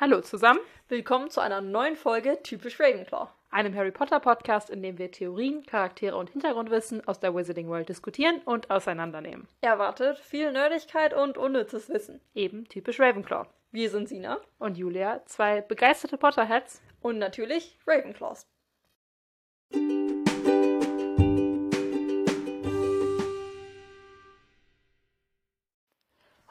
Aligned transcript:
Hallo 0.00 0.20
zusammen, 0.20 0.60
Willkommen 0.86 1.28
zu 1.28 1.40
einer 1.40 1.60
neuen 1.60 1.96
Folge 1.96 2.38
Typisch 2.44 2.78
Ravenclaw. 2.78 3.30
einem 3.50 3.74
Harry 3.74 3.90
Potter 3.90 4.20
Podcast, 4.20 4.70
in 4.70 4.80
dem 4.80 4.96
wir 4.96 5.10
Theorien, 5.10 5.66
Charaktere 5.66 6.16
und 6.16 6.30
Hintergrundwissen 6.30 7.04
aus 7.08 7.18
der 7.18 7.34
Wizarding 7.34 7.66
World 7.66 7.88
diskutieren 7.88 8.40
und 8.44 8.70
auseinandernehmen. 8.70 9.48
Erwartet 9.60 10.20
viel 10.20 10.52
Nerdigkeit 10.52 11.14
und 11.14 11.36
unnützes 11.36 11.88
Wissen. 11.88 12.20
Eben 12.32 12.68
typisch 12.68 13.00
Ravenclaw. 13.00 13.48
Wir 13.72 13.90
sind 13.90 14.08
Sina 14.08 14.38
Und 14.60 14.78
Julia, 14.78 15.20
zwei 15.26 15.62
begeisterte 15.62 16.16
Potterheads. 16.16 16.80
und 17.00 17.18
natürlich 17.18 17.76
Ravenclaws. 17.84 18.46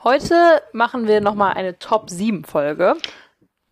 Heute 0.04 0.62
machen 0.74 1.08
wir 1.08 1.22
nochmal 1.22 1.54
eine 1.54 1.80
Top 1.80 2.10
7 2.10 2.44
Folge. 2.44 2.98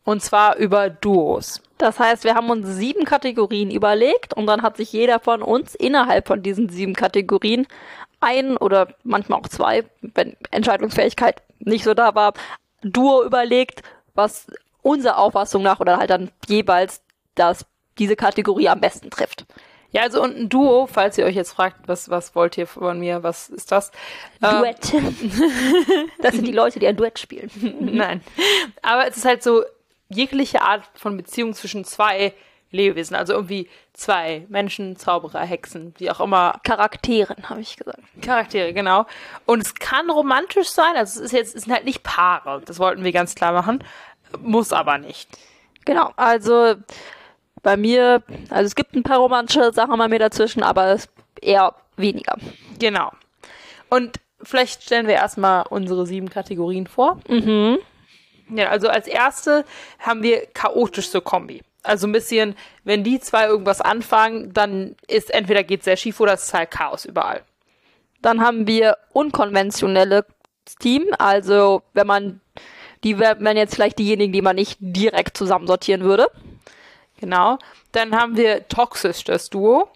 Und 0.06 0.22
zwar 0.22 0.56
über 0.56 0.90
Duos. 0.90 1.62
Das 1.78 2.00
heißt, 2.00 2.24
wir 2.24 2.36
haben 2.36 2.50
uns 2.50 2.68
sieben 2.68 3.04
Kategorien 3.04 3.70
überlegt 3.70 4.34
und 4.34 4.46
dann 4.46 4.62
hat 4.62 4.78
sich 4.78 4.94
jeder 4.94 5.20
von 5.20 5.42
uns 5.42 5.76
innerhalb 5.76 6.28
von 6.28 6.42
diesen 6.42 6.70
sieben 6.70 6.94
Kategorien 6.94 7.68
ein 8.22 8.56
oder 8.56 8.88
manchmal 9.04 9.40
auch 9.40 9.48
zwei, 9.48 9.84
wenn 10.02 10.38
Entscheidungsfähigkeit 10.52 11.42
nicht 11.60 11.84
so 11.84 11.94
da 11.94 12.16
war, 12.16 12.34
Duo 12.82 13.24
überlegt, 13.24 13.82
was 14.14 14.48
unserer 14.82 15.18
Auffassung 15.18 15.64
nach 15.64 15.80
oder 15.80 15.98
halt 15.98 16.12
dann 16.12 16.32
jeweils 16.48 17.02
das 17.34 17.66
diese 17.98 18.16
Kategorie 18.16 18.70
am 18.70 18.80
besten 18.80 19.10
trifft. 19.10 19.46
Ja, 19.92 20.02
also 20.02 20.22
und 20.22 20.36
ein 20.38 20.50
Duo, 20.50 20.88
falls 20.88 21.18
ihr 21.18 21.26
euch 21.26 21.36
jetzt 21.36 21.54
fragt, 21.54 21.88
was, 21.88 22.10
was 22.10 22.36
wollt 22.36 22.58
ihr 22.58 22.68
von 22.68 23.00
mir, 23.00 23.24
was 23.24 23.50
ist 23.50 23.72
das? 23.72 23.92
Ähm, 24.44 24.58
Duett. 24.58 24.94
das 26.22 26.36
sind 26.36 26.46
die 26.46 26.52
Leute, 26.52 26.80
die 26.80 26.88
ein 26.88 26.98
Duett 26.98 27.18
spielen. 27.18 27.50
Nein. 27.80 28.22
Aber 28.82 29.08
es 29.08 29.16
ist 29.18 29.26
halt 29.26 29.42
so 29.42 29.64
jegliche 30.10 30.62
Art 30.62 30.84
von 30.96 31.18
Beziehung 31.18 31.54
zwischen 31.54 31.86
zwei 31.86 32.34
Lebewesen. 32.72 33.16
Also 33.16 33.34
irgendwie 33.34 33.70
zwei 33.94 34.46
Menschen, 34.50 34.98
Zauberer, 34.98 35.42
Hexen, 35.42 35.94
wie 35.98 36.12
auch 36.12 36.20
immer. 36.20 36.60
Charakteren, 36.64 37.50
habe 37.50 37.62
ich 37.62 37.78
gesagt. 37.78 38.02
Charaktere, 38.22 38.74
genau. 38.74 39.06
Und 39.46 39.62
es 39.62 39.76
kann 39.76 40.10
romantisch 40.10 40.70
sein. 40.70 40.96
Also 40.96 41.20
es 41.20 41.28
ist 41.28 41.32
jetzt, 41.32 41.56
es 41.56 41.64
sind 41.64 41.74
halt 41.74 41.86
nicht 41.86 42.04
Paare. 42.04 42.62
Das 42.66 42.80
wollten 42.80 43.04
wir 43.04 43.12
ganz 43.12 43.36
klar 43.36 43.54
machen. 43.54 43.84
Muss 44.40 44.74
aber 44.74 44.98
nicht. 44.98 45.30
Genau, 45.86 46.12
also 46.16 46.76
bei 47.62 47.78
mir, 47.78 48.24
also 48.50 48.66
es 48.66 48.76
gibt 48.76 48.96
ein 48.96 49.04
paar 49.04 49.20
romantische 49.20 49.72
Sachen 49.72 49.98
bei 49.98 50.08
mir 50.08 50.20
dazwischen, 50.20 50.64
aber 50.64 50.88
es 50.88 51.08
eher 51.42 51.76
weniger. 51.96 52.38
Genau. 52.80 53.12
Und 53.90 54.20
vielleicht 54.42 54.84
stellen 54.84 55.08
wir 55.08 55.16
erstmal 55.16 55.66
unsere 55.70 56.06
sieben 56.06 56.30
Kategorien 56.30 56.88
vor. 56.88 57.20
Mhm. 57.28 57.78
Ja, 58.50 58.70
also 58.70 58.90
als 58.90 59.08
erste 59.08 59.66
haben 60.00 60.22
wir 60.24 60.46
chaotischste 60.48 61.22
Kombi. 61.22 61.64
Also 61.84 62.08
ein 62.08 62.12
bisschen, 62.12 62.56
wenn 62.84 63.04
die 63.04 63.20
zwei 63.20 63.48
irgendwas 63.48 63.82
anfangen, 63.82 64.54
dann 64.54 64.96
ist 65.08 65.32
entweder 65.34 65.64
geht 65.64 65.84
sehr 65.84 65.98
schief 65.98 66.20
oder 66.20 66.34
es 66.34 66.44
ist 66.44 66.54
halt 66.54 66.72
Chaos 66.72 67.06
überall. 67.06 67.44
Dann 68.22 68.42
haben 68.42 68.66
wir 68.68 68.98
unkonventionelle 69.14 70.26
Team, 70.80 71.06
also 71.20 71.84
wenn 71.94 72.08
man, 72.08 72.42
die 73.04 73.20
wären 73.20 73.58
jetzt 73.58 73.76
vielleicht 73.76 74.00
diejenigen, 74.00 74.34
die 74.34 74.42
man 74.42 74.56
nicht 74.56 74.78
direkt 74.80 75.38
zusammensortieren 75.38 76.02
würde. 76.02 76.28
Genau. 77.20 77.60
Dann 77.92 78.16
haben 78.16 78.36
wir 78.36 78.68
toxisch 78.68 79.24
das 79.24 79.50
Duo. 79.50 79.90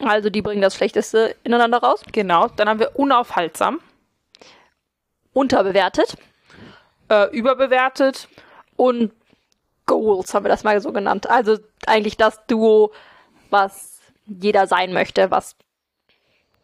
Also 0.00 0.28
die 0.28 0.42
bringen 0.42 0.60
das 0.60 0.74
Schlechteste 0.74 1.36
ineinander 1.44 1.78
raus. 1.78 2.02
Genau. 2.12 2.48
Dann 2.48 2.68
haben 2.68 2.80
wir 2.80 2.98
unaufhaltsam, 2.98 3.80
Unterbewertet. 5.32 6.16
Äh, 7.08 7.30
überbewertet. 7.36 8.28
Und 8.76 9.12
Goals 9.86 10.34
haben 10.34 10.44
wir 10.44 10.48
das 10.48 10.64
mal 10.64 10.80
so 10.80 10.92
genannt. 10.92 11.28
Also 11.28 11.58
eigentlich 11.86 12.16
das 12.16 12.46
Duo, 12.46 12.92
was 13.50 14.00
jeder 14.26 14.66
sein 14.66 14.92
möchte, 14.92 15.30
was 15.30 15.56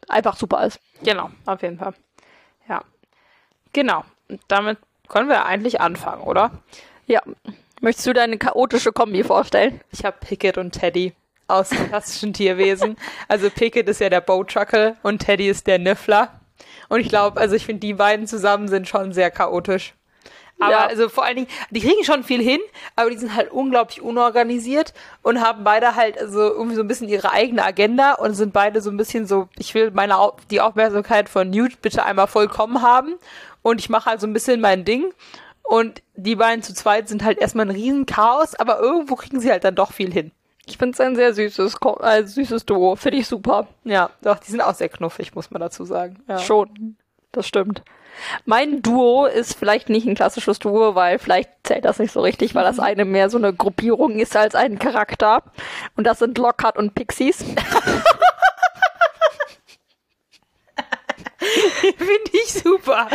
einfach 0.09 0.37
super 0.37 0.65
ist. 0.65 0.81
Genau, 1.03 1.31
auf 1.47 1.63
jeden 1.63 1.79
Fall. 1.79 1.95
Ja. 2.69 2.83
Genau. 3.73 4.05
Und 4.29 4.41
damit 4.49 4.79
können 5.09 5.29
wir 5.29 5.45
eigentlich 5.45 5.81
anfangen, 5.81 6.23
oder? 6.23 6.51
Ja. 7.07 7.23
Möchtest 7.81 8.07
du 8.07 8.13
deine 8.13 8.37
chaotische 8.37 8.93
Kombi 8.93 9.25
vorstellen? 9.25 9.81
Ich 9.91 10.05
habe 10.05 10.19
Pickett 10.21 10.59
und 10.59 10.73
Teddy 10.73 11.15
aus 11.49 11.71
klassischen 11.71 12.33
Tierwesen. 12.33 12.97
Also 13.29 13.49
Pickett 13.51 13.89
ist 13.89 14.01
ja 14.01 14.09
der 14.09 14.21
Bowtruckle 14.21 14.97
und 15.03 15.21
Teddy 15.21 15.49
ist 15.49 15.67
der 15.67 15.79
Niffler. 15.79 16.41
Und 16.89 17.01
ich 17.01 17.09
glaube, 17.09 17.41
also 17.41 17.55
ich 17.55 17.65
finde, 17.65 17.81
die 17.81 17.95
beiden 17.95 18.27
zusammen 18.27 18.69
sind 18.69 18.89
schon 18.89 19.13
sehr 19.13 19.31
chaotisch. 19.31 19.95
Aber 20.61 20.71
Ja. 20.71 20.87
also 20.87 21.09
vor 21.09 21.25
allen 21.25 21.37
Dingen, 21.37 21.49
die 21.71 21.81
kriegen 21.81 22.05
schon 22.05 22.23
viel 22.23 22.43
hin, 22.43 22.61
aber 22.97 23.11
die 23.11 23.17
sind 23.17 23.35
halt 23.35 23.51
unglaublich 23.51 24.03
unorganisiert 24.03 24.93
und 25.23 25.41
haben 25.41 25.65
beide 25.65 25.97
halt 25.97 26.19
also 26.19 26.41
irgendwie 26.41 26.77
so 26.77 26.83
ein 26.83 26.89
bisschen 26.89 27.09
ihre 27.09 27.33
eigene 27.33 27.65
Agenda 27.65 28.15
und 28.15 28.35
sind 28.35 28.53
beide 28.53 28.81
so 28.81 28.91
ein 28.91 28.97
bisschen 28.97 29.27
so, 29.27 29.49
ich 29.59 29.75
will 29.75 29.91
meine 29.91 30.17
die 30.51 30.61
Aufmerksamkeit 30.61 31.29
von 31.29 31.51
Newt 31.51 31.81
bitte 31.83 32.05
einmal 32.05 32.27
vollkommen 32.27 32.83
haben 32.83 33.15
und 33.63 33.81
ich 33.81 33.89
mache 33.89 34.11
halt 34.11 34.21
so 34.21 34.27
ein 34.27 34.33
bisschen 34.33 34.61
mein 34.61 34.85
Ding. 34.85 35.13
Und 35.63 36.03
die 36.17 36.35
beiden 36.35 36.63
zu 36.65 36.75
zweit 36.75 37.09
sind 37.09 37.23
halt 37.23 37.39
erstmal 37.39 37.67
ein 37.67 37.71
Riesenchaos, 37.71 38.57
aber 38.57 38.81
irgendwo 38.81 39.15
kriegen 39.15 39.39
sie 39.41 39.51
halt 39.53 39.63
dann 39.63 39.77
doch 39.77 39.93
viel 39.93 40.13
hin. 40.13 40.33
Ich 40.67 40.79
finde 40.79 40.95
es 40.95 41.01
ein 41.01 41.15
sehr 41.15 41.33
süßes, 41.33 41.77
äh, 42.01 42.25
süßes 42.25 42.67
Duo. 42.67 42.97
Finde 42.97 43.19
ich 43.19 43.29
super. 43.29 43.69
Ja, 43.85 44.11
doch, 44.23 44.39
die 44.41 44.51
sind 44.51 44.61
auch 44.63 44.75
sehr 44.75 44.89
knuffig, 44.89 45.35
muss 45.35 45.51
man 45.51 45.61
dazu 45.61 45.85
sagen. 45.85 46.23
Ja. 46.29 46.39
Schon. 46.39 46.97
Das 47.33 47.47
stimmt. 47.47 47.83
Mein 48.45 48.83
Duo 48.83 49.27
ist 49.27 49.57
vielleicht 49.57 49.89
nicht 49.89 50.07
ein 50.07 50.15
klassisches 50.17 50.59
Duo, 50.59 50.95
weil 50.95 51.19
vielleicht 51.19 51.51
zählt 51.63 51.85
das 51.85 51.99
nicht 51.99 52.13
so 52.13 52.21
richtig, 52.21 52.55
weil 52.55 52.65
das 52.65 52.79
eine 52.81 53.05
mehr 53.05 53.31
so 53.31 53.39
eine 53.39 53.53
Gruppierung 53.55 54.19
ist 54.19 54.37
als 54.37 54.55
ein 54.55 54.79
Charakter. 54.79 55.43
Und 55.97 56.07
das 56.07 56.19
sind 56.19 56.39
Lockhart 56.39 56.77
und 56.77 56.95
Pixies. 56.95 57.39
Finde 61.97 62.31
ich 62.33 62.53
super. 62.53 63.09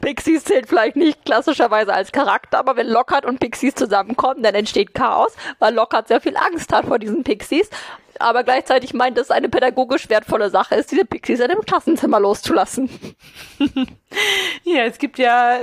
Pixies 0.00 0.44
zählt 0.44 0.68
vielleicht 0.68 0.96
nicht 0.96 1.24
klassischerweise 1.24 1.92
als 1.92 2.12
Charakter, 2.12 2.58
aber 2.58 2.76
wenn 2.76 2.86
Lockhart 2.88 3.26
und 3.26 3.40
Pixies 3.40 3.74
zusammenkommen, 3.74 4.42
dann 4.42 4.54
entsteht 4.54 4.94
Chaos, 4.94 5.34
weil 5.58 5.74
Lockhart 5.74 6.08
sehr 6.08 6.20
viel 6.20 6.36
Angst 6.36 6.72
hat 6.72 6.86
vor 6.86 6.98
diesen 6.98 7.24
Pixies, 7.24 7.68
aber 8.20 8.44
gleichzeitig 8.44 8.94
meint, 8.94 9.16
dass 9.16 9.26
es 9.26 9.30
eine 9.30 9.48
pädagogisch 9.48 10.08
wertvolle 10.08 10.50
Sache 10.50 10.74
ist, 10.76 10.90
diese 10.90 11.04
Pixies 11.04 11.40
in 11.40 11.48
dem 11.48 11.62
Klassenzimmer 11.62 12.20
loszulassen. 12.20 12.90
Ja, 14.64 14.84
es 14.84 14.98
gibt 14.98 15.18
ja. 15.18 15.60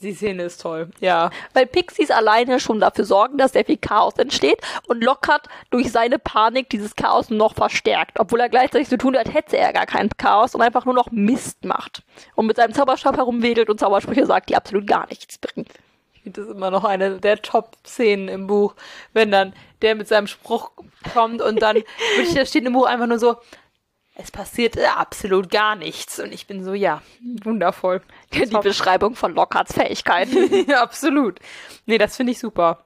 Die 0.00 0.12
Szene 0.14 0.44
ist 0.44 0.60
toll. 0.60 0.90
Ja. 1.00 1.30
Weil 1.52 1.66
Pixies 1.66 2.10
alleine 2.10 2.60
schon 2.60 2.80
dafür 2.80 3.04
sorgen, 3.04 3.38
dass 3.38 3.52
sehr 3.52 3.64
viel 3.64 3.76
Chaos 3.76 4.14
entsteht 4.14 4.60
und 4.86 5.02
Lockhart 5.02 5.48
durch 5.70 5.90
seine 5.92 6.18
Panik 6.18 6.68
dieses 6.70 6.96
Chaos 6.96 7.30
noch 7.30 7.54
verstärkt, 7.54 8.18
obwohl 8.18 8.40
er 8.40 8.48
gleichzeitig 8.48 8.88
so 8.88 8.96
tun 8.96 9.16
hat, 9.16 9.32
hätte 9.32 9.56
er 9.56 9.72
gar 9.72 9.86
kein 9.86 10.10
Chaos 10.16 10.54
und 10.54 10.62
einfach 10.62 10.84
nur 10.84 10.94
noch 10.94 11.10
Mist 11.10 11.64
macht 11.64 12.02
und 12.34 12.46
mit 12.46 12.56
seinem 12.56 12.74
Zauberstab 12.74 13.16
herumwedelt 13.16 13.70
und 13.70 13.80
Zaubersprüche 13.80 14.26
sagt, 14.26 14.50
die 14.50 14.56
absolut 14.56 14.86
gar 14.86 15.06
nichts 15.08 15.38
finde 16.24 16.40
das 16.40 16.48
immer 16.48 16.70
noch 16.70 16.84
eine 16.84 17.18
der 17.18 17.42
Top-Szenen 17.42 18.28
im 18.28 18.46
Buch, 18.46 18.74
wenn 19.12 19.30
dann 19.30 19.52
der 19.84 19.94
mit 19.94 20.08
seinem 20.08 20.26
Spruch 20.26 20.72
kommt 21.12 21.40
und 21.40 21.62
dann 21.62 21.76
wirklich, 21.76 22.34
da 22.34 22.44
steht 22.44 22.64
im 22.64 22.72
Buch 22.72 22.86
einfach 22.86 23.06
nur 23.06 23.18
so, 23.18 23.36
es 24.16 24.30
passiert 24.30 24.78
absolut 24.78 25.50
gar 25.50 25.76
nichts. 25.76 26.18
Und 26.18 26.32
ich 26.32 26.46
bin 26.46 26.64
so, 26.64 26.72
ja, 26.74 27.02
wundervoll. 27.42 28.00
Die 28.32 28.46
Beschreibung 28.46 29.14
von 29.16 29.34
Lockharts 29.34 29.74
Fähigkeiten. 29.74 30.66
ja, 30.68 30.82
absolut. 30.82 31.38
Nee, 31.86 31.98
das 31.98 32.16
finde 32.16 32.32
ich 32.32 32.38
super. 32.38 32.84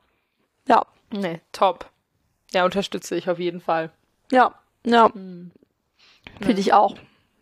Ja, 0.66 0.84
Nee, 1.10 1.40
top. 1.52 1.90
Ja, 2.52 2.64
unterstütze 2.64 3.16
ich 3.16 3.28
auf 3.28 3.38
jeden 3.38 3.60
Fall. 3.60 3.90
ja, 4.30 4.54
ja. 4.84 5.10
Finde 5.10 6.60
ich 6.60 6.72
auch. 6.72 6.96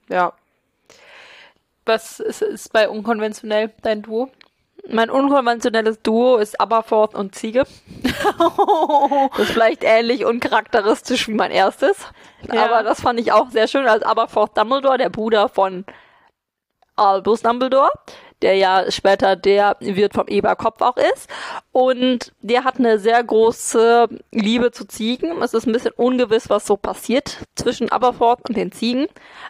Ja. 0.09 0.33
Was 1.85 2.19
ist, 2.19 2.43
ist 2.43 2.73
bei 2.73 2.89
unkonventionell 2.89 3.73
dein 3.83 4.03
Duo? 4.03 4.31
Mein 4.89 5.11
unkonventionelles 5.11 6.01
Duo 6.03 6.37
ist 6.37 6.61
Aberforth 6.61 7.15
und 7.15 7.35
Ziege. 7.35 7.65
Das 9.37 9.49
ist 9.49 9.53
vielleicht 9.53 9.85
ähnlich 9.85 10.25
uncharakteristisch 10.25 11.29
wie 11.29 11.35
mein 11.35 11.51
erstes. 11.51 11.97
Ja. 12.53 12.65
Aber 12.65 12.83
das 12.83 13.01
fand 13.01 13.21
ich 13.21 13.33
auch 13.33 13.51
sehr 13.51 13.69
schön 13.69 13.87
als 13.87 14.03
Aberforth 14.03 14.57
Dumbledore, 14.57 14.99
der 14.99 15.11
Bruder 15.11 15.49
von 15.49 15.85
Albus 16.97 17.43
Dumbledore, 17.43 17.91
der 18.43 18.55
ja 18.57 18.91
später 18.91 19.37
der 19.37 19.77
Wirt 19.81 20.15
vom 20.15 20.29
Eberkopf 20.29 20.81
auch 20.83 20.97
ist. 20.97 21.29
Und 21.73 22.33
der 22.41 22.65
hat 22.65 22.79
eine 22.79 22.99
sehr 22.99 23.23
große 23.23 24.09
Liebe 24.33 24.71
zu 24.73 24.87
Ziegen. 24.87 25.41
Es 25.43 25.55
ist 25.55 25.67
ein 25.67 25.73
bisschen 25.73 25.93
ungewiss, 25.97 26.51
was 26.51 26.67
so 26.67 26.77
passiert 26.77 27.39
zwischen 27.55 27.91
Aberforth 27.91 28.49
und 28.49 28.57
den 28.57 28.73
Ziegen. 28.73 29.07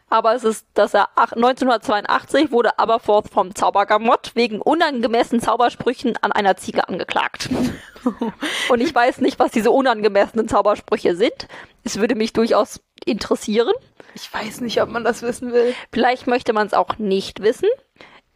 Aber 0.08 0.34
es 0.34 0.44
ist, 0.44 0.66
dass 0.74 0.94
er 0.94 1.08
ach- 1.16 1.32
1982 1.32 2.52
wurde 2.52 2.78
Aberforth 2.78 3.28
vom 3.28 3.54
Zaubergamott 3.54 4.32
wegen 4.34 4.60
unangemessenen 4.60 5.40
Zaubersprüchen 5.42 6.16
an 6.20 6.32
einer 6.32 6.56
Ziege 6.56 6.88
angeklagt. 6.88 7.48
Und 8.68 8.80
ich 8.80 8.94
weiß 8.94 9.18
nicht, 9.20 9.38
was 9.40 9.50
diese 9.50 9.72
unangemessenen 9.72 10.46
Zaubersprüche 10.48 11.16
sind. 11.16 11.48
Es 11.82 11.98
würde 11.98 12.14
mich 12.14 12.32
durchaus 12.32 12.80
interessieren. 13.04 13.74
Ich 14.14 14.32
weiß 14.32 14.60
nicht, 14.60 14.80
ob 14.80 14.90
man 14.90 15.04
das 15.04 15.22
wissen 15.22 15.52
will. 15.52 15.74
Vielleicht 15.92 16.26
möchte 16.26 16.52
man 16.52 16.66
es 16.66 16.72
auch 16.74 16.98
nicht 16.98 17.42
wissen. 17.42 17.68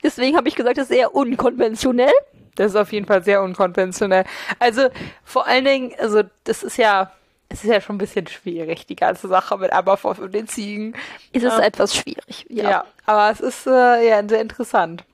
Deswegen 0.02 0.36
habe 0.36 0.48
ich 0.48 0.54
gesagt, 0.56 0.78
es 0.78 0.90
ist 0.90 0.96
eher 0.96 1.14
unkonventionell. 1.14 2.12
Das 2.56 2.72
ist 2.72 2.76
auf 2.76 2.92
jeden 2.92 3.06
Fall 3.06 3.22
sehr 3.22 3.42
unkonventionell. 3.42 4.24
Also 4.58 4.88
vor 5.24 5.46
allen 5.46 5.64
Dingen, 5.64 5.94
also 5.98 6.22
das 6.44 6.62
ist 6.62 6.76
ja, 6.76 7.10
es 7.48 7.64
ist 7.64 7.70
ja 7.70 7.80
schon 7.80 7.96
ein 7.96 7.98
bisschen 7.98 8.26
schwierig, 8.26 8.86
die 8.86 8.96
ganze 8.96 9.28
Sache 9.28 9.56
mit 9.58 9.72
Aberforth 9.72 10.18
und 10.18 10.32
den 10.34 10.48
Ziegen. 10.48 10.94
Ist 11.32 11.44
es 11.44 11.52
Ja. 11.54 11.60
etwas 11.60 11.94
schwierig. 11.96 12.46
Ja, 12.48 12.70
Ja. 12.70 12.84
aber 13.06 13.30
es 13.30 13.40
ist 13.40 13.66
äh, 13.66 14.08
ja 14.08 14.26
sehr 14.28 14.40
interessant. 14.40 15.04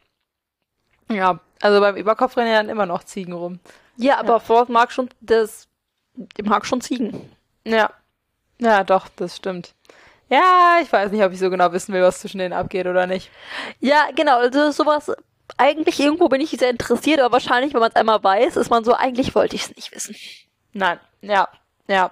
Ja, 1.09 1.39
also 1.61 1.81
beim 1.81 1.97
Überkopf 1.97 2.37
rennen 2.37 2.51
ja 2.51 2.57
dann 2.57 2.69
immer 2.69 2.87
noch 2.87 3.05
Ziegen 3.05 3.33
rum. 3.33 3.61
Ja, 3.97 4.19
aber 4.19 4.41
Forth 4.41 4.69
mag 4.69 4.91
schon 4.93 5.09
das, 5.21 5.69
mag 6.43 6.67
schon 6.67 6.81
Ziegen. 6.81 7.31
Ja. 7.65 7.91
Ja, 8.59 8.85
doch, 8.85 9.09
das 9.17 9.37
stimmt. 9.37 9.75
Ja, 10.29 10.79
ich 10.83 10.93
weiß 10.93 11.13
nicht, 11.13 11.23
ob 11.23 11.33
ich 11.33 11.39
so 11.39 11.51
genau 11.51 11.73
wissen 11.73 11.95
will, 11.95 12.03
was 12.03 12.21
zwischen 12.21 12.39
denen 12.39 12.53
abgeht 12.53 12.87
oder 12.87 13.07
nicht. 13.07 13.31
Ja, 13.81 14.09
genau, 14.15 14.39
also 14.39 14.71
sowas, 14.73 15.13
eigentlich 15.57 16.01
irgendwo 16.01 16.29
bin 16.29 16.41
ich 16.41 16.51
sehr 16.51 16.71
interessiert, 16.71 17.21
aber 17.21 17.33
wahrscheinlich, 17.35 17.73
wenn 17.75 17.81
man 17.81 17.91
es 17.91 17.97
einmal 17.97 18.23
weiß, 18.23 18.57
ist 18.57 18.71
man 18.71 18.85
so, 18.85 18.93
eigentlich 18.95 19.35
wollte 19.35 19.55
ich 19.55 19.63
es 19.63 19.77
nicht 19.77 19.95
wissen. 19.95 20.17
Nein, 20.73 20.99
ja, 21.23 21.49
ja. 21.87 22.11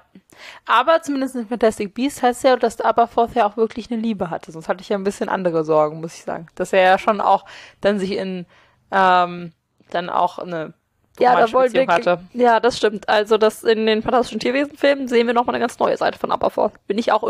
Aber 0.66 1.02
zumindest 1.02 1.34
in 1.34 1.48
Fantastic 1.48 1.94
Beasts 1.94 2.22
heißt 2.22 2.44
ja, 2.44 2.56
dass 2.56 2.80
Aberforth 2.80 3.34
ja 3.34 3.46
auch 3.46 3.56
wirklich 3.56 3.90
eine 3.90 4.00
Liebe 4.00 4.30
hatte. 4.30 4.52
Sonst 4.52 4.68
hatte 4.68 4.80
ich 4.82 4.88
ja 4.88 4.96
ein 4.96 5.04
bisschen 5.04 5.28
andere 5.28 5.64
Sorgen, 5.64 6.00
muss 6.00 6.14
ich 6.14 6.22
sagen. 6.24 6.46
Dass 6.54 6.72
er 6.72 6.82
ja 6.82 6.98
schon 6.98 7.20
auch 7.20 7.44
dann 7.80 7.98
sich 7.98 8.12
in, 8.12 8.46
ähm, 8.92 9.52
dann 9.90 10.08
auch 10.10 10.38
eine 10.38 10.74
Ja, 11.18 11.36
da 11.38 11.52
wollen 11.52 11.72
wir, 11.72 11.86
hatte. 11.86 12.20
ja, 12.32 12.60
das 12.60 12.76
stimmt. 12.76 13.08
Also, 13.08 13.38
das 13.38 13.62
in 13.64 13.86
den 13.86 14.02
Fantastischen 14.02 14.40
Tierwesen-Filmen 14.40 15.08
sehen 15.08 15.26
wir 15.26 15.34
nochmal 15.34 15.54
eine 15.56 15.62
ganz 15.62 15.78
neue 15.78 15.96
Seite 15.96 16.18
von 16.18 16.32
Aberforth. 16.32 16.74
Bin 16.86 16.98
ich 16.98 17.12
auch 17.12 17.22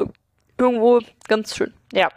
irgendwo 0.59 1.01
ganz 1.29 1.57
schön. 1.57 1.73
Ja. 1.93 2.09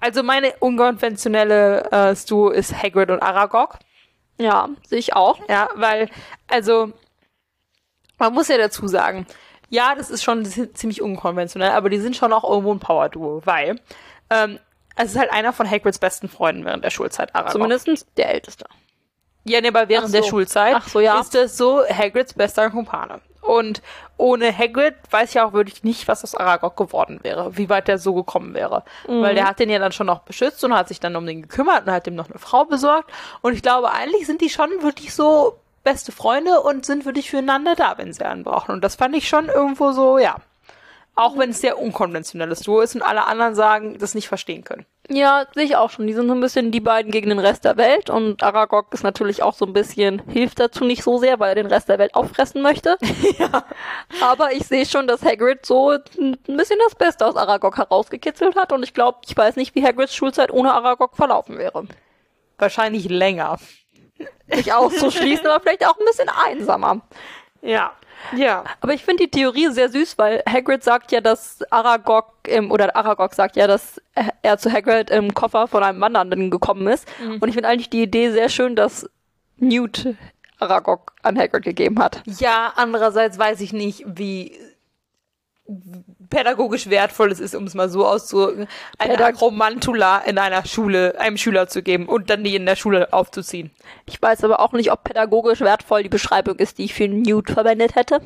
Also 0.00 0.22
meine 0.22 0.54
unkonventionelle 0.58 1.90
äh, 1.90 2.16
Stu 2.16 2.48
ist 2.50 2.74
Hagrid 2.82 3.10
und 3.10 3.22
Aragog. 3.22 3.78
Ja, 4.38 4.68
sehe 4.86 4.98
ich 4.98 5.14
auch. 5.14 5.38
Ja, 5.48 5.68
weil, 5.76 6.10
also, 6.48 6.92
man 8.18 8.32
muss 8.34 8.48
ja 8.48 8.58
dazu 8.58 8.86
sagen, 8.88 9.26
ja, 9.70 9.94
das 9.94 10.10
ist 10.10 10.22
schon 10.22 10.44
zi- 10.44 10.72
ziemlich 10.72 11.00
unkonventionell, 11.00 11.70
aber 11.70 11.88
die 11.88 11.98
sind 11.98 12.16
schon 12.16 12.32
auch 12.32 12.44
irgendwo 12.44 12.72
ein 12.74 12.80
Power-Duo, 12.80 13.42
weil 13.44 13.80
ähm, 14.30 14.58
es 14.96 15.12
ist 15.12 15.18
halt 15.18 15.32
einer 15.32 15.52
von 15.52 15.70
Hagrids 15.70 15.98
besten 15.98 16.28
Freunden 16.28 16.64
während 16.64 16.84
der 16.84 16.90
Schulzeit, 16.90 17.34
Aragog. 17.34 17.52
Zumindest 17.52 18.06
der 18.16 18.30
Älteste. 18.34 18.66
Ja, 19.44 19.60
nee, 19.60 19.68
aber 19.68 19.88
während 19.88 20.08
Ach 20.08 20.12
der 20.12 20.22
so. 20.22 20.30
Schulzeit 20.30 20.74
Ach 20.76 20.88
so, 20.88 21.00
ja. 21.00 21.18
ist 21.20 21.34
das 21.34 21.56
so 21.56 21.82
Hagrids 21.86 22.34
bester 22.34 22.70
Kumpane. 22.70 23.20
Und 23.44 23.82
ohne 24.16 24.56
Hagrid 24.56 24.94
weiß 25.10 25.30
ich 25.34 25.40
auch 25.40 25.52
wirklich 25.52 25.84
nicht, 25.84 26.08
was 26.08 26.24
aus 26.24 26.34
Aragog 26.34 26.76
geworden 26.76 27.20
wäre, 27.22 27.56
wie 27.56 27.68
weit 27.68 27.88
der 27.88 27.98
so 27.98 28.14
gekommen 28.14 28.54
wäre. 28.54 28.84
Mhm. 29.06 29.22
Weil 29.22 29.34
der 29.34 29.46
hat 29.46 29.58
den 29.58 29.70
ja 29.70 29.78
dann 29.78 29.92
schon 29.92 30.06
noch 30.06 30.20
beschützt 30.20 30.64
und 30.64 30.74
hat 30.74 30.88
sich 30.88 31.00
dann 31.00 31.16
um 31.16 31.26
den 31.26 31.42
gekümmert 31.42 31.86
und 31.86 31.92
hat 31.92 32.06
ihm 32.06 32.14
noch 32.14 32.30
eine 32.30 32.38
Frau 32.38 32.64
besorgt. 32.64 33.10
Und 33.42 33.52
ich 33.52 33.62
glaube, 33.62 33.92
eigentlich 33.92 34.26
sind 34.26 34.40
die 34.40 34.50
schon 34.50 34.70
wirklich 34.80 35.14
so 35.14 35.58
beste 35.82 36.12
Freunde 36.12 36.60
und 36.62 36.86
sind 36.86 37.04
wirklich 37.04 37.30
füreinander 37.30 37.74
da, 37.74 37.98
wenn 37.98 38.12
sie 38.12 38.24
einen 38.24 38.44
brauchen. 38.44 38.72
Und 38.72 38.82
das 38.82 38.96
fand 38.96 39.14
ich 39.14 39.28
schon 39.28 39.46
irgendwo 39.48 39.92
so, 39.92 40.18
ja. 40.18 40.36
Auch 41.16 41.38
wenn 41.38 41.50
es 41.50 41.60
sehr 41.60 41.78
unkonventionelles 41.78 42.60
Duo 42.60 42.80
ist 42.80 42.96
und 42.96 43.02
alle 43.02 43.26
anderen 43.26 43.54
sagen, 43.54 43.98
das 43.98 44.14
nicht 44.14 44.26
verstehen 44.26 44.64
können. 44.64 44.84
Ja, 45.08 45.46
sehe 45.54 45.64
ich 45.64 45.76
auch 45.76 45.90
schon. 45.90 46.06
Die 46.06 46.12
sind 46.12 46.26
so 46.28 46.34
ein 46.34 46.40
bisschen 46.40 46.72
die 46.72 46.80
beiden 46.80 47.12
gegen 47.12 47.28
den 47.28 47.38
Rest 47.38 47.64
der 47.64 47.76
Welt 47.76 48.10
und 48.10 48.42
Aragog 48.42 48.92
ist 48.92 49.04
natürlich 49.04 49.42
auch 49.42 49.54
so 49.54 49.66
ein 49.66 49.72
bisschen, 49.72 50.22
hilft 50.28 50.58
dazu 50.58 50.84
nicht 50.84 51.04
so 51.04 51.18
sehr, 51.18 51.38
weil 51.38 51.50
er 51.50 51.54
den 51.56 51.66
Rest 51.66 51.88
der 51.88 51.98
Welt 51.98 52.14
auffressen 52.14 52.62
möchte. 52.62 52.96
Ja. 53.38 53.64
Aber 54.22 54.52
ich 54.52 54.64
sehe 54.66 54.86
schon, 54.86 55.08
dass 55.08 55.24
Hagrid 55.24 55.66
so 55.66 55.90
ein 55.90 56.36
bisschen 56.46 56.78
das 56.84 56.94
Beste 56.94 57.26
aus 57.26 57.36
Aragog 57.36 57.76
herausgekitzelt 57.76 58.54
hat 58.54 58.72
und 58.72 58.82
ich 58.84 58.94
glaube, 58.94 59.18
ich 59.26 59.36
weiß 59.36 59.56
nicht, 59.56 59.74
wie 59.74 59.84
Hagrids 59.84 60.14
Schulzeit 60.14 60.52
ohne 60.52 60.72
Aragog 60.72 61.16
verlaufen 61.16 61.58
wäre. 61.58 61.86
Wahrscheinlich 62.58 63.08
länger. 63.08 63.58
Nicht 64.46 64.72
auszuschließen, 64.72 65.46
aber 65.46 65.60
vielleicht 65.60 65.86
auch 65.86 65.98
ein 65.98 66.06
bisschen 66.06 66.28
einsamer. 66.28 67.00
Ja. 67.60 67.92
Ja. 68.36 68.64
Aber 68.80 68.94
ich 68.94 69.04
finde 69.04 69.24
die 69.24 69.30
Theorie 69.30 69.68
sehr 69.70 69.88
süß, 69.88 70.18
weil 70.18 70.42
Hagrid 70.48 70.82
sagt 70.82 71.12
ja, 71.12 71.20
dass 71.20 71.60
Aragog 71.70 72.26
im, 72.46 72.70
oder 72.70 72.94
Aragog 72.96 73.34
sagt 73.34 73.56
ja, 73.56 73.66
dass 73.66 74.00
er 74.42 74.58
zu 74.58 74.72
Hagrid 74.72 75.10
im 75.10 75.34
Koffer 75.34 75.68
von 75.68 75.82
einem 75.82 76.00
Wandernden 76.00 76.50
gekommen 76.50 76.86
ist. 76.88 77.06
Und 77.20 77.48
ich 77.48 77.54
finde 77.54 77.68
eigentlich 77.68 77.90
die 77.90 78.02
Idee 78.02 78.30
sehr 78.30 78.48
schön, 78.48 78.76
dass 78.76 79.08
Newt 79.56 80.14
Aragog 80.58 81.12
an 81.22 81.38
Hagrid 81.38 81.64
gegeben 81.64 81.98
hat. 81.98 82.22
Ja, 82.26 82.72
andererseits 82.76 83.38
weiß 83.38 83.60
ich 83.60 83.72
nicht, 83.72 84.04
wie 84.06 84.58
pädagogisch 86.28 86.90
wertvoll 86.90 87.32
es 87.32 87.40
ist, 87.40 87.54
um 87.54 87.64
es 87.64 87.74
mal 87.74 87.88
so 87.88 88.06
auszudrücken, 88.06 88.66
eine 88.98 89.14
Pädag- 89.14 89.34
Akromantula 89.34 90.18
in 90.18 90.38
einer 90.38 90.66
Schule 90.66 91.18
einem 91.18 91.38
Schüler 91.38 91.68
zu 91.68 91.82
geben 91.82 92.06
und 92.06 92.28
dann 92.28 92.44
die 92.44 92.54
in 92.54 92.66
der 92.66 92.76
Schule 92.76 93.12
aufzuziehen. 93.12 93.70
Ich 94.06 94.20
weiß 94.20 94.44
aber 94.44 94.60
auch 94.60 94.72
nicht, 94.72 94.92
ob 94.92 95.04
pädagogisch 95.04 95.60
wertvoll 95.60 96.02
die 96.02 96.08
Beschreibung 96.08 96.56
ist, 96.56 96.78
die 96.78 96.84
ich 96.84 96.94
für 96.94 97.08
Newt 97.08 97.50
verwendet 97.50 97.94
hätte. 97.94 98.20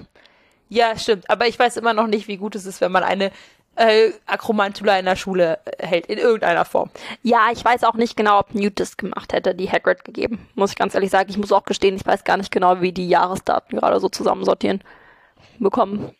Ja, 0.68 0.98
stimmt. 0.98 1.30
Aber 1.30 1.46
ich 1.46 1.58
weiß 1.58 1.76
immer 1.76 1.94
noch 1.94 2.06
nicht, 2.08 2.28
wie 2.28 2.36
gut 2.36 2.54
es 2.54 2.66
ist, 2.66 2.80
wenn 2.80 2.92
man 2.92 3.04
eine 3.04 3.30
äh, 3.76 4.10
Akromantula 4.26 4.98
in 4.98 5.04
der 5.04 5.16
Schule 5.16 5.60
äh, 5.64 5.86
hält, 5.86 6.06
in 6.06 6.18
irgendeiner 6.18 6.64
Form. 6.64 6.90
Ja, 7.22 7.50
ich 7.52 7.64
weiß 7.64 7.84
auch 7.84 7.94
nicht 7.94 8.16
genau, 8.16 8.40
ob 8.40 8.54
Newt 8.54 8.80
das 8.80 8.96
gemacht 8.96 9.32
hätte, 9.32 9.54
die 9.54 9.70
Hagrid 9.70 10.04
gegeben. 10.04 10.48
Muss 10.56 10.72
ich 10.72 10.76
ganz 10.76 10.94
ehrlich 10.94 11.10
sagen. 11.10 11.30
Ich 11.30 11.38
muss 11.38 11.52
auch 11.52 11.64
gestehen, 11.64 11.96
ich 11.96 12.04
weiß 12.04 12.24
gar 12.24 12.36
nicht 12.36 12.50
genau, 12.50 12.80
wie 12.80 12.92
die 12.92 13.08
Jahresdaten 13.08 13.78
gerade 13.78 14.00
so 14.00 14.08
zusammensortieren 14.08 14.82
bekommen. 15.58 16.12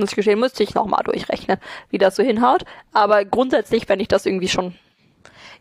Muss 0.00 0.10
ich 0.10 0.16
gestehen, 0.16 0.38
müsste 0.40 0.62
ich 0.62 0.74
nochmal 0.74 1.02
durchrechnen, 1.04 1.58
wie 1.90 1.98
das 1.98 2.16
so 2.16 2.22
hinhaut. 2.22 2.64
Aber 2.92 3.24
grundsätzlich 3.24 3.86
fände 3.86 4.02
ich 4.02 4.08
das 4.08 4.26
irgendwie 4.26 4.48
schon 4.48 4.74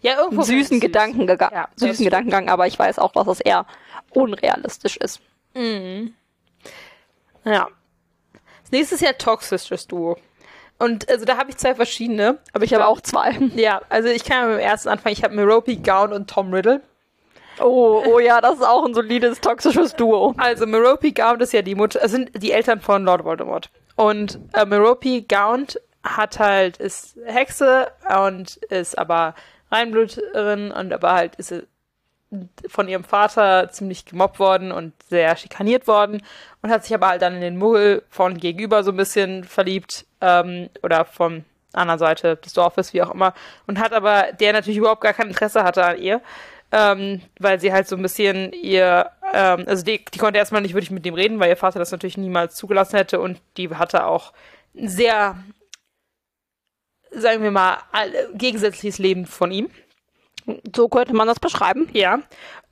Ja, 0.01 0.19
irgendwo 0.19 0.43
süßen 0.43 0.75
süß. 0.77 0.81
Gedanken 0.81 1.27
gegangen, 1.27 1.53
Ja, 1.55 1.67
das 1.77 1.89
süßen. 1.89 2.05
Gedankengang, 2.05 2.49
aber 2.49 2.67
ich 2.67 2.77
weiß 2.77 2.99
auch, 2.99 3.11
dass 3.13 3.27
es 3.27 3.39
eher 3.39 3.65
unrealistisch 4.11 4.97
ist. 4.97 5.21
Ja. 7.43 7.67
Das 8.63 8.71
nächste 8.71 8.95
ist 8.95 9.01
ja 9.01 9.13
Toxisches 9.13 9.87
Duo. 9.87 10.17
Und 10.77 11.09
also 11.09 11.23
da 11.23 11.37
habe 11.37 11.49
ich 11.51 11.57
zwei 11.57 11.73
verschiedene. 11.75 12.39
Aber 12.51 12.65
ich 12.65 12.73
habe 12.73 12.87
auch 12.87 12.99
zwei. 13.01 13.31
Ja, 13.55 13.81
also 13.89 14.09
ich 14.09 14.25
kann 14.25 14.37
ja 14.41 14.47
mit 14.47 14.57
dem 14.57 14.65
ersten 14.65 14.89
anfangen. 14.89 15.13
Ich 15.13 15.23
habe 15.23 15.33
Merope 15.35 15.77
Gown 15.77 16.11
und 16.11 16.29
Tom 16.29 16.53
Riddle. 16.53 16.81
Oh, 17.61 18.03
oh 18.05 18.19
ja, 18.19 18.41
das 18.41 18.55
ist 18.55 18.65
auch 18.67 18.83
ein 18.85 18.93
solides 18.93 19.39
toxisches 19.39 19.95
Duo. 19.95 20.33
Also 20.37 20.65
Merope 20.65 21.13
Gaunt 21.13 21.41
ist 21.41 21.53
ja 21.53 21.61
die 21.61 21.75
Mutter, 21.75 22.05
sind 22.09 22.31
die 22.43 22.51
Eltern 22.51 22.81
von 22.81 23.05
Lord 23.05 23.23
Voldemort. 23.23 23.69
Und 23.95 24.39
äh, 24.53 24.65
Merope 24.65 25.21
Gaunt 25.23 25.79
hat 26.03 26.39
halt, 26.39 26.77
ist 26.77 27.17
Hexe 27.25 27.91
und 28.23 28.57
ist 28.57 28.97
aber 28.97 29.35
Reinblüterin 29.71 30.71
und 30.71 30.93
aber 30.93 31.13
halt 31.13 31.35
ist 31.35 31.53
von 32.67 32.87
ihrem 32.87 33.03
Vater 33.03 33.69
ziemlich 33.71 34.05
gemobbt 34.05 34.39
worden 34.39 34.71
und 34.71 34.93
sehr 35.03 35.35
schikaniert 35.37 35.87
worden 35.87 36.21
und 36.61 36.69
hat 36.69 36.83
sich 36.83 36.93
aber 36.93 37.07
halt 37.07 37.21
dann 37.21 37.35
in 37.35 37.41
den 37.41 37.57
Muggel 37.57 38.03
von 38.09 38.37
gegenüber 38.37 38.83
so 38.83 38.91
ein 38.91 38.97
bisschen 38.97 39.43
verliebt 39.43 40.05
ähm, 40.21 40.69
oder 40.83 41.05
von 41.05 41.45
anderen 41.73 41.99
Seite 41.99 42.35
des 42.37 42.53
Dorfes, 42.53 42.93
wie 42.93 43.01
auch 43.01 43.13
immer, 43.13 43.33
und 43.67 43.79
hat 43.79 43.93
aber, 43.93 44.31
der 44.33 44.53
natürlich 44.53 44.77
überhaupt 44.77 45.01
gar 45.01 45.13
kein 45.13 45.27
Interesse 45.27 45.63
hatte 45.63 45.85
an 45.85 45.97
ihr, 45.97 46.21
ähm, 46.71 47.21
weil 47.39 47.59
sie 47.59 47.71
halt 47.71 47.87
so 47.87 47.95
ein 47.95 48.01
bisschen 48.01 48.51
ihr, 48.53 49.11
ähm, 49.35 49.65
also 49.67 49.83
die, 49.83 50.03
die 50.05 50.17
konnte 50.17 50.39
erstmal 50.39 50.61
nicht 50.61 50.73
wirklich 50.73 50.91
mit 50.91 51.05
ihm 51.05 51.13
reden, 51.13 51.39
weil 51.39 51.49
ihr 51.49 51.57
Vater 51.57 51.77
das 51.77 51.91
natürlich 51.91 52.17
niemals 52.17 52.55
zugelassen 52.55 52.95
hätte 52.95 53.19
und 53.19 53.41
die 53.57 53.69
hatte 53.69 54.05
auch 54.05 54.33
ein 54.73 54.87
sehr, 54.87 55.37
sagen 57.11 57.43
wir 57.43 57.51
mal, 57.51 57.79
gegensätzliches 58.33 58.97
Leben 58.97 59.25
von 59.25 59.51
ihm. 59.51 59.69
So 60.73 60.87
könnte 60.87 61.13
man 61.13 61.27
das 61.27 61.39
beschreiben. 61.39 61.89
Ja. 61.91 62.21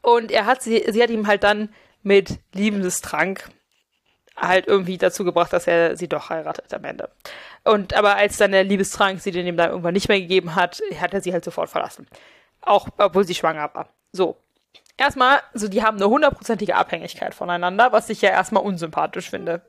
Und 0.01 0.32
er 0.32 0.46
hat 0.46 0.62
sie, 0.62 0.84
sie 0.89 1.03
hat 1.03 1.10
ihm 1.10 1.27
halt 1.27 1.43
dann 1.43 1.70
mit 2.01 2.39
Liebestrank 2.53 3.50
halt 4.38 4.67
irgendwie 4.67 4.98
dazu 4.98 5.24
gebracht, 5.24 5.51
dass 5.53 5.67
er 5.67 5.98
sie 5.98 6.08
doch 6.08 6.29
heiratet 6.29 6.74
am 6.74 6.84
Ende. 6.86 7.10
Und 7.63 7.93
aber 7.93 8.15
als 8.15 8.38
dann 8.38 8.51
der 8.51 8.63
Liebestrank 8.63 9.22
sie 9.22 9.32
den 9.32 9.48
ihm 9.48 9.58
dann 9.58 9.70
irgendwann 9.70 9.93
nicht 9.93 10.08
mehr 10.08 10.20
gegeben 10.20 10.55
hat, 10.55 10.82
hat 11.00 11.13
er 11.13 11.22
sie 11.22 11.34
halt 11.34 11.43
sofort 11.43 11.70
verlassen. 11.70 12.08
Auch 12.62 12.88
obwohl 12.98 13.25
sie 13.25 13.36
schwanger 13.36 13.70
war. 13.74 13.89
So. 14.12 14.38
Erstmal, 14.98 15.40
so 15.54 15.68
die 15.68 15.84
haben 15.84 15.98
eine 15.98 16.08
hundertprozentige 16.10 16.76
Abhängigkeit 16.76 17.34
voneinander, 17.34 17.92
was 17.92 18.10
ich 18.10 18.22
ja 18.22 18.30
erstmal 18.30 18.64
unsympathisch 18.64 19.30
finde. 19.30 19.62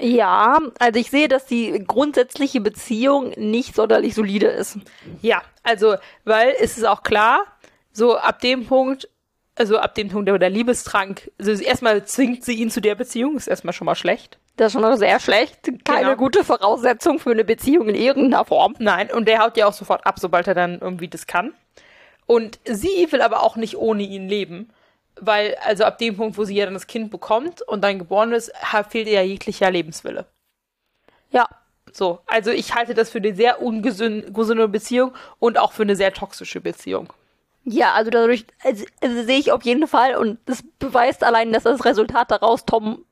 Ja, 0.00 0.58
also 0.78 0.98
ich 0.98 1.10
sehe, 1.10 1.28
dass 1.28 1.46
die 1.46 1.84
grundsätzliche 1.86 2.60
Beziehung 2.60 3.32
nicht 3.36 3.74
sonderlich 3.76 4.14
solide 4.14 4.46
ist. 4.46 4.78
Ja, 5.22 5.42
also, 5.62 5.96
weil 6.24 6.54
es 6.60 6.76
ist 6.78 6.84
auch 6.84 7.02
klar, 7.04 7.40
so 7.92 8.16
ab 8.16 8.40
dem 8.40 8.66
Punkt, 8.66 9.08
also 9.56 9.78
ab 9.78 9.94
dem 9.94 10.08
Punkt, 10.08 10.30
wo 10.32 10.36
der 10.36 10.50
Liebestrank, 10.50 11.30
also 11.38 11.52
erstmal 11.52 12.04
zwingt 12.06 12.44
sie 12.44 12.54
ihn 12.54 12.70
zu 12.70 12.80
der 12.80 12.96
Beziehung, 12.96 13.36
ist 13.36 13.46
erstmal 13.46 13.72
schon 13.72 13.84
mal 13.86 13.94
schlecht. 13.94 14.38
Das 14.56 14.68
ist 14.68 14.72
schon 14.72 14.82
mal 14.82 14.96
sehr 14.98 15.18
schlecht. 15.20 15.60
Keine 15.84 16.00
Genau. 16.06 16.16
gute 16.16 16.44
Voraussetzung 16.44 17.18
für 17.20 17.30
eine 17.30 17.44
Beziehung 17.44 17.88
in 17.88 17.94
irgendeiner 17.94 18.44
Form. 18.44 18.74
Nein, 18.78 19.10
und 19.12 19.26
der 19.28 19.40
haut 19.40 19.56
ja 19.56 19.66
auch 19.66 19.72
sofort 19.72 20.06
ab, 20.06 20.18
sobald 20.18 20.46
er 20.48 20.54
dann 20.54 20.80
irgendwie 20.80 21.08
das 21.08 21.26
kann. 21.26 21.52
Und 22.26 22.58
sie 22.64 23.06
will 23.10 23.22
aber 23.22 23.42
auch 23.42 23.56
nicht 23.56 23.76
ohne 23.76 24.02
ihn 24.02 24.28
leben, 24.28 24.70
weil, 25.20 25.56
also 25.64 25.84
ab 25.84 25.98
dem 25.98 26.16
Punkt, 26.16 26.38
wo 26.38 26.44
sie 26.44 26.54
ja 26.56 26.64
dann 26.64 26.74
das 26.74 26.86
Kind 26.86 27.10
bekommt 27.10 27.62
und 27.62 27.82
dann 27.82 27.98
geboren 27.98 28.32
ist, 28.32 28.52
fehlt 28.90 29.06
ihr 29.06 29.14
ja 29.14 29.22
jeglicher 29.22 29.70
Lebenswille. 29.70 30.26
Ja, 31.30 31.48
So, 31.96 32.18
also 32.26 32.50
ich 32.50 32.74
halte 32.74 32.92
das 32.94 33.10
für 33.10 33.18
eine 33.18 33.34
sehr 33.36 33.62
ungesunde 33.62 34.32
gesunde 34.32 34.66
Beziehung 34.68 35.14
und 35.38 35.58
auch 35.58 35.72
für 35.72 35.82
eine 35.82 35.94
sehr 35.94 36.12
toxische 36.12 36.60
Beziehung. 36.60 37.12
Ja, 37.64 37.92
also 37.94 38.10
dadurch 38.10 38.46
also, 38.64 38.84
also 39.00 39.22
sehe 39.22 39.38
ich 39.38 39.52
auf 39.52 39.62
jeden 39.62 39.86
Fall 39.86 40.16
und 40.16 40.38
das 40.46 40.64
beweist 40.80 41.22
allein, 41.22 41.52
dass 41.52 41.62
das 41.62 41.84
Resultat 41.84 42.30
daraus 42.32 42.64
Tom 42.66 43.04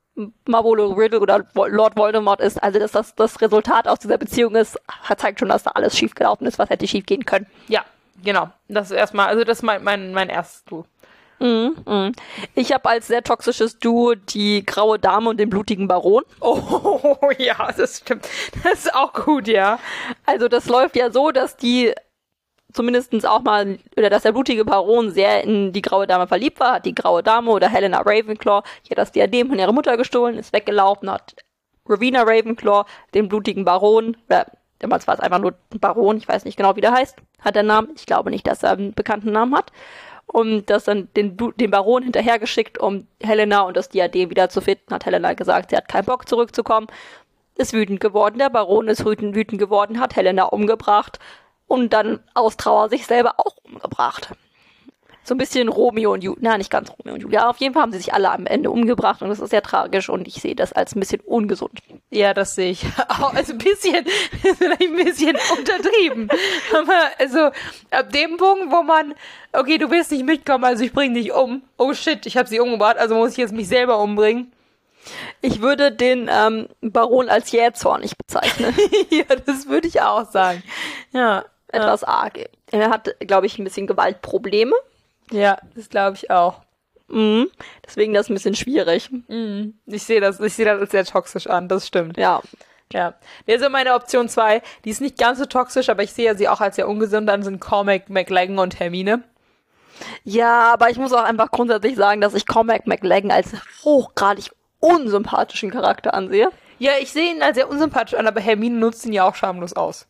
Marvolo 0.47 0.93
Riddle 0.93 1.21
oder 1.21 1.47
Lord 1.55 1.97
Voldemort 1.97 2.41
ist. 2.41 2.63
Also 2.63 2.79
dass 2.81 2.93
das 2.93 3.15
das 3.15 3.41
Resultat 3.41 3.87
aus 3.89 4.01
dieser 4.01 4.19
Beziehung 4.19 4.57
ist, 4.57 4.79
zeigt 5.17 5.39
schon, 5.39 5.49
dass 5.49 5.63
da 5.63 5.71
alles 5.71 5.97
schief 5.97 6.15
gelaufen 6.15 6.47
ist, 6.47 6.59
was 6.59 6.69
hätte 6.69 6.87
schief 6.89 7.07
gehen 7.07 7.25
können. 7.25 7.47
Ja, 7.69 7.85
genau. 8.23 8.49
Das 8.69 8.91
ist 8.91 8.97
erstmal, 8.97 9.29
also 9.29 9.45
das 9.45 9.59
ist 9.59 9.63
mein, 9.63 9.83
mein, 9.83 10.13
mein 10.13 10.29
erstes 10.29 10.65
Duo. 10.65 10.87
Mhm, 11.41 11.77
mh. 11.85 12.13
Ich 12.55 12.73
habe 12.73 12.89
als 12.89 13.09
sehr 13.09 13.25
toxisches 13.25 13.79
Duo 13.79 14.15
die 14.15 14.65
graue 14.65 14.99
Dame 14.99 15.31
und 15.31 15.39
den 15.39 15.51
blutigen 15.51 15.89
Baron. 15.89 16.25
Oh 16.41 17.31
ja, 17.37 17.73
das 17.77 17.99
stimmt. 17.99 18.29
Das 18.63 18.85
ist 18.85 18.95
auch 18.95 19.13
gut, 19.13 19.49
ja. 19.49 19.79
Also 20.25 20.49
das 20.49 20.67
läuft 20.67 20.97
ja 20.97 21.11
so, 21.11 21.31
dass 21.31 21.57
die 21.57 21.93
zumindestens 22.73 23.25
auch 23.25 23.43
mal, 23.43 23.79
oder 23.97 24.11
dass 24.11 24.23
der 24.23 24.33
blutige 24.33 24.65
Baron 24.65 25.11
sehr 25.11 25.45
in 25.45 25.73
die 25.73 25.83
graue 25.83 26.07
Dame 26.07 26.27
verliebt 26.27 26.61
war, 26.61 26.75
hat 26.75 26.87
die 26.87 26.95
graue 26.95 27.23
Dame 27.23 27.51
oder 27.51 27.69
Helena 27.69 28.01
Ravenclaw, 28.01 28.63
die 28.87 28.91
hat 28.91 28.99
das 28.99 29.13
Diadem 29.13 29.49
von 29.49 29.59
ihrer 29.59 29.73
Mutter 29.73 29.97
gestohlen, 29.97 30.39
ist 30.39 30.53
weggelaufen, 30.53 31.11
hat 31.11 31.37
Rowena 31.89 32.23
Ravenclaw 32.23 32.85
den 33.15 33.29
blutigen 33.29 33.65
Baron, 33.65 34.17
oder 34.29 34.47
damals 34.83 35.07
war 35.07 35.15
es 35.15 35.21
einfach 35.21 35.39
nur 35.39 35.55
ein 35.73 35.81
Baron, 35.81 36.19
ich 36.19 36.29
weiß 36.29 36.45
nicht 36.45 36.57
genau, 36.57 36.77
wie 36.77 36.81
der 36.81 36.93
heißt, 36.93 37.17
hat 37.41 37.55
der 37.55 37.63
Namen, 37.63 37.89
ich 37.97 38.07
glaube 38.07 38.31
nicht, 38.31 38.47
dass 38.47 38.63
er 38.63 38.73
einen 38.73 38.93
bekannten 38.93 39.33
Namen 39.33 39.57
hat, 39.57 39.73
und 40.27 40.71
das 40.71 40.85
dann 40.85 41.09
den, 41.15 41.37
den 41.37 41.71
Baron 41.71 42.03
hinterhergeschickt, 42.03 42.79
um 42.79 43.07
Helena 43.23 43.63
und 43.63 43.77
das 43.77 43.89
Diadem 43.89 44.31
wieder 44.31 44.49
zu 44.49 44.61
finden, 44.61 44.93
hat 44.93 45.07
Helena 45.07 45.35
gesagt, 45.35 45.71
sie 45.71 45.77
hat 45.77 45.89
keinen 45.89 46.07
Bock 46.07 46.29
zurückzukommen, 46.29 46.87
ist 47.57 47.73
wütend 47.73 48.01
geworden, 48.01 48.39
der 48.39 48.51
Baron 48.51 48.89
ist 48.89 49.05
wütend, 49.05 49.35
wütend 49.35 49.59
geworden, 49.59 50.01
hat 50.01 50.17
Helena 50.17 50.45
umgebracht, 50.45 51.19
und 51.67 51.93
dann 51.93 52.21
aus 52.35 52.59
Trauer 52.59 52.91
sich 52.91 53.07
selber 53.07 53.35
auch 53.39 53.57
umgebracht. 53.63 54.29
So 55.25 55.35
ein 55.35 55.39
bisschen 55.39 55.69
Romeo 55.69 56.13
und 56.13 56.25
Julia, 56.25 56.39
na 56.41 56.59
nicht 56.59 56.71
ganz 56.71 56.91
Romeo 56.91 57.15
und 57.15 57.21
Julia, 57.21 57.49
auf 57.49 57.59
jeden 57.59 57.75
Fall 57.75 57.83
haben 57.83 57.93
sie 57.93 57.99
sich 57.99 58.13
alle 58.13 58.31
am 58.31 58.47
Ende 58.47 58.71
umgebracht 58.71 59.23
und 59.23 59.29
das 59.29 59.39
ist 59.39 59.51
sehr 59.51 59.63
tragisch 59.63 60.09
und 60.09 60.27
ich 60.27 60.35
sehe 60.35 60.57
das 60.57 60.73
als 60.73 60.97
ein 60.97 61.01
bisschen 61.01 61.21
ungesund. 61.21 61.79
Ja, 62.11 62.35
das 62.35 62.55
sehe 62.55 62.73
ich. 62.73 62.85
Also 63.35 63.53
ein 63.53 63.59
bisschen, 63.59 64.05
vielleicht 64.59 64.83
ein 64.83 64.97
bisschen 64.97 65.37
untertrieben. 65.57 66.29
Aber 66.77 67.11
also 67.19 67.51
ab 67.91 68.13
dem 68.13 68.37
Punkt, 68.37 68.71
wo 68.73 68.83
man, 68.83 69.15
okay, 69.53 69.79
du 69.79 69.91
willst 69.91 70.11
nicht 70.11 70.25
mitkommen, 70.25 70.65
also 70.65 70.85
ich 70.85 70.93
bringe 70.93 71.15
dich 71.15 71.33
um. 71.33 71.63
Oh 71.79 71.95
shit, 71.95 72.27
ich 72.27 72.37
habe 72.37 72.49
sie 72.49 72.61
umgebracht, 72.61 72.99
also 72.99 73.15
muss 73.15 73.33
ich 73.33 73.39
jetzt 73.39 73.53
mich 73.55 73.69
selber 73.69 73.99
umbringen. 74.01 74.53
Ich 75.41 75.61
würde 75.61 75.93
den 75.93 76.29
ähm, 76.33 76.69
Baron 76.81 77.29
als 77.29 77.51
jähzornig 77.53 78.17
bezeichnen. 78.17 78.75
ja, 79.11 79.25
das 79.37 79.69
würde 79.69 79.89
ich 79.89 80.01
auch 80.01 80.31
sagen. 80.31 80.63
Ja, 81.13 81.45
etwas 81.69 82.05
arg. 82.05 82.39
Er 82.71 82.91
hat, 82.91 83.15
glaube 83.21 83.47
ich, 83.47 83.59
ein 83.59 83.65
bisschen 83.65 83.87
Gewaltprobleme. 83.87 84.75
Ja, 85.31 85.59
das 85.75 85.89
glaube 85.89 86.17
ich 86.17 86.31
auch. 86.31 86.61
Mhm. 87.09 87.51
Deswegen 87.87 88.15
das 88.15 88.29
ein 88.29 88.35
bisschen 88.35 88.55
schwierig. 88.55 89.11
Mhm. 89.29 89.75
Ich 89.87 90.05
sehe 90.05 90.21
das, 90.21 90.41
ich 90.41 90.55
sehe 90.55 90.65
das 90.65 90.81
als 90.81 90.91
sehr 90.91 91.05
toxisch 91.05 91.47
an, 91.47 91.69
das 91.69 91.87
stimmt. 91.87 92.17
Ja. 92.17 92.41
Ja. 92.93 93.15
Der 93.47 93.57
ist 93.57 93.69
meine 93.71 93.95
Option 93.95 94.29
2. 94.29 94.63
Die 94.85 94.91
ist 94.91 95.01
nicht 95.01 95.19
ganz 95.19 95.39
so 95.39 95.47
toxisch, 95.47 95.89
aber 95.89 96.03
ich 96.03 96.13
sehe 96.13 96.37
sie 96.37 96.49
auch 96.49 96.61
als 96.61 96.77
sehr 96.77 96.89
ungesund 96.89 97.29
an, 97.31 97.43
sind 97.43 97.61
Cormac, 97.61 98.11
McLaggen 98.11 98.59
und 98.59 98.79
Hermine. 98.79 99.23
Ja, 100.25 100.73
aber 100.73 100.91
ich 100.91 100.99
muss 100.99 101.13
auch 101.13 101.23
einfach 101.23 101.51
grundsätzlich 101.51 101.97
sagen, 101.97 102.21
dass 102.21 102.35
ich 102.35 102.47
Cormac 102.47 102.87
McLaggen 102.87 103.31
als 103.31 103.51
hochgradig 103.85 104.51
unsympathischen 104.81 105.71
Charakter 105.71 106.13
ansehe. 106.13 106.51
Ja, 106.79 106.93
ich 107.01 107.13
sehe 107.13 107.33
ihn 107.33 107.43
als 107.43 107.57
sehr 107.57 107.71
unsympathisch 107.71 108.19
an, 108.19 108.27
aber 108.27 108.41
Hermine 108.41 108.77
nutzt 108.77 109.07
ihn 109.07 109.13
ja 109.13 109.29
auch 109.29 109.37
schamlos 109.37 109.75
aus. 109.75 110.07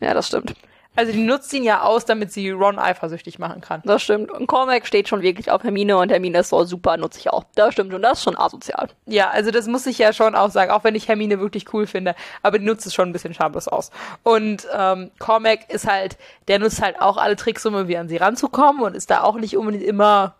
Ja, 0.00 0.14
das 0.14 0.28
stimmt. 0.28 0.54
Also 0.96 1.12
die 1.12 1.22
nutzt 1.22 1.52
ihn 1.52 1.64
ja 1.64 1.82
aus, 1.82 2.04
damit 2.04 2.32
sie 2.32 2.50
Ron 2.50 2.78
eifersüchtig 2.78 3.38
machen 3.38 3.60
kann. 3.60 3.82
Das 3.84 4.02
stimmt. 4.02 4.30
Und 4.30 4.46
Cormac 4.46 4.86
steht 4.86 5.08
schon 5.08 5.22
wirklich 5.22 5.50
auf 5.50 5.64
Hermine 5.64 5.96
und 5.96 6.10
Hermine 6.10 6.38
ist 6.38 6.50
so 6.50 6.64
super, 6.64 6.96
nutze 6.96 7.18
ich 7.18 7.30
auch. 7.30 7.44
Das 7.54 7.72
stimmt 7.72 7.92
und 7.92 8.02
das 8.02 8.18
ist 8.18 8.24
schon 8.24 8.38
asozial. 8.38 8.88
Ja, 9.06 9.30
also 9.30 9.50
das 9.50 9.66
muss 9.66 9.86
ich 9.86 9.98
ja 9.98 10.12
schon 10.12 10.34
auch 10.34 10.50
sagen, 10.50 10.70
auch 10.70 10.84
wenn 10.84 10.94
ich 10.94 11.08
Hermine 11.08 11.40
wirklich 11.40 11.72
cool 11.72 11.86
finde, 11.86 12.14
aber 12.42 12.58
die 12.58 12.64
nutzt 12.64 12.86
es 12.86 12.94
schon 12.94 13.08
ein 13.08 13.12
bisschen 13.12 13.34
schamlos 13.34 13.66
aus. 13.66 13.90
Und 14.22 14.66
ähm, 14.72 15.10
Cormac 15.18 15.68
ist 15.72 15.86
halt, 15.86 16.16
der 16.48 16.60
nutzt 16.60 16.80
halt 16.80 17.00
auch 17.00 17.16
alle 17.16 17.36
Tricks, 17.36 17.66
um 17.66 17.74
irgendwie 17.74 17.96
an 17.96 18.08
sie 18.08 18.16
ranzukommen 18.16 18.82
und 18.82 18.94
ist 18.94 19.10
da 19.10 19.22
auch 19.22 19.36
nicht 19.36 19.56
unbedingt 19.56 19.84
immer 19.84 20.36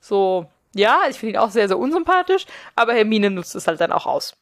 so, 0.00 0.46
ja, 0.74 1.00
ich 1.10 1.18
finde 1.18 1.34
ihn 1.34 1.38
auch 1.38 1.50
sehr, 1.50 1.68
sehr 1.68 1.78
unsympathisch, 1.78 2.46
aber 2.76 2.94
Hermine 2.94 3.30
nutzt 3.30 3.54
es 3.54 3.66
halt 3.66 3.80
dann 3.80 3.92
auch 3.92 4.06
aus. 4.06 4.34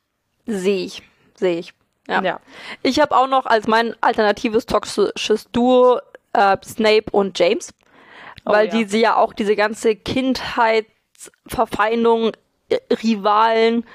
Sehe 0.47 0.85
ich, 0.85 1.03
sehe 1.35 1.59
ich. 1.59 1.75
Ja. 2.09 2.23
ja. 2.23 2.41
Ich 2.83 2.99
habe 3.01 3.17
auch 3.17 3.29
noch 3.29 3.47
als 3.47 3.67
mein 3.67 3.97
alternatives 4.01 4.67
toxisches 4.67 5.51
Duo 5.53 6.01
äh, 6.33 6.57
Snape 6.65 7.11
und 7.13 7.39
James, 7.39 7.73
oh, 8.45 8.53
weil 8.53 8.67
ja. 8.67 8.73
diese 8.73 8.99
ja 8.99 9.17
auch 9.17 9.33
diese 9.33 9.57
ganze 9.57 9.97
Kindheitsverfeindung, 9.97 12.33
äh, 12.69 12.79
Rivalen, 13.03 13.87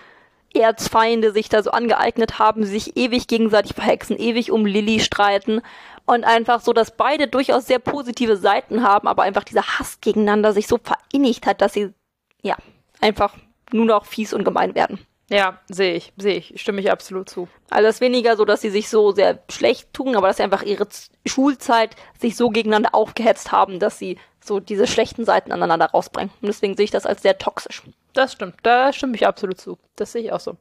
Erzfeinde 0.53 1.31
sich 1.31 1.47
da 1.49 1.63
so 1.63 1.71
angeeignet 1.71 2.39
haben, 2.39 2.65
sich 2.65 2.95
ewig 2.95 3.27
gegenseitig 3.27 3.73
verhexen, 3.73 4.17
ewig 4.17 4.51
um 4.51 4.65
Lilly 4.65 5.01
streiten 5.01 5.61
und 6.05 6.23
einfach 6.23 6.61
so, 6.61 6.71
dass 6.71 6.95
beide 6.95 7.27
durchaus 7.27 7.67
sehr 7.67 7.79
positive 7.79 8.37
Seiten 8.37 8.83
haben, 8.83 9.07
aber 9.07 9.23
einfach 9.23 9.43
dieser 9.43 9.63
Hass 9.63 9.99
gegeneinander 10.01 10.53
sich 10.53 10.67
so 10.67 10.79
verinnigt 10.81 11.45
hat, 11.45 11.61
dass 11.61 11.73
sie 11.73 11.93
ja 12.41 12.55
einfach 13.01 13.33
nur 13.71 13.85
noch 13.85 14.05
fies 14.05 14.33
und 14.33 14.43
gemein 14.43 14.75
werden. 14.75 14.99
Ja, 15.29 15.59
sehe 15.67 15.95
ich, 15.95 16.13
sehe 16.17 16.35
ich, 16.35 16.61
stimme 16.61 16.81
ich 16.81 16.91
absolut 16.91 17.29
zu. 17.29 17.47
Also 17.71 17.87
es 17.87 17.95
ist 17.95 18.01
weniger 18.01 18.37
so, 18.37 18.45
dass 18.45 18.61
sie 18.61 18.69
sich 18.69 18.89
so 18.89 19.11
sehr 19.11 19.39
schlecht 19.49 19.91
tun, 19.91 20.15
aber 20.15 20.27
dass 20.27 20.37
sie 20.37 20.43
einfach 20.43 20.61
ihre 20.61 20.87
Schulzeit 21.25 21.95
sich 22.19 22.35
so 22.35 22.49
gegeneinander 22.49 22.93
aufgehetzt 22.93 23.51
haben, 23.51 23.79
dass 23.79 23.97
sie 23.97 24.19
so 24.43 24.59
diese 24.59 24.85
schlechten 24.85 25.25
Seiten 25.25 25.51
aneinander 25.51 25.87
rausbringen. 25.87 26.31
Und 26.41 26.47
deswegen 26.47 26.75
sehe 26.75 26.85
ich 26.85 26.91
das 26.91 27.07
als 27.07 27.23
sehr 27.23 27.39
toxisch. 27.39 27.81
Das 28.13 28.33
stimmt, 28.33 28.55
da 28.61 28.93
stimme 28.93 29.15
ich 29.15 29.25
absolut 29.25 29.59
zu. 29.59 29.79
Das 29.95 30.11
sehe 30.11 30.21
ich 30.21 30.31
auch 30.31 30.39
so. 30.39 30.57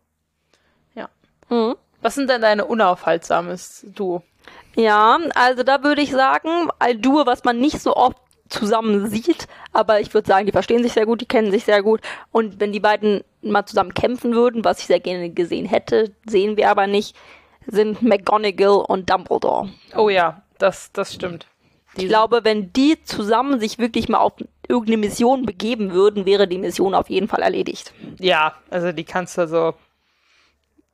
Ja. 0.95 1.11
Mhm. 1.51 1.77
Was 2.01 2.15
sind 2.15 2.31
denn 2.31 2.41
deine 2.41 2.65
unaufhaltsames 2.65 3.87
Duo? 3.95 4.23
Ja, 4.77 5.19
also 5.35 5.63
da 5.63 5.83
würde 5.83 6.03
ich 6.03 6.11
sagen, 6.11 6.69
ein 6.79 7.01
Duo, 7.01 7.27
was 7.27 7.45
man 7.45 7.59
nicht 7.59 7.81
so 7.81 7.95
oft 7.95 8.17
zusammen 8.55 9.09
sieht, 9.09 9.47
aber 9.73 10.01
ich 10.01 10.13
würde 10.15 10.29
sagen, 10.29 10.47
die 10.47 10.53
verstehen 10.53 10.83
sich 10.83 10.93
sehr 10.93 11.07
gut, 11.07 11.21
die 11.21 11.27
kennen 11.27 11.51
sich 11.51 11.65
sehr 11.65 11.83
gut 11.83 12.01
und 12.33 12.61
wenn 12.61 12.73
die 12.73 12.81
beiden 12.81 13.23
mal 13.43 13.67
zusammen 13.67 13.95
kämpfen 13.95 14.35
würden, 14.35 14.65
was 14.65 14.81
ich 14.81 14.87
sehr 14.87 15.01
gerne 15.01 15.31
gesehen 15.31 15.67
hätte, 15.67 16.13
sehen 16.27 16.57
wir 16.57 16.71
aber 16.71 16.87
nicht, 16.87 17.17
sind 17.67 18.03
McGonagall 18.03 18.85
und 18.89 19.11
Dumbledore. 19.11 19.71
Oh 19.97 20.09
ja, 20.09 20.43
das, 20.59 20.93
das 20.93 21.15
stimmt. 21.15 21.47
Ich 21.97 22.09
glaube, 22.09 22.41
wenn 22.43 22.73
die 22.73 23.03
zusammen 23.05 23.61
sich 23.61 23.79
wirklich 23.79 24.09
mal 24.09 24.19
auf 24.19 24.33
irgendeine 24.69 24.99
Mission 24.99 25.47
begeben 25.47 25.93
würden, 25.93 26.27
wäre 26.27 26.49
die 26.49 26.59
Mission 26.59 26.95
auf 26.95 27.09
jeden 27.09 27.29
Fall 27.29 27.43
erledigt. 27.43 27.93
Ja, 28.19 28.55
also 28.71 28.93
die 28.93 29.05
kannst 29.05 29.39
du 29.39 29.47
so, 29.47 29.75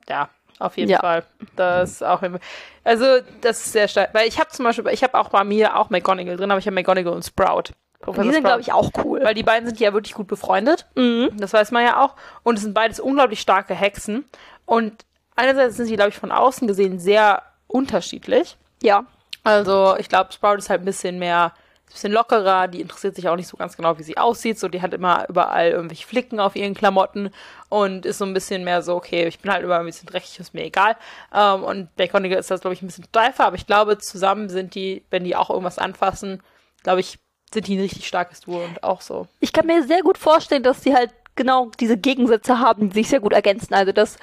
ja, 0.09 0.29
auf 0.61 0.77
jeden 0.77 0.91
ja. 0.91 1.01
Fall. 1.01 1.25
Das 1.57 1.91
ist 1.91 2.05
auch 2.05 2.23
immer. 2.23 2.39
Also, 2.85 3.05
das 3.41 3.65
ist 3.65 3.73
sehr 3.73 3.89
stark. 3.89 4.11
Weil 4.13 4.29
ich 4.29 4.39
habe 4.39 4.51
zum 4.51 4.65
Beispiel, 4.65 4.87
ich 4.93 5.03
habe 5.03 5.19
auch 5.19 5.31
bei 5.31 5.43
mir 5.43 5.77
auch 5.77 5.91
McGonagall 5.91 6.37
drin, 6.37 6.51
aber 6.51 6.59
ich 6.59 6.67
habe 6.67 6.75
McGonagall 6.75 7.15
und 7.15 7.25
Sprout. 7.25 7.73
Professor 8.01 8.25
die 8.25 8.33
sind, 8.33 8.45
glaube 8.45 8.61
ich, 8.61 8.73
auch 8.73 8.91
cool. 9.05 9.21
Weil 9.23 9.35
die 9.35 9.43
beiden 9.43 9.67
sind 9.67 9.81
ja 9.81 9.93
wirklich 9.93 10.15
gut 10.15 10.27
befreundet. 10.27 10.87
Mhm. 10.95 11.31
Das 11.37 11.53
weiß 11.53 11.71
man 11.71 11.85
ja 11.85 12.03
auch. 12.03 12.15
Und 12.43 12.57
es 12.57 12.63
sind 12.63 12.75
beides 12.75 13.01
unglaublich 13.01 13.41
starke 13.41 13.75
Hexen. 13.75 14.25
Und 14.67 15.05
einerseits 15.37 15.77
sind 15.77 15.87
sie, 15.87 15.97
glaube 15.97 16.11
ich, 16.11 16.19
von 16.19 16.33
außen 16.33 16.69
gesehen 16.69 16.99
sehr 16.99 17.43
unterschiedlich. 17.67 18.57
Ja. 18.83 19.05
Also, 19.45 19.97
ich 19.99 20.09
glaube, 20.09 20.33
Sprout 20.33 20.57
ist 20.57 20.71
halt 20.71 20.83
ein 20.83 20.87
bisschen 20.87 21.19
mehr 21.19 21.53
bisschen 21.93 22.13
lockerer, 22.13 22.69
die 22.69 22.81
interessiert 22.81 23.17
sich 23.17 23.29
auch 23.29 23.37
nicht 23.37 23.49
so 23.49 23.57
ganz 23.57 23.77
genau, 23.77 23.99
wie 23.99 24.03
sie 24.03 24.19
aussieht. 24.19 24.59
So, 24.59 24.69
die 24.69 24.83
hat 24.83 24.95
immer 24.95 25.29
überall 25.29 25.71
irgendwelche 25.71 26.07
Flicken 26.07 26.41
auf 26.41 26.57
ihren 26.57 26.75
Klamotten 26.75 27.31
und 27.69 28.07
ist 28.07 28.19
so 28.19 28.25
ein 28.25 28.35
bisschen 28.35 28.65
mehr 28.65 28.83
so, 28.83 28.97
okay, 28.97 29.27
ich 29.27 29.39
bin 29.41 29.53
halt 29.53 29.65
immer 29.65 29.79
ein 29.79 29.87
bisschen 29.87 30.07
dreckig, 30.07 30.39
ist 30.39 30.55
mir 30.55 30.65
egal. 30.65 30.97
Ähm, 31.35 31.63
und 31.63 31.95
Baconiger 31.97 32.39
ist 32.39 32.51
das, 32.51 32.61
glaube 32.61 32.75
ich, 32.75 32.83
ein 32.83 32.87
bisschen 32.87 33.05
steifer, 33.05 33.47
aber 33.47 33.57
ich 33.57 33.67
glaube, 33.67 33.99
zusammen 33.99 34.49
sind 34.49 34.75
die, 34.75 35.05
wenn 35.11 35.25
die 35.25 35.37
auch 35.37 35.51
irgendwas 35.51 35.79
anfassen, 35.79 36.43
glaube 36.83 37.01
ich, 37.01 37.19
sind 37.53 37.67
die 37.67 37.77
ein 37.77 37.81
richtig 37.81 38.07
starkes 38.07 38.41
Duo 38.41 38.63
und 38.65 38.83
auch 38.85 39.01
so. 39.01 39.27
Ich 39.41 39.53
kann 39.53 39.67
mir 39.67 39.83
sehr 39.83 40.03
gut 40.03 40.19
vorstellen, 40.19 40.63
dass 40.63 40.81
die 40.81 40.95
halt 40.95 41.11
genau 41.35 41.71
diese 41.81 41.97
Gegensätze 41.97 42.59
haben, 42.59 42.91
die 42.91 43.01
sich 43.01 43.09
sehr 43.09 43.21
gut 43.21 43.33
ergänzen. 43.33 43.75
Also, 43.75 43.93
dass 43.93 44.19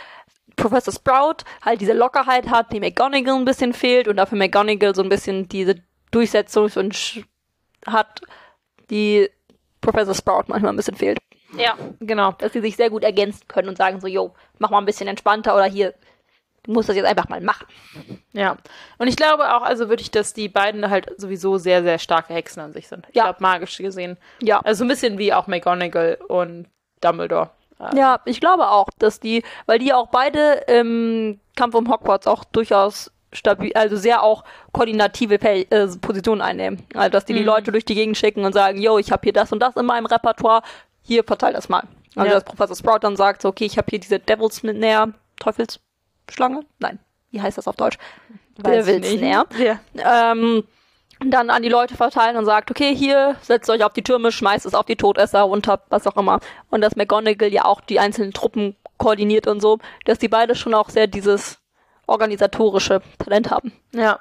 Professor 0.56 0.94
Sprout 0.94 1.44
halt 1.64 1.82
diese 1.82 1.94
Lockerheit 1.94 2.50
hat, 2.50 2.72
die 2.74 2.80
McGonagall 2.80 3.36
ein 3.36 3.46
bisschen 3.46 3.74
fehlt 3.74 4.08
und 4.08 4.18
dafür 4.18 4.38
McGonagall 4.38 4.96
so 4.96 5.04
ein 5.04 5.10
bisschen 5.10 5.48
diese 5.48 5.76
Durchsetzungs- 6.12 6.78
und 6.78 7.26
hat, 7.88 8.22
die 8.90 9.30
Professor 9.82 10.14
Sprout 10.14 10.46
manchmal 10.48 10.74
ein 10.74 10.78
bisschen 10.78 10.96
fehlt. 10.96 11.20
Ja, 11.58 11.78
genau. 12.00 12.34
Dass 12.34 12.54
sie 12.54 12.62
sich 12.62 12.76
sehr 12.76 12.90
gut 12.90 13.04
ergänzen 13.04 13.48
können 13.48 13.70
und 13.70 13.78
sagen 13.78 14.02
so, 14.02 14.08
yo, 14.08 14.34
mach 14.60 14.70
mal 14.70 14.80
ein 14.80 14.86
bisschen 14.86 15.08
entspannter 15.08 15.56
oder 15.56 15.66
hier, 15.66 15.94
du 16.64 16.74
musst 16.74 16.90
das 16.90 16.96
jetzt 16.96 17.06
einfach 17.06 17.30
mal 17.30 17.42
machen. 17.42 17.68
Ja. 18.34 18.58
Und 18.98 19.08
ich 19.08 19.16
glaube 19.16 19.56
auch, 19.56 19.62
also 19.62 19.90
wirklich, 19.90 20.12
dass 20.12 20.34
die 20.34 20.50
beiden 20.50 20.90
halt 20.90 21.20
sowieso 21.20 21.58
sehr, 21.58 21.84
sehr 21.84 22.00
starke 22.00 22.34
Hexen 22.34 22.62
an 22.62 22.74
sich 22.74 22.88
sind. 22.88 23.06
Ich 23.10 23.16
ja. 23.16 23.24
glaube, 23.24 23.42
magisch 23.42 23.78
gesehen. 23.78 24.18
Ja. 24.42 24.60
Also 24.60 24.84
ein 24.84 24.90
bisschen 24.90 25.18
wie 25.18 25.34
auch 25.34 25.48
McGonagall 25.48 26.18
und 26.28 26.68
Dumbledore. 27.02 27.52
Ja, 27.94 28.22
ich 28.26 28.40
glaube 28.40 28.70
auch, 28.70 28.88
dass 28.98 29.20
die, 29.20 29.44
weil 29.68 29.78
die 29.78 29.94
auch 29.94 30.08
beide 30.08 30.64
im 30.68 31.40
Kampf 31.56 31.76
um 31.76 31.92
Hogwarts 31.92 32.26
auch 32.26 32.44
durchaus 32.44 33.12
stabil, 33.38 33.72
also 33.74 33.96
sehr 33.96 34.24
auch 34.24 34.44
koordinative 34.74 35.40
äh, 35.42 35.88
Positionen 36.02 36.42
einnehmen. 36.42 36.84
Also 36.94 37.10
dass 37.10 37.26
die 37.26 37.34
die 37.34 37.40
Mhm. 37.42 37.46
Leute 37.46 37.72
durch 37.72 37.86
die 37.86 37.96
Gegend 37.96 38.18
schicken 38.18 38.44
und 38.46 38.54
sagen, 38.54 38.82
yo, 38.82 38.98
ich 38.98 39.12
habe 39.12 39.22
hier 39.24 39.34
das 39.34 39.52
und 39.52 39.60
das 39.60 39.76
in 39.76 39.86
meinem 39.86 40.06
Repertoire, 40.06 40.62
hier 41.02 41.24
verteil 41.24 41.54
das 41.54 41.70
mal. 41.70 41.84
Also 42.16 42.28
Ja. 42.30 42.34
dass 42.36 42.44
Professor 42.44 42.76
Sprout 42.76 43.00
dann 43.02 43.16
sagt, 43.16 43.42
so, 43.42 43.50
okay, 43.50 43.66
ich 43.66 43.78
habe 43.78 43.88
hier 43.90 44.00
diese 44.00 44.20
Devil's 44.20 44.58
Snare, 44.58 45.14
Teufelsschlange? 45.40 46.62
Nein, 46.80 47.00
wie 47.32 47.42
heißt 47.42 47.58
das 47.58 47.68
auf 47.68 47.76
Deutsch? 47.76 47.98
Weiß 48.58 48.86
Devil's. 48.86 49.10
Snare. 49.12 49.46
Ja. 49.58 50.32
Ähm, 50.32 50.64
dann 51.20 51.50
an 51.50 51.64
die 51.64 51.70
Leute 51.70 51.96
verteilen 51.96 52.38
und 52.38 52.46
sagt, 52.46 52.70
okay, 52.70 52.96
hier, 52.96 53.36
setzt 53.42 53.70
euch 53.70 53.84
auf 53.84 53.94
die 53.94 54.04
Türme, 54.04 54.32
schmeißt 54.32 54.66
es 54.68 54.76
auf 54.76 54.86
die 54.86 54.96
Todesser 54.96 55.42
runter, 55.42 55.82
was 55.90 56.06
auch 56.06 56.16
immer. 56.18 56.40
Und 56.70 56.82
dass 56.82 56.96
McGonagall 56.96 57.52
ja 57.52 57.66
auch 57.66 57.82
die 57.82 58.00
einzelnen 58.00 58.34
Truppen 58.34 58.76
koordiniert 58.98 59.48
und 59.48 59.60
so, 59.60 59.80
dass 60.06 60.20
die 60.20 60.28
beide 60.28 60.54
schon 60.56 60.74
auch 60.76 60.90
sehr 60.90 61.08
dieses 61.08 61.60
organisatorische 62.08 63.02
Talent 63.20 63.52
haben. 63.52 63.72
Ja. 63.92 64.20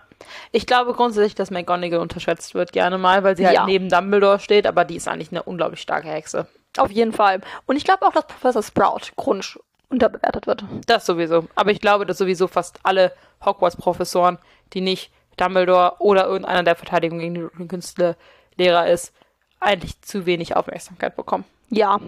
Ich 0.52 0.66
glaube 0.66 0.92
grundsätzlich, 0.92 1.34
dass 1.34 1.50
McGonagall 1.50 2.00
unterschätzt 2.00 2.54
wird 2.54 2.72
gerne 2.72 2.98
mal, 2.98 3.22
weil 3.24 3.36
sie 3.36 3.46
halt 3.46 3.56
Ja. 3.56 3.66
neben 3.66 3.88
Dumbledore 3.88 4.40
steht, 4.40 4.66
aber 4.66 4.84
die 4.84 4.96
ist 4.96 5.08
eigentlich 5.08 5.30
eine 5.30 5.42
unglaublich 5.42 5.80
starke 5.80 6.08
Hexe. 6.08 6.46
Auf 6.78 6.90
jeden 6.90 7.12
Fall. 7.12 7.40
Und 7.66 7.76
ich 7.76 7.84
glaube 7.84 8.06
auch, 8.06 8.12
dass 8.12 8.26
Professor 8.26 8.62
Sprout 8.62 9.12
Grunsch 9.16 9.58
unterbewertet 9.88 10.46
wird. 10.46 10.64
Das 10.86 11.06
sowieso. 11.06 11.46
Aber 11.54 11.70
ich 11.70 11.80
glaube, 11.80 12.06
dass 12.06 12.18
sowieso 12.18 12.48
fast 12.48 12.80
alle 12.82 13.12
Hogwarts-Professoren, 13.44 14.38
die 14.72 14.80
nicht 14.80 15.10
Dumbledore 15.36 15.96
oder 16.00 16.26
irgendeiner 16.26 16.62
der 16.64 16.76
Verteidigung 16.76 17.18
gegen 17.18 17.50
die 17.58 17.68
Künste 17.68 18.16
Lehrer 18.56 18.88
ist, 18.88 19.12
eigentlich 19.60 20.00
zu 20.02 20.26
wenig 20.26 20.56
Aufmerksamkeit 20.56 21.14
bekommen. 21.14 21.44
Ja. 21.68 22.00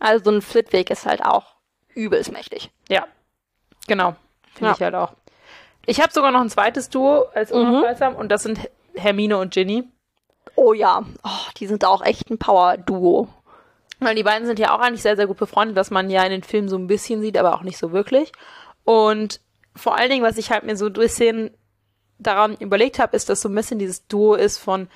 Also 0.00 0.24
so 0.24 0.30
ein 0.30 0.42
Flitwick 0.42 0.90
ist 0.90 1.06
halt 1.06 1.24
auch 1.24 1.54
übelst 1.94 2.32
mächtig. 2.32 2.70
Ja. 2.88 3.06
Genau. 3.86 4.16
Finde 4.54 4.70
Ja. 4.70 4.74
ich 4.76 4.82
halt 4.82 4.94
auch. 4.94 5.12
Ich 5.86 6.00
habe 6.00 6.12
sogar 6.12 6.30
noch 6.30 6.40
ein 6.40 6.50
zweites 6.50 6.88
Duo 6.88 7.26
als 7.34 7.50
Mhm. 7.52 7.56
unaufhaltsam 7.58 8.14
und 8.16 8.30
das 8.30 8.42
sind 8.42 8.58
Hermine 8.94 9.38
und 9.38 9.52
Ginny. 9.52 9.84
Oh 10.56 10.72
ja. 10.72 11.02
Oh, 11.24 11.50
die 11.58 11.66
sind 11.66 11.84
auch 11.84 12.02
echt 12.02 12.30
ein 12.30 12.38
Power-Duo. 12.38 13.28
Weil 14.00 14.14
die 14.14 14.22
beiden 14.22 14.46
sind 14.46 14.58
ja 14.58 14.74
auch 14.74 14.80
eigentlich 14.80 15.02
sehr, 15.02 15.16
sehr 15.16 15.26
gut 15.26 15.36
befreundet, 15.36 15.76
was 15.76 15.90
man 15.90 16.10
ja 16.10 16.22
in 16.24 16.30
den 16.30 16.42
Filmen 16.42 16.68
so 16.68 16.76
ein 16.76 16.86
bisschen 16.86 17.20
sieht, 17.20 17.36
aber 17.38 17.54
auch 17.54 17.62
nicht 17.62 17.78
so 17.78 17.92
wirklich. 17.92 18.32
Und 18.84 19.40
vor 19.76 19.96
allen 19.96 20.10
Dingen, 20.10 20.24
was 20.24 20.36
ich 20.38 20.50
halt 20.50 20.64
mir 20.64 20.76
so 20.76 20.86
ein 20.86 20.92
bisschen 20.92 21.50
daran 22.18 22.54
überlegt 22.56 22.98
habe, 22.98 23.16
ist, 23.16 23.28
dass 23.28 23.40
so 23.40 23.48
ein 23.48 23.54
bisschen 23.54 23.78
dieses 23.78 24.06
Duo 24.06 24.34
ist 24.34 24.58
von, 24.58 24.88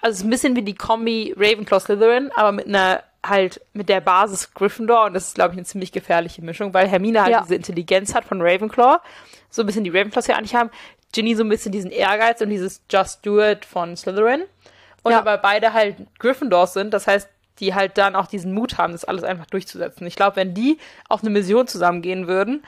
also 0.00 0.12
es 0.12 0.18
ist 0.18 0.24
ein 0.24 0.30
bisschen 0.30 0.56
wie 0.56 0.62
die 0.62 0.74
Kombi 0.74 1.34
Ravenclaw 1.36 1.80
Slytherin, 1.80 2.30
aber 2.34 2.52
mit 2.52 2.66
einer 2.66 3.02
halt 3.24 3.60
mit 3.72 3.88
der 3.88 4.00
Basis 4.00 4.52
Gryffindor 4.52 5.04
und 5.04 5.14
das 5.14 5.28
ist, 5.28 5.34
glaube 5.36 5.52
ich, 5.54 5.58
eine 5.58 5.66
ziemlich 5.66 5.92
gefährliche 5.92 6.42
Mischung, 6.42 6.74
weil 6.74 6.88
Hermine 6.88 7.22
halt 7.22 7.30
Ja. 7.32 7.40
diese 7.42 7.54
Intelligenz 7.54 8.14
hat 8.14 8.24
von 8.24 8.40
Ravenclaw, 8.42 8.98
so 9.50 9.62
ein 9.62 9.66
bisschen 9.66 9.84
die 9.84 9.90
Ravenclaws 9.90 10.26
ja 10.26 10.36
eigentlich 10.36 10.54
haben, 10.54 10.70
Ginny 11.12 11.34
so 11.34 11.44
ein 11.44 11.48
bisschen 11.48 11.72
diesen 11.72 11.90
Ehrgeiz 11.90 12.40
und 12.40 12.48
dieses 12.50 12.82
Just 12.90 13.24
Do 13.24 13.40
It 13.40 13.64
von 13.64 13.96
Slytherin 13.96 14.42
und 15.02 15.12
Ja. 15.12 15.18
aber 15.18 15.38
beide 15.38 15.72
halt 15.72 15.96
Gryffindors 16.18 16.72
sind, 16.72 16.92
das 16.94 17.06
heißt, 17.06 17.28
die 17.60 17.74
halt 17.74 17.96
dann 17.98 18.16
auch 18.16 18.26
diesen 18.26 18.54
Mut 18.54 18.78
haben, 18.78 18.92
das 18.92 19.04
alles 19.04 19.22
einfach 19.22 19.46
durchzusetzen. 19.46 20.06
Ich 20.06 20.16
glaube, 20.16 20.36
wenn 20.36 20.54
die 20.54 20.78
auf 21.08 21.20
eine 21.20 21.30
Mission 21.30 21.66
zusammengehen 21.68 22.26
würden, 22.26 22.64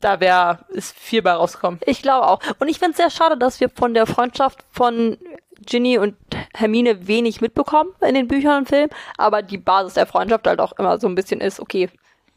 da 0.00 0.20
wäre 0.20 0.60
ist 0.68 0.96
viel 0.96 1.20
bei 1.22 1.32
rauskommen. 1.32 1.80
Ich 1.84 2.00
glaube 2.02 2.28
auch. 2.28 2.40
Und 2.60 2.68
ich 2.68 2.78
finde 2.78 2.92
es 2.92 2.96
sehr 2.98 3.10
schade, 3.10 3.36
dass 3.36 3.60
wir 3.60 3.68
von 3.68 3.94
der 3.94 4.06
Freundschaft 4.06 4.64
von 4.70 5.18
Ginny 5.66 5.98
und 5.98 6.14
Hermine 6.54 7.06
wenig 7.06 7.40
mitbekommen 7.40 7.90
in 8.00 8.14
den 8.14 8.28
Büchern 8.28 8.58
und 8.58 8.68
Filmen, 8.68 8.90
aber 9.16 9.42
die 9.42 9.58
Basis 9.58 9.94
der 9.94 10.06
Freundschaft 10.06 10.46
halt 10.46 10.60
auch 10.60 10.72
immer 10.78 10.98
so 10.98 11.08
ein 11.08 11.14
bisschen 11.14 11.40
ist, 11.40 11.60
okay, 11.60 11.88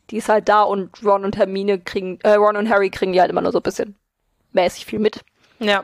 die 0.09 0.17
ist 0.17 0.29
halt 0.29 0.49
da 0.49 0.63
und 0.63 1.03
Ron 1.03 1.25
und 1.25 1.37
Hermine 1.37 1.79
kriegen, 1.79 2.19
äh, 2.23 2.33
Ron 2.33 2.57
und 2.57 2.69
Harry 2.69 2.89
kriegen 2.89 3.13
die 3.13 3.21
halt 3.21 3.31
immer 3.31 3.41
nur 3.41 3.51
so 3.51 3.59
ein 3.59 3.63
bisschen 3.63 3.95
mäßig 4.51 4.85
viel 4.85 4.99
mit. 4.99 5.21
Ja. 5.59 5.83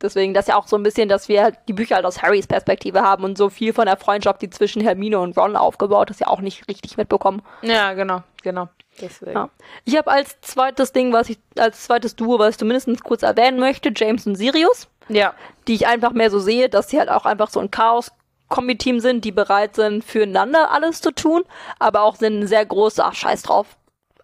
Deswegen 0.00 0.34
das 0.34 0.48
ja 0.48 0.56
auch 0.56 0.66
so 0.66 0.76
ein 0.76 0.82
bisschen, 0.82 1.08
dass 1.08 1.28
wir 1.28 1.42
halt 1.42 1.56
die 1.66 1.72
Bücher 1.72 1.96
halt 1.96 2.04
aus 2.04 2.20
Harrys 2.20 2.46
Perspektive 2.46 3.00
haben 3.00 3.24
und 3.24 3.38
so 3.38 3.48
viel 3.48 3.72
von 3.72 3.86
der 3.86 3.96
Freundschaft, 3.96 4.42
die 4.42 4.50
zwischen 4.50 4.82
Hermine 4.82 5.18
und 5.18 5.36
Ron 5.38 5.56
aufgebaut 5.56 6.10
ist, 6.10 6.20
ja 6.20 6.26
auch 6.26 6.40
nicht 6.40 6.68
richtig 6.68 6.96
mitbekommen. 6.96 7.42
Ja, 7.62 7.94
genau, 7.94 8.22
genau. 8.42 8.68
Deswegen. 9.00 9.32
Ja. 9.32 9.50
Ich 9.84 9.96
habe 9.96 10.10
als 10.10 10.40
zweites 10.42 10.92
Ding, 10.92 11.12
was 11.12 11.30
ich, 11.30 11.38
als 11.58 11.84
zweites 11.84 12.16
Duo, 12.16 12.38
was 12.38 12.50
ich 12.50 12.58
zumindest 12.58 13.02
kurz 13.02 13.22
erwähnen 13.22 13.58
möchte, 13.58 13.92
James 13.94 14.26
und 14.26 14.36
Sirius. 14.36 14.88
Ja. 15.08 15.34
die 15.68 15.74
ich 15.74 15.86
einfach 15.86 16.12
mehr 16.12 16.30
so 16.30 16.38
sehe, 16.38 16.68
dass 16.68 16.90
sie 16.90 16.98
halt 16.98 17.08
auch 17.08 17.24
einfach 17.24 17.50
so 17.50 17.60
ein 17.60 17.70
Chaos-Kombi-Team 17.70 19.00
sind, 19.00 19.24
die 19.24 19.32
bereit 19.32 19.74
sind, 19.74 20.04
füreinander 20.04 20.70
alles 20.70 21.00
zu 21.00 21.10
tun, 21.10 21.42
aber 21.78 22.02
auch 22.02 22.16
sind 22.16 22.36
eine 22.36 22.46
sehr 22.46 22.64
große, 22.64 23.04
ach, 23.04 23.14
scheiß 23.14 23.42
drauf, 23.42 23.66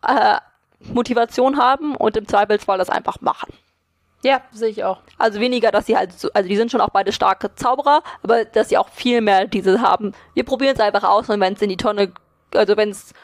äh, 0.06 0.36
Motivation 0.80 1.58
haben 1.58 1.94
und 1.94 2.16
im 2.16 2.26
Zweifelsfall 2.26 2.78
das 2.78 2.90
einfach 2.90 3.20
machen. 3.20 3.52
Ja, 4.22 4.42
sehe 4.52 4.68
ich 4.68 4.84
auch. 4.84 5.00
Also 5.16 5.40
weniger, 5.40 5.70
dass 5.70 5.86
sie 5.86 5.96
halt 5.96 6.12
so, 6.12 6.30
also 6.34 6.48
die 6.48 6.56
sind 6.56 6.70
schon 6.70 6.80
auch 6.82 6.90
beide 6.90 7.12
starke 7.12 7.54
Zauberer, 7.54 8.02
aber 8.22 8.44
dass 8.44 8.68
sie 8.68 8.76
auch 8.76 8.90
viel 8.90 9.22
mehr 9.22 9.46
diese 9.46 9.80
haben. 9.80 10.12
Wir 10.34 10.44
probieren 10.44 10.74
es 10.74 10.80
einfach 10.80 11.04
aus 11.04 11.28
und 11.30 11.40
wenn 11.40 11.54
es 11.54 11.62
in 11.62 11.70
die 11.70 11.78
Tonne, 11.78 12.12
also 12.54 12.76
wenn 12.76 12.90
es 12.90 13.14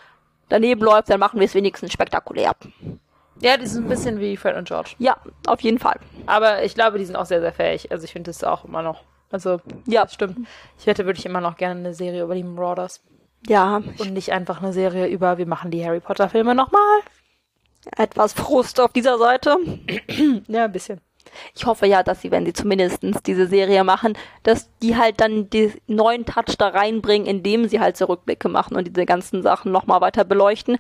daneben 0.48 0.82
läuft, 0.82 1.10
dann 1.10 1.20
machen 1.20 1.38
wir 1.38 1.46
es 1.46 1.54
wenigstens 1.54 1.92
spektakulär. 1.92 2.52
Ja, 3.40 3.56
die 3.56 3.66
sind 3.66 3.84
ein 3.84 3.88
bisschen 3.88 4.18
wie 4.18 4.36
Fred 4.36 4.56
und 4.56 4.66
George. 4.68 4.92
Ja, 4.98 5.16
auf 5.46 5.60
jeden 5.60 5.78
Fall. 5.78 5.98
Aber 6.26 6.64
ich 6.64 6.74
glaube, 6.74 6.98
die 6.98 7.04
sind 7.04 7.16
auch 7.16 7.26
sehr, 7.26 7.40
sehr 7.40 7.52
fähig. 7.52 7.90
Also 7.92 8.04
ich 8.04 8.12
finde 8.12 8.30
das 8.30 8.42
auch 8.44 8.64
immer 8.64 8.82
noch. 8.82 9.02
Also, 9.30 9.60
Ja, 9.86 10.04
das 10.04 10.14
stimmt. 10.14 10.46
Ich 10.78 10.86
hätte 10.86 11.04
wirklich 11.04 11.26
immer 11.26 11.40
noch 11.40 11.56
gerne 11.56 11.80
eine 11.80 11.94
Serie 11.94 12.22
über 12.22 12.34
die 12.34 12.44
Marauders. 12.44 13.02
ja, 13.46 13.76
Und 13.98 14.12
nicht 14.12 14.32
einfach 14.32 14.62
eine 14.62 14.72
Serie 14.72 15.06
über, 15.08 15.36
wir 15.38 15.46
machen 15.46 15.70
die 15.70 15.84
Harry 15.84 16.00
Potter 16.00 16.28
Filme 16.28 16.54
nochmal. 16.54 17.00
etwas 17.96 18.32
Frust 18.32 18.80
auf 18.80 18.92
dieser 18.92 19.18
Seite. 19.18 19.56
Ja, 20.48 20.64
ein 20.64 20.72
bisschen. 20.72 21.00
Ich 21.54 21.66
hoffe 21.66 21.86
ja, 21.86 22.02
dass 22.02 22.22
sie, 22.22 22.30
wenn 22.30 22.46
sie 22.46 22.52
zumindestens 22.52 23.22
diese 23.22 23.46
Serie 23.48 23.84
machen, 23.84 24.16
dass 24.44 24.70
die 24.78 24.96
halt 24.96 25.20
dann 25.20 25.50
die 25.50 25.72
neuen 25.86 26.24
Touch 26.24 26.56
da 26.56 26.68
reinbringen, 26.68 27.26
indem 27.26 27.68
sie 27.68 27.80
halt 27.80 27.96
so 27.96 28.06
Rückblicke 28.06 28.48
machen 28.48 28.76
und 28.76 28.86
diese 28.86 29.04
ganzen 29.06 29.42
Sachen 29.42 29.72
nochmal 29.72 30.00
weiter 30.00 30.24
beleuchten. 30.24 30.78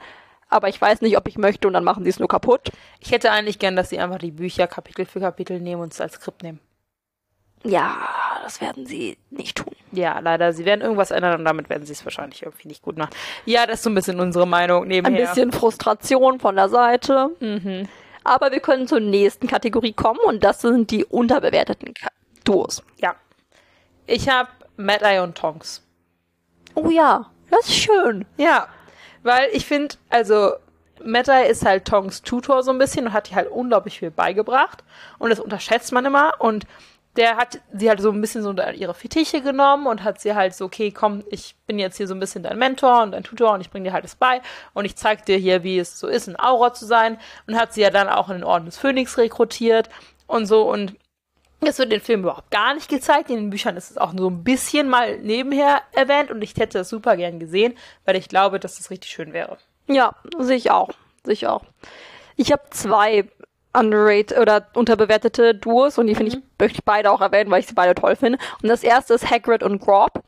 Aber 0.48 0.68
ich 0.68 0.80
weiß 0.80 1.00
nicht, 1.00 1.16
ob 1.16 1.26
ich 1.28 1.38
möchte 1.38 1.66
und 1.66 1.74
dann 1.74 1.84
machen 1.84 2.04
sie 2.04 2.10
es 2.10 2.18
nur 2.18 2.28
kaputt. 2.28 2.70
Ich 3.00 3.10
hätte 3.10 3.32
eigentlich 3.32 3.58
gern, 3.58 3.74
dass 3.76 3.90
sie 3.90 3.98
einfach 3.98 4.18
die 4.18 4.30
Bücher 4.30 4.66
Kapitel 4.66 5.04
für 5.04 5.20
Kapitel 5.20 5.60
nehmen 5.60 5.82
und 5.82 5.92
es 5.92 6.00
als 6.00 6.14
Skript 6.14 6.42
nehmen. 6.42 6.60
Ja, 7.64 7.96
das 8.44 8.60
werden 8.60 8.86
sie 8.86 9.18
nicht 9.30 9.56
tun. 9.56 9.74
Ja, 9.90 10.20
leider. 10.20 10.52
Sie 10.52 10.64
werden 10.64 10.82
irgendwas 10.82 11.10
ändern 11.10 11.40
und 11.40 11.44
damit 11.44 11.68
werden 11.68 11.84
sie 11.84 11.92
es 11.94 12.04
wahrscheinlich 12.04 12.42
irgendwie 12.42 12.68
nicht 12.68 12.82
gut 12.82 12.96
machen. 12.96 13.10
Ja, 13.44 13.66
das 13.66 13.76
ist 13.76 13.82
so 13.82 13.90
ein 13.90 13.94
bisschen 13.94 14.20
unsere 14.20 14.46
Meinung 14.46 14.82
Ein 14.82 14.88
nebenher. 14.88 15.26
bisschen 15.28 15.50
Frustration 15.50 16.38
von 16.38 16.54
der 16.54 16.68
Seite. 16.68 17.30
Mhm. 17.40 17.88
Aber 18.22 18.52
wir 18.52 18.60
können 18.60 18.86
zur 18.86 19.00
nächsten 19.00 19.48
Kategorie 19.48 19.92
kommen 19.92 20.20
und 20.26 20.44
das 20.44 20.60
sind 20.60 20.90
die 20.90 21.04
unterbewerteten 21.04 21.94
Ka 21.94 22.08
Duos. 22.44 22.84
Ja. 22.98 23.16
Ich 24.06 24.28
habe 24.28 24.48
Mad 24.76 25.04
Eye 25.04 25.20
und 25.22 25.36
Tonks. 25.36 25.82
Oh 26.74 26.90
ja, 26.90 27.30
das 27.50 27.66
ist 27.66 27.74
schön. 27.74 28.24
Ja, 28.36 28.68
weil 29.26 29.48
ich 29.52 29.66
finde, 29.66 29.96
also 30.08 30.52
Eye 31.04 31.48
ist 31.48 31.64
halt 31.64 31.84
Tongs 31.84 32.22
Tutor 32.22 32.62
so 32.62 32.70
ein 32.70 32.78
bisschen 32.78 33.06
und 33.06 33.12
hat 33.12 33.30
ihr 33.30 33.36
halt 33.36 33.50
unglaublich 33.50 33.98
viel 33.98 34.10
beigebracht. 34.10 34.84
Und 35.18 35.30
das 35.30 35.40
unterschätzt 35.40 35.92
man 35.92 36.04
immer. 36.04 36.34
Und 36.38 36.66
der 37.16 37.36
hat 37.36 37.60
sie 37.72 37.88
halt 37.88 38.00
so 38.00 38.10
ein 38.10 38.20
bisschen 38.20 38.42
so 38.42 38.52
ihre 38.52 38.94
Fittiche 38.94 39.40
genommen 39.40 39.86
und 39.86 40.04
hat 40.04 40.20
sie 40.20 40.34
halt 40.34 40.54
so, 40.54 40.66
okay, 40.66 40.90
komm, 40.90 41.24
ich 41.30 41.56
bin 41.66 41.78
jetzt 41.78 41.96
hier 41.96 42.06
so 42.06 42.14
ein 42.14 42.20
bisschen 42.20 42.42
dein 42.42 42.58
Mentor 42.58 43.02
und 43.02 43.12
dein 43.12 43.24
Tutor 43.24 43.52
und 43.52 43.62
ich 43.62 43.70
bring 43.70 43.84
dir 43.84 43.92
halt 43.92 44.04
das 44.04 44.16
bei 44.16 44.42
und 44.74 44.84
ich 44.84 44.96
zeig 44.96 45.24
dir 45.24 45.38
hier, 45.38 45.62
wie 45.62 45.78
es 45.78 45.98
so 45.98 46.08
ist, 46.08 46.28
ein 46.28 46.38
Aura 46.38 46.74
zu 46.74 46.84
sein 46.84 47.18
und 47.46 47.58
hat 47.58 47.72
sie 47.72 47.80
ja 47.80 47.90
dann 47.90 48.08
auch 48.08 48.28
in 48.28 48.36
den 48.36 48.44
Orden 48.44 48.66
des 48.66 48.76
Phönix 48.76 49.16
rekrutiert 49.16 49.88
und 50.26 50.46
so. 50.46 50.70
Und 50.70 50.94
es 51.60 51.78
wird 51.78 51.86
in 51.86 51.98
den 51.98 52.00
Filmen 52.00 52.24
überhaupt 52.24 52.50
gar 52.50 52.74
nicht 52.74 52.88
gezeigt. 52.88 53.30
In 53.30 53.36
den 53.36 53.50
Büchern 53.50 53.76
ist 53.76 53.90
es 53.90 53.98
auch 53.98 54.12
so 54.16 54.28
ein 54.28 54.44
bisschen 54.44 54.88
mal 54.88 55.18
nebenher 55.18 55.82
erwähnt 55.92 56.30
und 56.30 56.42
ich 56.42 56.54
hätte 56.56 56.78
das 56.78 56.88
super 56.88 57.16
gern 57.16 57.38
gesehen, 57.40 57.74
weil 58.04 58.16
ich 58.16 58.28
glaube, 58.28 58.60
dass 58.60 58.76
das 58.76 58.90
richtig 58.90 59.10
schön 59.10 59.32
wäre. 59.32 59.56
Ja, 59.88 60.14
sehe 60.38 60.56
ich 60.56 60.70
auch. 60.70 60.90
Sehe 61.24 61.32
ich 61.34 61.46
auch. 61.46 61.62
Ich 62.36 62.52
habe 62.52 62.62
zwei 62.70 63.24
underrated 63.72 64.38
oder 64.38 64.66
unterbewertete 64.74 65.54
Duos 65.54 65.98
und 65.98 66.06
die 66.06 66.14
finde 66.14 66.32
ich, 66.32 66.42
möchte 66.58 66.78
ich 66.78 66.84
beide 66.84 67.10
auch 67.10 67.20
erwähnen, 67.20 67.50
weil 67.50 67.60
ich 67.60 67.66
sie 67.66 67.74
beide 67.74 67.94
toll 67.94 68.16
finde. 68.16 68.38
Und 68.62 68.68
das 68.68 68.82
erste 68.82 69.14
ist 69.14 69.30
Hagrid 69.30 69.62
und 69.62 69.80
Grob, 69.80 70.22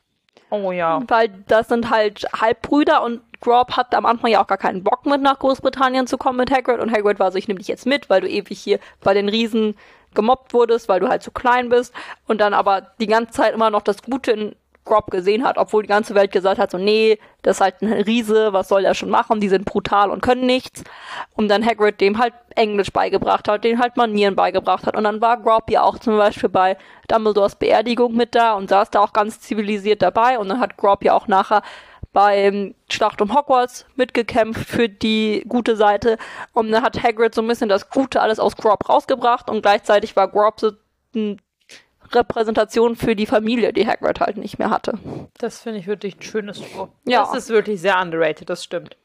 Oh 0.51 0.73
ja. 0.73 1.03
weil 1.09 1.29
das 1.47 1.69
sind 1.69 1.91
halt 1.91 2.27
Halbbrüder 2.39 3.03
und 3.03 3.21
Grob 3.41 3.77
hat 3.77 3.95
am 3.95 4.07
Anfang 4.07 4.31
ja 4.31 4.43
auch 4.43 4.47
gar 4.47 4.59
keinen 4.59 4.83
Bock 4.83 5.07
mit 5.07 5.21
nach 5.23 5.39
Großbritannien 5.39 6.07
zu 6.07 6.19
kommen 6.19 6.39
mit 6.39 6.51
Hagrid 6.51 6.81
und 6.81 6.91
Hagrid 6.93 7.19
war 7.21 7.31
so, 7.31 7.39
ich 7.39 7.49
nehme 7.49 7.59
dich 7.59 7.69
jetzt 7.69 7.87
mit, 7.87 8.11
weil 8.11 8.21
du 8.21 8.29
ewig 8.29 8.59
hier 8.59 8.81
bei 9.01 9.15
den 9.15 9.29
Riesen 9.29 9.77
gemobbt 10.15 10.53
wurdest, 10.53 10.89
weil 10.89 11.01
du 11.01 11.09
halt 11.09 11.23
zu 11.23 11.31
klein 11.31 11.69
bist 11.69 11.95
und 12.27 12.41
dann 12.41 12.55
aber 12.55 12.83
die 13.01 13.07
ganze 13.07 13.33
Zeit 13.33 13.55
immer 13.55 13.71
noch 13.71 13.83
das 13.83 14.03
Gute 14.03 14.33
in 14.33 14.57
Grob 14.89 15.11
gesehen 15.11 15.45
hat, 15.45 15.59
obwohl 15.59 15.83
die 15.83 15.89
ganze 15.89 16.15
Welt 16.15 16.33
gesagt 16.33 16.59
hat, 16.59 16.71
so 16.71 16.79
nee, 16.79 17.19
das 17.43 17.59
ist 17.59 17.61
halt 17.61 17.83
ein 17.83 17.93
Riese, 17.93 18.53
was 18.53 18.69
soll 18.69 18.83
der 18.83 18.95
schon 18.95 19.11
machen, 19.11 19.39
die 19.39 19.49
sind 19.49 19.65
brutal 19.65 20.11
und 20.11 20.23
können 20.23 20.47
nichts. 20.47 20.83
Und 21.37 21.49
dann 21.49 21.65
Hagrid 21.65 22.01
dem 22.01 22.19
halt 22.19 22.33
Englisch 22.57 22.91
beigebracht 22.91 23.47
hat, 23.49 23.65
den 23.65 23.79
halt 23.79 23.97
Manieren 23.97 24.35
beigebracht 24.35 24.87
hat. 24.87 24.97
Und 24.97 25.05
dann 25.05 25.21
war 25.21 25.37
Grob 25.37 25.71
ja 25.71 25.83
auch 25.83 25.99
zum 25.99 26.17
Beispiel 26.17 26.49
bei 26.49 26.77
Dumbledores 27.07 27.55
Beerdigung 27.55 28.17
mit 28.17 28.35
da 28.35 28.55
und 28.55 28.71
saß 28.71 28.91
da 28.91 29.01
auch 29.01 29.13
ganz 29.13 29.41
zivilisiert 29.41 30.03
dabei. 30.03 30.39
Und 30.39 30.49
dann 30.49 30.59
hat 30.59 30.77
Grob 30.77 31.05
ja 31.05 31.13
auch 31.13 31.29
nachher 31.29 31.63
beim 32.13 32.75
Schlacht 32.91 33.21
um 33.21 33.35
Hogwarts 33.35 33.87
mitgekämpft 33.97 34.69
für 34.69 34.89
die 34.89 35.45
gute 35.47 35.77
Seite. 35.77 36.19
Und 36.53 36.71
dann 36.71 36.83
hat 36.83 37.03
Hagrid 37.03 37.35
so 37.35 37.43
ein 37.43 37.49
bisschen 37.49 37.69
das 37.69 37.91
Gute 37.91 38.21
alles 38.21 38.39
aus 38.39 38.57
Grob 38.57 38.89
rausgebracht 38.89 39.51
und 39.51 39.63
gleichzeitig 39.63 40.17
war 40.17 40.29
Grob 40.29 40.61
so 40.61 40.73
eine 41.15 41.37
Repräsentation 42.13 42.97
für 42.97 43.15
die 43.15 43.27
Familie, 43.27 43.73
die 43.73 43.87
Hagrid 43.87 44.21
halt 44.21 44.37
nicht 44.37 44.59
mehr 44.59 44.71
hatte. 44.71 44.99
Das 45.39 45.61
finde 45.61 45.79
ich 45.79 45.87
wirklich 45.87 46.17
ein 46.17 46.23
schönes 46.23 46.63
Spruch. 46.63 46.89
Ja. 47.05 47.21
Das 47.21 47.35
ist 47.35 47.51
wirklich 47.51 47.81
sehr 47.81 48.01
underrated, 48.01 48.49
das 48.49 48.65
stimmt. 48.65 48.97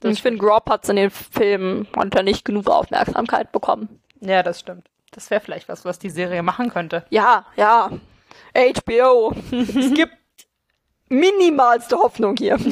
Das 0.00 0.12
ich 0.12 0.22
finde, 0.22 0.40
Grob 0.40 0.68
hat 0.68 0.88
in 0.88 0.96
den 0.96 1.10
Filmen 1.10 1.86
hat 1.96 2.14
er 2.14 2.22
nicht 2.22 2.44
genug 2.44 2.68
Aufmerksamkeit 2.68 3.52
bekommen. 3.52 4.00
Ja, 4.20 4.42
das 4.42 4.60
stimmt. 4.60 4.88
Das 5.12 5.30
wäre 5.30 5.40
vielleicht 5.40 5.68
was, 5.68 5.84
was 5.84 5.98
die 5.98 6.10
Serie 6.10 6.42
machen 6.42 6.70
könnte. 6.70 7.04
Ja, 7.10 7.46
ja. 7.56 7.90
HBO. 8.54 9.34
es 9.52 9.94
gibt 9.94 10.14
minimalste 11.12 11.96
Hoffnung 11.96 12.36
hier. 12.36 12.58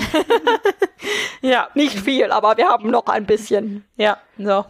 Ja, 1.42 1.68
Nicht 1.74 1.98
viel, 1.98 2.30
aber 2.32 2.56
wir 2.58 2.68
haben 2.68 2.90
noch 2.90 3.06
ein 3.06 3.24
bisschen. 3.24 3.84
ja, 3.96 4.18
so. 4.38 4.64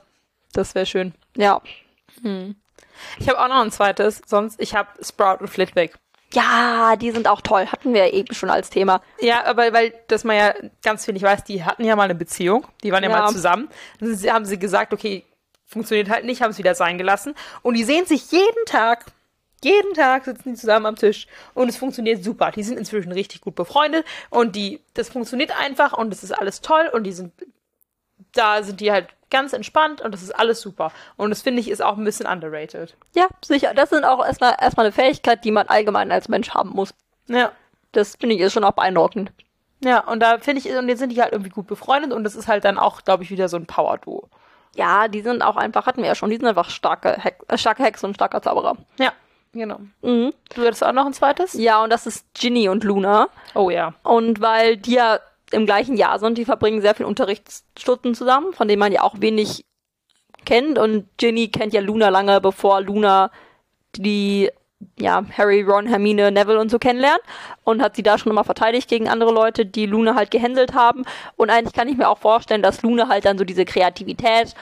Das 0.52 0.74
wäre 0.74 0.86
schön. 0.86 1.14
Ja. 1.36 1.60
Ich 3.18 3.28
habe 3.28 3.40
auch 3.40 3.48
noch 3.48 3.60
ein 3.62 3.70
zweites, 3.72 4.22
sonst 4.26 4.60
ich 4.60 4.74
habe 4.74 4.88
Sprout 5.02 5.38
und 5.40 5.48
Flitwick. 5.48 5.94
Ja, 6.32 6.94
die 6.96 7.10
sind 7.10 7.26
auch 7.28 7.40
toll. 7.40 7.66
Hatten 7.66 7.92
wir 7.92 8.06
ja 8.06 8.12
eben 8.12 8.34
schon 8.34 8.50
als 8.50 8.70
Thema. 8.70 9.00
Ja, 9.20 9.44
aber 9.46 9.72
weil 9.72 9.92
das 10.08 10.22
man 10.24 10.36
ja 10.36 10.54
ganz 10.84 11.04
viel 11.04 11.14
nicht 11.14 11.24
weiß, 11.24 11.42
die 11.44 11.64
hatten 11.64 11.84
ja 11.84 11.96
mal 11.96 12.04
eine 12.04 12.14
Beziehung, 12.14 12.66
die 12.84 12.92
waren 12.92 13.02
ja, 13.02 13.10
Ja. 13.10 13.18
mal 13.18 13.28
zusammen. 13.32 13.68
Dann 13.98 14.14
sie- 14.14 14.30
haben 14.30 14.44
sie 14.44 14.58
gesagt, 14.58 14.92
okay, 14.92 15.24
funktioniert 15.66 16.08
halt 16.08 16.24
nicht, 16.24 16.42
haben 16.42 16.50
es 16.50 16.58
wieder 16.58 16.74
sein 16.76 16.98
gelassen. 16.98 17.34
Und 17.62 17.74
die 17.74 17.84
sehen 17.84 18.06
sich 18.06 18.30
jeden 18.30 18.64
Tag, 18.66 19.06
jeden 19.62 19.94
Tag 19.94 20.24
sitzen 20.24 20.50
die 20.50 20.54
zusammen 20.54 20.86
am 20.86 20.96
Tisch 20.96 21.26
und 21.54 21.68
es 21.68 21.76
funktioniert 21.76 22.24
super. 22.24 22.50
Die 22.50 22.62
sind 22.62 22.78
inzwischen 22.78 23.12
richtig 23.12 23.40
gut 23.40 23.54
befreundet 23.54 24.06
und 24.30 24.56
die, 24.56 24.80
das 24.94 25.08
funktioniert 25.08 25.58
einfach 25.58 25.92
und 25.92 26.12
es 26.12 26.22
ist 26.22 26.32
alles 26.32 26.60
toll 26.60 26.90
und 26.92 27.04
die 27.04 27.12
sind, 27.12 27.32
da 28.32 28.62
sind 28.62 28.80
die 28.80 28.90
halt 28.90 29.08
ganz 29.30 29.52
entspannt 29.52 30.00
und 30.00 30.12
das 30.12 30.22
ist 30.22 30.32
alles 30.32 30.60
super. 30.60 30.92
Und 31.16 31.30
das 31.30 31.42
finde 31.42 31.60
ich 31.60 31.70
ist 31.70 31.82
auch 31.82 31.96
ein 31.96 32.04
bisschen 32.04 32.26
underrated. 32.26 32.96
Ja, 33.14 33.28
sicher. 33.44 33.74
Das 33.74 33.90
sind 33.90 34.04
auch 34.04 34.24
erstmal 34.24 34.56
erstmal 34.60 34.86
eine 34.86 34.92
Fähigkeit, 34.92 35.44
die 35.44 35.52
man 35.52 35.68
allgemein 35.68 36.10
als 36.10 36.28
Mensch 36.28 36.50
haben 36.50 36.70
muss. 36.70 36.94
Ja. 37.28 37.52
Das 37.92 38.16
finde 38.16 38.36
ich 38.36 38.40
ist 38.40 38.52
schon 38.52 38.64
auch 38.64 38.72
beeindruckend. 38.72 39.32
Ja, 39.82 40.00
und 40.00 40.20
da 40.20 40.38
finde 40.38 40.60
ich, 40.60 40.70
und 40.70 40.88
jetzt 40.88 40.98
sind 40.98 41.10
die 41.10 41.22
halt 41.22 41.32
irgendwie 41.32 41.50
gut 41.50 41.66
befreundet 41.66 42.12
und 42.12 42.24
das 42.24 42.34
ist 42.34 42.48
halt 42.48 42.64
dann 42.64 42.78
auch, 42.78 43.02
glaube 43.02 43.22
ich, 43.22 43.30
wieder 43.30 43.48
so 43.48 43.56
ein 43.56 43.66
Power-Duo. 43.66 44.28
Ja, 44.76 45.08
die 45.08 45.22
sind 45.22 45.42
auch 45.42 45.56
einfach, 45.56 45.86
hatten 45.86 46.02
wir 46.02 46.08
ja 46.08 46.14
schon, 46.14 46.30
die 46.30 46.36
sind 46.36 46.46
einfach 46.46 46.70
starke, 46.70 47.16
Hex, 47.18 47.44
äh, 47.48 47.58
starke 47.58 47.82
Hexe 47.82 48.06
und 48.06 48.14
starker 48.14 48.42
Zauberer. 48.42 48.76
Ja, 48.98 49.12
genau. 49.52 49.80
Mhm. 50.02 50.32
Du 50.54 50.62
hattest 50.62 50.84
auch 50.84 50.92
noch 50.92 51.06
ein 51.06 51.12
zweites? 51.12 51.54
Ja, 51.54 51.82
und 51.82 51.90
das 51.90 52.06
ist 52.06 52.26
Ginny 52.34 52.68
und 52.68 52.84
Luna. 52.84 53.28
Oh 53.54 53.70
ja. 53.70 53.94
Und 54.02 54.40
weil 54.40 54.76
die 54.76 54.94
ja 54.94 55.20
im 55.52 55.66
gleichen 55.66 55.96
Jahr 55.96 56.18
sind, 56.18 56.38
die 56.38 56.44
verbringen 56.44 56.80
sehr 56.80 56.94
viel 56.94 57.06
Unterrichtsstunden 57.06 58.14
zusammen, 58.14 58.52
von 58.52 58.68
denen 58.68 58.80
man 58.80 58.92
ja 58.92 59.02
auch 59.02 59.20
wenig 59.20 59.64
kennt. 60.44 60.78
Und 60.78 61.08
Ginny 61.16 61.48
kennt 61.48 61.72
ja 61.72 61.80
Luna 61.80 62.08
lange, 62.08 62.40
bevor 62.40 62.80
Luna 62.80 63.30
die 63.96 64.50
ja, 64.98 65.24
Harry, 65.36 65.62
Ron, 65.62 65.86
Hermine, 65.86 66.30
Neville 66.30 66.60
und 66.60 66.70
so 66.70 66.78
kennenlernt 66.78 67.20
und 67.64 67.82
hat 67.82 67.96
sie 67.96 68.02
da 68.02 68.16
schon 68.16 68.32
immer 68.32 68.44
verteidigt 68.44 68.88
gegen 68.88 69.08
andere 69.08 69.32
Leute, 69.32 69.66
die 69.66 69.86
Luna 69.86 70.14
halt 70.14 70.30
gehänselt 70.30 70.72
haben. 70.74 71.04
Und 71.36 71.50
eigentlich 71.50 71.74
kann 71.74 71.88
ich 71.88 71.96
mir 71.96 72.08
auch 72.08 72.18
vorstellen, 72.18 72.62
dass 72.62 72.82
Luna 72.82 73.08
halt 73.08 73.24
dann 73.24 73.36
so 73.36 73.44
diese 73.44 73.64
Kreativität 73.64 74.54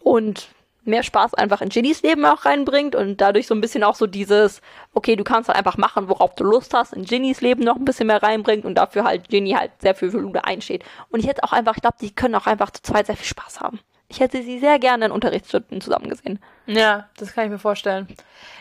und 0.00 0.48
mehr 0.84 1.02
Spaß 1.02 1.34
einfach 1.34 1.60
in 1.60 1.68
Ginnys 1.68 2.02
Leben 2.02 2.24
auch 2.24 2.44
reinbringt 2.44 2.94
und 2.94 3.20
dadurch 3.20 3.46
so 3.46 3.54
ein 3.54 3.60
bisschen 3.60 3.84
auch 3.84 3.94
so 3.94 4.06
dieses, 4.06 4.60
okay, 4.94 5.16
du 5.16 5.24
kannst 5.24 5.48
halt 5.48 5.58
einfach 5.58 5.76
machen, 5.76 6.08
worauf 6.08 6.34
du 6.34 6.44
Lust 6.44 6.74
hast, 6.74 6.92
in 6.92 7.04
Ginnys 7.04 7.40
Leben 7.40 7.62
noch 7.62 7.76
ein 7.76 7.84
bisschen 7.84 8.06
mehr 8.06 8.22
reinbringt 8.22 8.64
und 8.64 8.76
dafür 8.76 9.04
halt 9.04 9.28
Ginny 9.28 9.52
halt 9.52 9.72
sehr 9.80 9.94
viel 9.94 10.10
für 10.10 10.18
Luna 10.18 10.40
einsteht. 10.40 10.84
Und 11.10 11.20
ich 11.20 11.26
hätte 11.28 11.44
auch 11.44 11.52
einfach, 11.52 11.76
ich 11.76 11.82
glaube, 11.82 11.98
die 12.00 12.14
können 12.14 12.34
auch 12.34 12.46
einfach 12.46 12.70
zu 12.70 12.82
zweit 12.82 13.06
sehr 13.06 13.16
viel 13.16 13.26
Spaß 13.26 13.60
haben. 13.60 13.80
Ich 14.08 14.20
hätte 14.20 14.42
sie 14.42 14.58
sehr 14.58 14.78
gerne 14.78 15.06
in 15.06 15.12
Unterrichtsstunden 15.12 15.80
zusammen 15.80 16.08
gesehen. 16.08 16.40
Ja, 16.66 17.08
das 17.16 17.32
kann 17.32 17.44
ich 17.44 17.50
mir 17.50 17.58
vorstellen. 17.58 18.08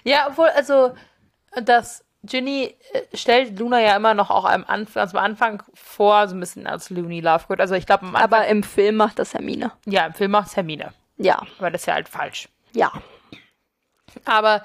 Ja, 0.03 0.27
obwohl, 0.29 0.49
also, 0.49 0.91
das 1.63 2.05
Ginny 2.23 2.75
äh, 2.93 3.17
stellt 3.17 3.57
Luna 3.59 3.79
ja 3.81 3.95
immer 3.95 4.13
noch 4.13 4.29
auch 4.29 4.45
am 4.45 4.65
Anfang, 4.67 5.01
also 5.01 5.17
am 5.17 5.23
Anfang 5.23 5.63
vor, 5.73 6.27
so 6.27 6.35
ein 6.35 6.39
bisschen 6.39 6.67
als 6.67 6.89
Looney 6.89 7.21
Lovegood. 7.21 7.61
Also 7.61 7.75
ich 7.75 7.85
glaube, 7.85 8.07
Aber 8.13 8.45
im 8.47 8.61
Film 8.61 8.97
macht 8.97 9.19
das 9.19 9.33
Hermine. 9.33 9.71
ja, 9.85 10.05
im 10.05 10.13
Film 10.13 10.31
macht 10.31 10.55
Hermine. 10.55 10.93
Ja, 11.19 11.43
Aber 11.59 11.69
das 11.69 11.81
ist 11.81 11.85
ja 11.85 11.93
halt 11.93 12.09
falsch. 12.09 12.49
ja. 12.73 12.91
Aber, 14.25 14.63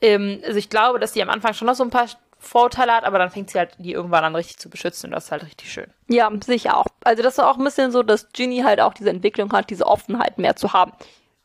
ähm, 0.00 0.40
also 0.44 0.56
ich 0.58 0.70
glaube, 0.70 0.98
dass 1.00 1.12
die 1.12 1.22
am 1.22 1.30
Anfang 1.30 1.52
schon 1.54 1.66
noch 1.66 1.74
so 1.74 1.82
ein 1.82 1.90
paar 1.90 2.06
Vorteile 2.38 2.92
hat, 2.92 3.04
aber 3.04 3.18
dann 3.18 3.30
fängt 3.30 3.50
sie 3.50 3.58
halt 3.58 3.74
die 3.78 3.92
irgendwann 3.92 4.22
an 4.22 4.36
richtig 4.36 4.58
zu 4.58 4.68
beschützen 4.70 5.08
und 5.08 5.12
das 5.12 5.24
ist 5.24 5.32
halt 5.32 5.44
richtig 5.44 5.72
schön. 5.72 5.86
Ja, 6.08 6.30
sicher 6.44 6.76
auch. 6.76 6.86
Also 7.02 7.22
das 7.22 7.34
ist 7.34 7.40
auch 7.44 7.56
ein 7.58 7.64
bisschen 7.64 7.90
so, 7.90 8.02
dass 8.02 8.28
Ginny 8.32 8.60
halt 8.60 8.80
auch 8.80 8.92
diese 8.94 9.10
Entwicklung 9.10 9.52
hat, 9.52 9.70
diese 9.70 9.86
Offenheit 9.86 10.38
mehr 10.38 10.54
zu 10.56 10.72
haben. 10.72 10.92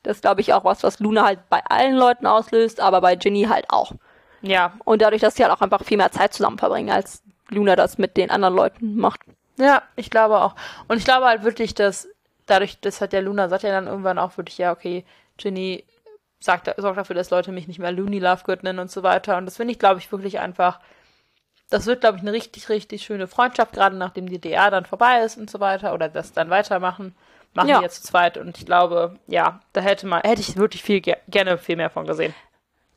Das 0.04 0.18
ist, 0.18 0.22
glaube 0.22 0.42
ich, 0.42 0.54
auch 0.54 0.64
was, 0.64 0.84
was 0.84 1.00
Luna 1.00 1.26
halt 1.26 1.40
bei 1.50 1.64
allen 1.66 1.96
Leuten 1.96 2.28
auslöst, 2.28 2.80
aber 2.82 3.02
bei 3.02 3.16
Ginny 3.16 3.44
halt 3.44 3.66
auch. 3.70 3.94
Ja, 4.42 4.74
Und 4.86 5.02
dadurch, 5.02 5.22
dass 5.22 5.36
sie 5.36 5.44
halt 5.44 5.54
auch 5.54 5.62
einfach 5.62 5.84
viel 5.84 5.98
mehr 5.98 6.12
Zeit 6.12 6.34
zusammen 6.34 6.58
verbringen, 6.60 6.92
als 6.92 7.24
Luna 7.50 7.76
das 7.76 7.98
mit 7.98 8.16
den 8.16 8.30
anderen 8.30 8.56
Leuten 8.56 8.96
macht. 8.96 9.22
Ja, 9.58 9.82
ich 9.96 10.10
glaube 10.10 10.40
auch. 10.40 10.56
Und 10.88 10.98
ich 10.98 11.04
glaube 11.06 11.26
halt 11.26 11.44
wirklich, 11.44 11.74
dass 11.74 12.08
dadurch, 12.50 12.80
das 12.80 13.02
hat 13.02 13.14
der 13.14 13.22
Luna, 13.22 13.50
sagt 13.50 13.64
ja 13.64 13.72
dann 13.72 13.88
irgendwann 13.88 14.20
auch 14.20 14.38
wirklich, 14.38 14.58
ja, 14.58 14.72
okay, 14.72 15.06
Ginny 15.38 15.86
sagt, 16.40 16.74
sorgt 16.78 16.98
dafür, 16.98 17.16
dass 17.16 17.30
Leute 17.30 17.52
mich 17.52 17.68
nicht 17.68 17.80
mehr 17.80 17.92
Looney 17.92 18.20
Lovegood 18.20 18.64
nennen 18.64 18.80
und 18.80 18.92
so 18.92 19.04
weiter. 19.04 19.38
Und 19.38 19.46
das 19.46 19.58
finde 19.58 19.74
ich, 19.74 19.80
glaube 19.80 20.00
ich, 20.00 20.12
wirklich 20.12 20.40
einfach, 20.40 20.80
das 21.70 21.86
wird, 21.86 22.02
glaube 22.02 22.18
ich, 22.18 22.22
eine 22.22 22.32
richtig, 22.32 22.70
richtig 22.70 23.04
schöne 23.04 23.28
Freundschaft, 23.28 23.74
gerade 23.74 23.96
nachdem 23.96 24.30
die 24.30 24.40
DA 24.40 24.70
dann 24.70 24.86
vorbei 24.86 25.22
ist 25.24 25.38
und 25.38 25.50
so 25.50 25.60
weiter, 25.60 25.94
oder 25.94 26.10
das 26.10 26.34
dann 26.34 26.50
weitermachen. 26.50 27.16
Machen 27.56 27.70
Ja. 27.70 27.78
die 27.80 27.84
jetzt 27.84 28.04
zu 28.04 28.12
zweit 28.12 28.38
und 28.38 28.60
ich 28.60 28.66
glaube, 28.68 29.18
ja, 29.26 29.60
da 29.74 29.82
hätte 29.82 30.06
man, 30.06 30.22
hätte 30.22 30.42
ich 30.42 30.56
wirklich 30.56 30.84
viel 30.84 31.02
ge 31.02 31.16
gerne 31.28 31.58
viel 31.58 31.78
mehr 31.78 31.90
von 31.90 32.06
gesehen. 32.06 32.34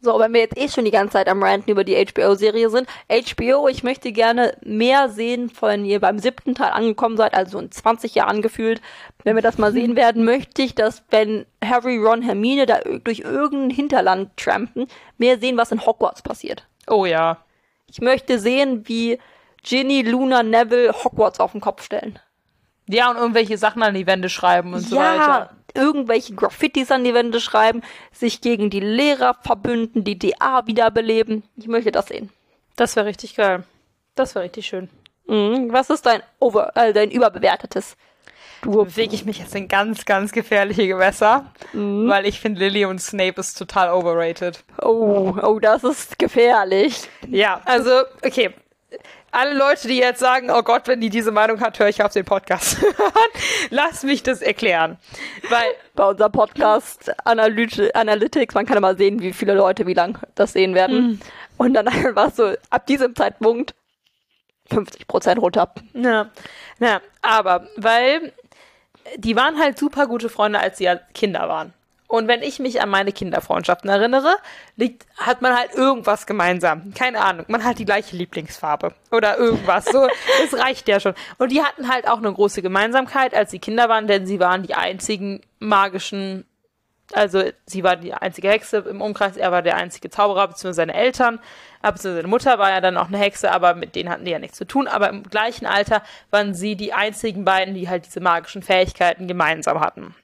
So, 0.04 0.18
wenn 0.18 0.32
wir 0.34 0.40
jetzt 0.40 0.58
eh 0.58 0.68
schon 0.68 0.84
die 0.84 0.90
ganze 0.90 1.12
Zeit 1.12 1.28
am 1.28 1.40
Ranten 1.44 1.70
über 1.70 1.84
die 1.84 1.94
HBO-Serie 1.94 2.70
sind. 2.70 2.88
HBO, 3.08 3.68
ich 3.68 3.84
möchte 3.84 4.10
gerne 4.10 4.56
mehr 4.64 5.08
sehen, 5.08 5.48
von 5.48 5.84
ihr 5.84 6.00
beim 6.00 6.18
siebten 6.18 6.56
Teil 6.56 6.72
angekommen 6.72 7.16
seid, 7.16 7.34
also 7.34 7.60
in 7.60 7.70
20 7.70 8.16
Jahren 8.16 8.42
gefühlt. 8.42 8.80
Wenn 9.22 9.36
wir 9.36 9.42
das 9.42 9.58
mal 9.58 9.70
sehen 9.70 9.94
werden, 9.94 10.24
möchte 10.24 10.62
ich, 10.62 10.74
dass 10.74 11.04
wenn 11.10 11.46
Harry, 11.64 11.98
Ron, 11.98 12.20
Hermine 12.20 12.66
da 12.66 12.80
durch 12.80 13.20
irgendein 13.20 13.70
Hinterland 13.70 14.36
trampen, 14.36 14.88
mehr 15.18 15.38
sehen, 15.38 15.56
was 15.56 15.70
in 15.70 15.86
Hogwarts 15.86 16.22
passiert. 16.22 16.66
Oh 16.88 17.06
ja. 17.06 17.38
Ich 17.86 18.00
möchte 18.00 18.40
sehen, 18.40 18.88
wie 18.88 19.20
Ginny, 19.62 20.02
Luna, 20.02 20.42
Neville 20.42 20.92
Hogwarts 20.92 21.38
auf 21.38 21.52
den 21.52 21.60
Kopf 21.60 21.84
stellen. 21.84 22.18
Ja, 22.88 23.08
und 23.08 23.18
irgendwelche 23.18 23.56
Sachen 23.56 23.84
an 23.84 23.94
die 23.94 24.08
Wände 24.08 24.28
schreiben 24.28 24.74
und 24.74 24.80
so 24.80 24.96
weiter. 24.96 25.50
Irgendwelche 25.74 26.34
Graffitis 26.34 26.90
an 26.90 27.04
die 27.04 27.14
Wände 27.14 27.40
schreiben, 27.40 27.82
sich 28.12 28.40
gegen 28.40 28.70
die 28.70 28.80
Lehrer 28.80 29.36
verbünden, 29.42 30.04
die 30.04 30.18
DA 30.18 30.66
wiederbeleben. 30.66 31.42
Ich 31.56 31.68
möchte 31.68 31.92
das 31.92 32.08
sehen. 32.08 32.30
Das 32.76 32.96
wäre 32.96 33.06
richtig 33.06 33.36
geil. 33.36 33.64
Das 34.14 34.34
wäre 34.34 34.44
richtig 34.44 34.66
schön. 34.66 34.88
Mhm. 35.26 35.72
Was 35.72 35.90
ist 35.90 36.06
dein 36.06 36.22
Over, 36.38 36.76
äh, 36.76 36.92
dein 36.92 37.10
überbewertetes? 37.10 37.96
Du, 38.62 38.84
bewege 38.84 39.14
ich 39.14 39.24
mich 39.24 39.38
jetzt 39.38 39.56
in 39.56 39.66
ganz, 39.66 40.04
ganz 40.04 40.30
gefährliche 40.30 40.86
Gewässer, 40.86 41.46
weil 41.72 42.26
ich 42.26 42.38
finde, 42.38 42.60
Lily 42.60 42.84
und 42.84 43.00
Snape 43.00 43.40
ist 43.40 43.58
total 43.58 43.90
overrated. 43.92 44.62
oh, 44.80 45.34
oh, 45.42 45.58
das 45.58 45.82
ist 45.82 46.16
gefährlich. 46.16 47.08
Ja, 47.28 47.60
also, 47.64 47.90
okay. 48.24 48.54
Alle 49.34 49.54
Leute, 49.54 49.88
die 49.88 49.96
jetzt 49.96 50.20
sagen, 50.20 50.50
oh 50.50 50.62
Gott, 50.62 50.86
wenn 50.88 51.00
die 51.00 51.08
diese 51.08 51.32
Meinung 51.32 51.60
hat, 51.62 51.78
höre 51.78 51.88
ich 51.88 52.02
auf 52.02 52.12
den 52.12 52.26
Podcast. 52.26 52.76
Lass 53.70 54.02
mich 54.02 54.22
das 54.22 54.42
erklären. 54.42 54.98
Weil, 55.48 55.72
Bei 55.94 56.04
unserem 56.04 56.30
Podcast 56.32 57.10
Analyt 57.26 57.94
Analytics, 57.96 58.54
man 58.54 58.66
kann 58.66 58.76
immer 58.76 58.94
sehen, 58.94 59.22
wie 59.22 59.32
viele 59.32 59.54
Leute 59.54 59.86
wie 59.86 59.94
lang 59.94 60.18
das 60.34 60.52
sehen 60.52 60.74
werden. 60.74 61.18
Und 61.56 61.72
dann 61.72 61.88
einfach 62.06 62.30
so, 62.34 62.52
ab 62.68 62.86
diesem 62.86 63.16
Zeitpunkt 63.16 63.74
50 64.70 65.06
Prozent 65.08 65.40
runter. 65.40 65.72
na, 65.94 66.30
na, 66.78 67.00
aber, 67.22 67.66
weil 67.76 68.34
die 69.16 69.34
waren 69.34 69.58
halt 69.58 69.78
super 69.78 70.08
gute 70.08 70.28
Freunde, 70.28 70.58
als 70.60 70.76
sie 70.76 70.84
ja 70.84 70.96
Kinder 71.14 71.48
waren. 71.48 71.72
Und 72.12 72.28
wenn 72.28 72.42
ich 72.42 72.58
mich 72.58 72.82
an 72.82 72.90
meine 72.90 73.10
Kinderfreundschaften 73.10 73.88
erinnere, 73.88 74.36
liegt, 74.76 75.06
hat 75.16 75.40
man 75.40 75.56
halt 75.56 75.72
irgendwas 75.72 76.26
gemeinsam. 76.26 76.92
Keine 76.92 77.22
Ahnung. 77.22 77.46
Man 77.48 77.64
hat 77.64 77.78
die 77.78 77.86
gleiche 77.86 78.14
Lieblingsfarbe. 78.14 78.92
Oder 79.10 79.38
irgendwas. 79.38 79.86
So, 79.86 80.06
das 80.42 80.60
reicht 80.60 80.88
ja 80.88 81.00
schon. 81.00 81.14
Und 81.38 81.52
die 81.52 81.62
hatten 81.62 81.88
halt 81.88 82.06
auch 82.06 82.18
eine 82.18 82.30
große 82.30 82.60
Gemeinsamkeit, 82.60 83.34
als 83.34 83.50
sie 83.50 83.60
Kinder 83.60 83.88
waren, 83.88 84.08
denn 84.08 84.26
sie 84.26 84.40
waren 84.40 84.62
die 84.62 84.74
einzigen 84.74 85.40
magischen, 85.58 86.44
also 87.14 87.44
sie 87.64 87.82
war 87.82 87.96
die 87.96 88.12
einzige 88.12 88.50
Hexe 88.50 88.84
im 88.90 89.00
Umkreis, 89.00 89.38
er 89.38 89.50
war 89.50 89.62
der 89.62 89.76
einzige 89.76 90.10
Zauberer, 90.10 90.48
beziehungsweise 90.48 90.82
seine 90.82 90.94
Eltern, 90.94 91.36
äh, 91.82 91.92
beziehungsweise 91.92 92.16
seine 92.16 92.28
Mutter 92.28 92.58
war 92.58 92.68
ja 92.68 92.82
dann 92.82 92.98
auch 92.98 93.08
eine 93.08 93.16
Hexe, 93.16 93.50
aber 93.50 93.74
mit 93.74 93.94
denen 93.94 94.10
hatten 94.10 94.26
die 94.26 94.32
ja 94.32 94.38
nichts 94.38 94.58
zu 94.58 94.66
tun. 94.66 94.86
Aber 94.86 95.08
im 95.08 95.22
gleichen 95.22 95.64
Alter 95.64 96.02
waren 96.28 96.52
sie 96.52 96.76
die 96.76 96.92
einzigen 96.92 97.46
beiden, 97.46 97.72
die 97.72 97.88
halt 97.88 98.04
diese 98.04 98.20
magischen 98.20 98.62
Fähigkeiten 98.62 99.28
gemeinsam 99.28 99.80
hatten. 99.80 100.14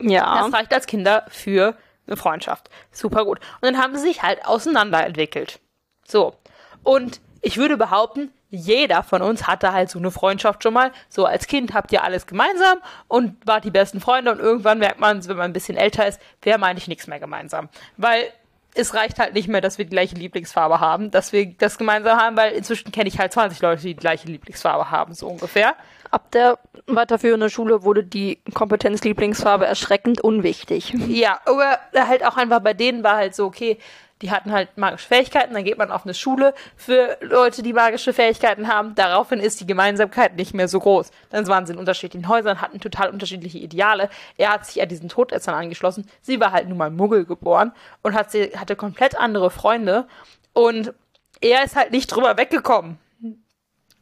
Ja. 0.00 0.42
Das 0.42 0.52
reicht 0.52 0.72
als 0.72 0.86
Kinder 0.86 1.24
für 1.28 1.76
eine 2.06 2.16
Freundschaft. 2.16 2.70
Super 2.92 3.24
gut. 3.24 3.40
Und 3.60 3.62
dann 3.62 3.78
haben 3.78 3.96
sie 3.96 4.02
sich 4.02 4.22
halt 4.22 4.44
auseinanderentwickelt. 4.44 5.60
So. 6.04 6.34
Und 6.82 7.20
ich 7.42 7.56
würde 7.56 7.76
behaupten, 7.76 8.30
jeder 8.50 9.02
von 9.02 9.22
uns 9.22 9.46
hatte 9.46 9.72
halt 9.72 9.90
so 9.90 9.98
eine 9.98 10.10
Freundschaft 10.10 10.62
schon 10.62 10.74
mal. 10.74 10.92
So 11.08 11.26
als 11.26 11.46
Kind 11.46 11.74
habt 11.74 11.92
ihr 11.92 12.04
alles 12.04 12.26
gemeinsam 12.26 12.78
und 13.08 13.36
wart 13.44 13.64
die 13.64 13.70
besten 13.70 14.00
Freunde 14.00 14.30
und 14.32 14.38
irgendwann 14.38 14.78
merkt 14.78 15.00
man, 15.00 15.26
wenn 15.26 15.36
man 15.36 15.50
ein 15.50 15.52
bisschen 15.52 15.76
älter 15.76 16.06
ist, 16.06 16.20
wer 16.42 16.58
meine 16.58 16.78
ich 16.78 16.88
nichts 16.88 17.06
mehr 17.06 17.18
gemeinsam. 17.18 17.68
Weil 17.96 18.32
es 18.74 18.94
reicht 18.94 19.18
halt 19.18 19.34
nicht 19.34 19.48
mehr, 19.48 19.60
dass 19.60 19.78
wir 19.78 19.84
die 19.84 19.90
gleiche 19.90 20.14
Lieblingsfarbe 20.14 20.80
haben, 20.80 21.10
dass 21.10 21.32
wir 21.32 21.46
das 21.46 21.78
gemeinsam 21.78 22.18
haben, 22.20 22.36
weil 22.36 22.52
inzwischen 22.52 22.92
kenne 22.92 23.08
ich 23.08 23.18
halt 23.18 23.32
20 23.32 23.60
Leute, 23.62 23.82
die 23.82 23.94
die 23.94 24.00
gleiche 24.00 24.28
Lieblingsfarbe 24.28 24.90
haben, 24.90 25.14
so 25.14 25.28
ungefähr. 25.28 25.74
Ab 26.16 26.30
der 26.30 26.58
weiterführenden 26.86 27.50
Schule 27.50 27.82
wurde 27.82 28.02
die 28.02 28.38
Kompetenz-Lieblingsfarbe 28.54 29.66
erschreckend 29.66 30.22
unwichtig. 30.22 30.94
Ja, 31.08 31.40
aber 31.44 31.78
halt 31.94 32.24
auch 32.24 32.38
einfach 32.38 32.60
bei 32.60 32.72
denen 32.72 33.04
war 33.04 33.16
halt 33.16 33.34
so, 33.34 33.44
okay, 33.44 33.76
die 34.22 34.30
hatten 34.30 34.50
halt 34.50 34.78
magische 34.78 35.08
Fähigkeiten, 35.08 35.52
dann 35.52 35.64
geht 35.64 35.76
man 35.76 35.90
auf 35.90 36.04
eine 36.06 36.14
Schule 36.14 36.54
für 36.74 37.18
Leute, 37.20 37.62
die 37.62 37.74
magische 37.74 38.14
Fähigkeiten 38.14 38.66
haben. 38.66 38.94
Daraufhin 38.94 39.40
ist 39.40 39.60
die 39.60 39.66
Gemeinsamkeit 39.66 40.36
nicht 40.36 40.54
mehr 40.54 40.68
so 40.68 40.80
groß. 40.80 41.10
Dann 41.28 41.46
waren 41.48 41.66
sie 41.66 41.74
in 41.74 41.78
unterschiedlichen 41.78 42.28
Häusern, 42.28 42.62
hatten 42.62 42.80
total 42.80 43.10
unterschiedliche 43.10 43.58
Ideale. 43.58 44.08
Er 44.38 44.54
hat 44.54 44.64
sich 44.64 44.76
ja 44.76 44.86
diesen 44.86 45.10
Todessern 45.10 45.54
angeschlossen. 45.54 46.08
Sie 46.22 46.40
war 46.40 46.50
halt 46.50 46.66
nun 46.66 46.78
mal 46.78 46.90
Muggel 46.90 47.26
geboren 47.26 47.72
und 48.02 48.14
hat 48.14 48.30
sie, 48.30 48.52
hatte 48.56 48.74
komplett 48.74 49.18
andere 49.18 49.50
Freunde. 49.50 50.08
Und 50.54 50.94
er 51.42 51.62
ist 51.62 51.76
halt 51.76 51.90
nicht 51.90 52.06
drüber 52.06 52.38
weggekommen. 52.38 52.98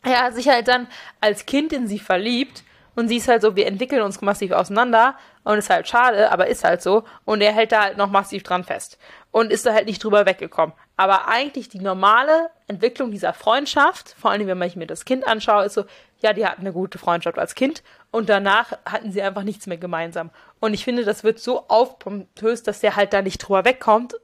Er 0.04 0.24
hat 0.24 0.34
sich 0.34 0.48
halt 0.48 0.68
dann 0.68 0.86
als 1.20 1.46
Kind 1.46 1.72
in 1.72 1.86
sie 1.86 1.98
verliebt 1.98 2.62
und 2.94 3.08
sie 3.08 3.16
ist 3.16 3.28
halt 3.28 3.42
so, 3.42 3.56
wir 3.56 3.66
entwickeln 3.66 4.02
uns 4.02 4.20
massiv 4.20 4.52
auseinander 4.52 5.16
und 5.42 5.58
ist 5.58 5.70
halt 5.70 5.88
schade, 5.88 6.30
aber 6.30 6.46
ist 6.46 6.64
halt 6.64 6.82
so. 6.82 7.04
Und 7.24 7.40
er 7.40 7.52
hält 7.52 7.72
da 7.72 7.82
halt 7.82 7.96
noch 7.96 8.10
massiv 8.10 8.42
dran 8.42 8.64
fest 8.64 8.98
und 9.30 9.50
ist 9.50 9.66
da 9.66 9.72
halt 9.72 9.86
nicht 9.86 10.02
drüber 10.02 10.26
weggekommen. 10.26 10.74
Aber 10.96 11.26
eigentlich 11.26 11.68
die 11.68 11.80
normale 11.80 12.50
Entwicklung 12.68 13.10
dieser 13.10 13.32
Freundschaft, 13.32 14.14
vor 14.18 14.30
allem 14.30 14.46
wenn 14.46 14.62
ich 14.62 14.76
mir 14.76 14.86
das 14.86 15.04
Kind 15.04 15.26
anschaue, 15.26 15.64
ist 15.64 15.74
so, 15.74 15.84
ja, 16.20 16.32
die 16.32 16.46
hatten 16.46 16.60
eine 16.60 16.72
gute 16.72 16.98
Freundschaft 16.98 17.38
als 17.38 17.54
Kind 17.54 17.82
und 18.10 18.28
danach 18.28 18.72
hatten 18.86 19.10
sie 19.10 19.22
einfach 19.22 19.42
nichts 19.42 19.66
mehr 19.66 19.76
gemeinsam. 19.76 20.30
Und 20.60 20.72
ich 20.72 20.84
finde, 20.84 21.04
das 21.04 21.24
wird 21.24 21.40
so 21.40 21.66
aufpompös, 21.68 22.62
dass 22.62 22.80
der 22.80 22.96
halt 22.96 23.12
da 23.12 23.22
nicht 23.22 23.38
drüber 23.38 23.64
wegkommt. 23.64 24.14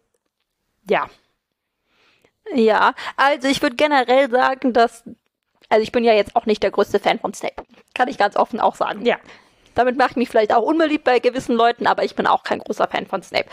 Ja. 0.89 1.11
Ja, 2.55 2.95
also 3.17 3.49
ich 3.49 3.63
würde 3.63 3.77
generell 3.77 4.31
sagen, 4.31 4.73
dass 4.73 5.05
also 5.71 5.83
ich 5.83 5.93
bin 5.93 6.05
ja 6.05 6.13
jetzt 6.13 6.37
auch 6.37 6.47
nicht 6.47 6.63
der 6.63 6.73
größte 6.73 6.99
Fan 6.99 7.19
von 7.19 7.33
Snape. 7.33 7.63
Kann 7.95 8.09
ich 8.09 8.19
ganz 8.19 8.37
offen 8.37 8.61
auch 8.61 8.75
sagen. 8.75 9.07
Ja. 9.07 9.17
Damit 9.77 9.97
mache 9.97 10.11
ich 10.11 10.17
mich 10.17 10.29
vielleicht 10.29 10.53
auch 10.53 10.63
unbeliebt 10.63 11.05
bei 11.05 11.21
gewissen 11.21 11.55
Leuten, 11.55 11.87
aber 11.87 12.05
ich 12.05 12.17
bin 12.17 12.27
auch 12.27 12.43
kein 12.43 12.59
großer 12.59 12.89
Fan 12.89 13.07
von 13.07 13.23
Snape. 13.23 13.47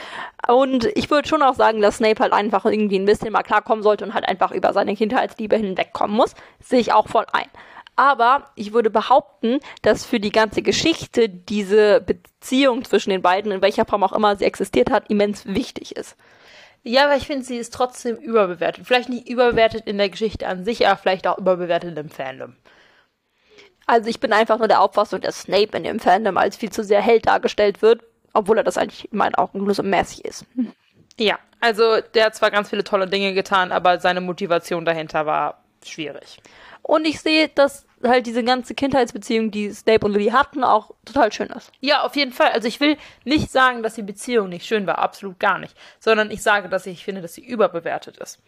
Und 0.48 0.86
ich 0.96 1.12
würde 1.12 1.28
schon 1.28 1.44
auch 1.44 1.54
sagen, 1.54 1.80
dass 1.80 1.98
Snape 1.98 2.20
halt 2.20 2.34
einfach 2.34 2.66
irgendwie 2.66 2.98
ein 2.98 3.06
bisschen 3.06 3.32
mal 3.32 3.44
klarkommen 3.44 3.84
sollte 3.84 4.04
und 4.04 4.16
halt 4.16 4.28
einfach 4.28 4.52
über 4.52 4.74
seine 4.74 4.96
Kindheitsliebe 4.96 5.56
hinwegkommen 5.56 6.16
muss. 6.16 6.34
Sehe 6.60 6.80
ich 6.80 6.92
auch 6.92 7.08
voll 7.08 7.26
ein. 7.32 7.48
Aber 7.96 8.52
ich 8.56 8.74
würde 8.74 8.90
behaupten, 8.90 9.60
dass 9.84 10.06
für 10.06 10.20
die 10.20 10.32
ganze 10.32 10.64
Geschichte 10.64 11.30
diese 11.30 12.02
Beziehung 12.02 12.84
zwischen 12.84 13.12
den 13.12 13.22
beiden, 13.22 13.52
in 13.52 13.62
welcher 13.62 13.86
Form 13.86 14.04
auch 14.04 14.14
immer 14.14 14.36
sie 14.36 14.46
existiert 14.46 14.92
hat, 14.92 15.10
immens 15.10 15.46
wichtig 15.46 15.96
ist. 15.96 16.16
Ja, 16.88 17.04
aber 17.04 17.18
ich 17.18 17.28
finde, 17.28 17.44
sie 17.44 17.58
ist 17.58 17.74
trotzdem 17.74 18.16
überbewertet. 18.16 18.88
Vielleicht 18.88 19.10
nicht 19.10 19.28
überbewertet 19.28 19.86
in 19.88 19.98
der 19.98 20.10
Geschichte 20.10 20.48
an 20.48 20.64
sich, 20.64 20.88
aber 20.88 20.96
vielleicht 20.98 21.28
auch 21.28 21.38
überbewertet 21.38 21.98
im 21.98 22.10
Fandom. 22.10 22.56
Also 23.86 24.10
ich 24.10 24.22
bin 24.22 24.32
einfach 24.32 24.58
nur 24.58 24.70
der 24.70 24.80
Auffassung, 24.80 25.20
dass 25.20 25.42
Snape 25.42 25.76
in 25.76 25.84
dem 25.84 26.00
Fandom 26.00 26.38
als 26.38 26.56
viel 26.56 26.72
zu 26.72 26.86
sehr 26.86 27.02
Held 27.02 27.28
dargestellt 27.28 27.82
wird, 27.82 28.04
obwohl 28.34 28.58
er 28.58 28.64
das 28.64 28.78
eigentlich 28.78 29.12
in 29.12 29.18
meinen 29.18 29.36
Augen 29.36 29.66
nur 29.66 29.74
so 29.74 29.84
mäßig 29.84 30.24
ist. 30.24 30.46
Ja, 31.20 31.40
also 31.60 32.00
der 32.14 32.28
hat 32.28 32.36
zwar 32.36 32.52
ganz 32.52 32.70
viele 32.70 32.86
tolle 32.86 33.08
Dinge 33.08 33.34
getan, 33.34 33.74
aber 33.74 34.00
seine 34.00 34.22
Motivation 34.22 34.86
dahinter 34.86 35.26
war 35.26 35.64
schwierig. 35.84 36.38
Und 36.84 37.06
ich 37.06 37.20
sehe, 37.20 37.50
dass 37.50 37.87
halt 38.04 38.28
diese 38.28 38.44
ganze 38.44 38.76
Kindheitsbeziehung, 38.76 39.52
die 39.52 39.72
Snape 39.72 40.06
und 40.06 40.14
Lily 40.14 40.30
hatten, 40.30 40.64
auch 40.64 40.92
total 41.06 41.32
schön 41.32 41.48
ist. 41.48 41.72
Ja, 41.80 42.04
auf 42.04 42.16
jeden 42.16 42.32
Fall. 42.32 42.52
Also 42.52 42.68
ich 42.68 42.80
will 42.80 42.98
nicht 43.24 43.52
sagen, 43.52 43.84
dass 43.84 43.96
die 43.96 44.04
Beziehung 44.04 44.50
nicht 44.50 44.66
schön 44.66 44.86
war, 44.88 45.00
absolut 45.00 45.40
gar 45.40 45.60
nicht, 45.60 45.76
sondern 46.00 46.32
ich 46.32 46.44
sage, 46.44 46.70
dass 46.70 46.86
ich 46.86 47.04
finde, 47.04 47.22
dass 47.22 47.34
sie 47.34 47.46
überbewertet 47.46 48.18
ist. 48.18 48.40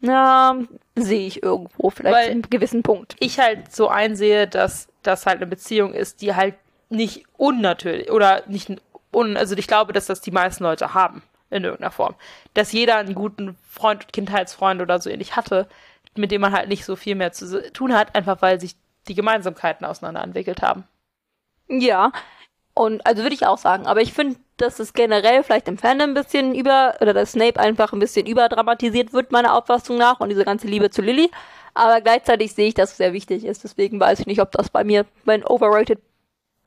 Ja, 0.00 0.56
sehe 0.96 1.26
ich 1.26 1.42
irgendwo 1.42 1.90
vielleicht 1.90 2.14
Weil 2.14 2.30
einen 2.30 2.42
gewissen 2.42 2.82
Punkt. 2.82 3.16
Ich 3.20 3.38
halt 3.38 3.72
so 3.74 3.88
einsehe, 3.88 4.48
dass 4.48 4.88
das 5.02 5.26
halt 5.26 5.36
eine 5.36 5.46
Beziehung 5.46 5.94
ist, 5.94 6.22
die 6.22 6.34
halt 6.34 6.54
nicht 6.88 7.24
unnatürlich 7.36 8.10
oder 8.10 8.42
nicht 8.46 8.70
un, 9.12 9.36
also 9.36 9.56
ich 9.56 9.66
glaube, 9.66 9.92
dass 9.92 10.06
das 10.06 10.20
die 10.20 10.30
meisten 10.30 10.64
Leute 10.64 10.94
haben 10.94 11.22
in 11.50 11.64
irgendeiner 11.64 11.90
Form, 11.90 12.14
dass 12.54 12.72
jeder 12.72 12.96
einen 12.96 13.14
guten 13.14 13.56
Freund, 13.68 14.12
Kindheitsfreund 14.12 14.80
oder 14.80 15.00
so 15.00 15.10
ähnlich 15.10 15.36
hatte, 15.36 15.68
mit 16.14 16.30
dem 16.30 16.40
man 16.40 16.52
halt 16.52 16.68
nicht 16.68 16.84
so 16.84 16.96
viel 16.96 17.14
mehr 17.14 17.32
zu 17.32 17.72
tun 17.72 17.94
hat, 17.94 18.14
einfach 18.14 18.42
weil 18.42 18.60
sich 18.60 18.76
die 19.08 19.14
Gemeinsamkeiten 19.14 19.86
auseinander 19.86 20.22
entwickelt 20.22 20.62
haben. 20.62 20.84
Ja, 21.68 22.12
und 22.74 23.06
also 23.06 23.22
würde 23.22 23.34
ich 23.34 23.46
auch 23.46 23.58
sagen, 23.58 23.86
aber 23.86 24.00
ich 24.00 24.12
finde, 24.12 24.36
dass 24.56 24.78
es 24.78 24.92
generell 24.92 25.42
vielleicht 25.42 25.68
im 25.68 25.78
Fandom 25.78 26.10
ein 26.10 26.14
bisschen 26.14 26.54
über, 26.54 26.94
oder 27.00 27.12
dass 27.12 27.32
Snape 27.32 27.58
einfach 27.58 27.92
ein 27.92 27.98
bisschen 27.98 28.26
überdramatisiert 28.26 29.12
wird, 29.12 29.32
meiner 29.32 29.54
Auffassung 29.56 29.98
nach, 29.98 30.20
und 30.20 30.28
diese 30.28 30.44
ganze 30.44 30.66
Liebe 30.66 30.90
zu 30.90 31.02
Lily. 31.02 31.30
Aber 31.74 32.00
gleichzeitig 32.00 32.54
sehe 32.54 32.68
ich, 32.68 32.74
dass 32.74 32.92
es 32.92 32.96
sehr 32.98 33.12
wichtig 33.12 33.44
ist. 33.44 33.64
Deswegen 33.64 33.98
weiß 33.98 34.20
ich 34.20 34.26
nicht, 34.26 34.40
ob 34.40 34.52
das 34.52 34.70
bei 34.70 34.84
mir 34.84 35.06
mein 35.24 35.44
overrated 35.44 36.00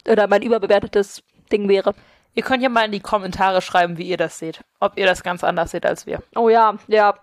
oder 0.08 0.28
mein 0.28 0.42
überbewertetes 0.42 1.24
Ding 1.52 1.68
wäre. 1.70 1.94
Ihr 2.34 2.44
könnt 2.44 2.62
ja 2.62 2.70
mal 2.70 2.86
in 2.86 2.92
die 2.92 3.00
Kommentare 3.00 3.62
schreiben, 3.62 3.98
wie 3.98 4.08
ihr 4.08 4.18
das 4.18 4.40
seht. 4.40 4.62
Ob 4.80 4.98
ihr 4.98 5.06
das 5.06 5.24
ganz 5.24 5.44
anders 5.44 5.72
seht 5.72 5.86
als 5.86 6.06
wir. 6.06 6.22
Oh 6.36 6.50
ja, 6.50 6.76
ja. 6.88 7.16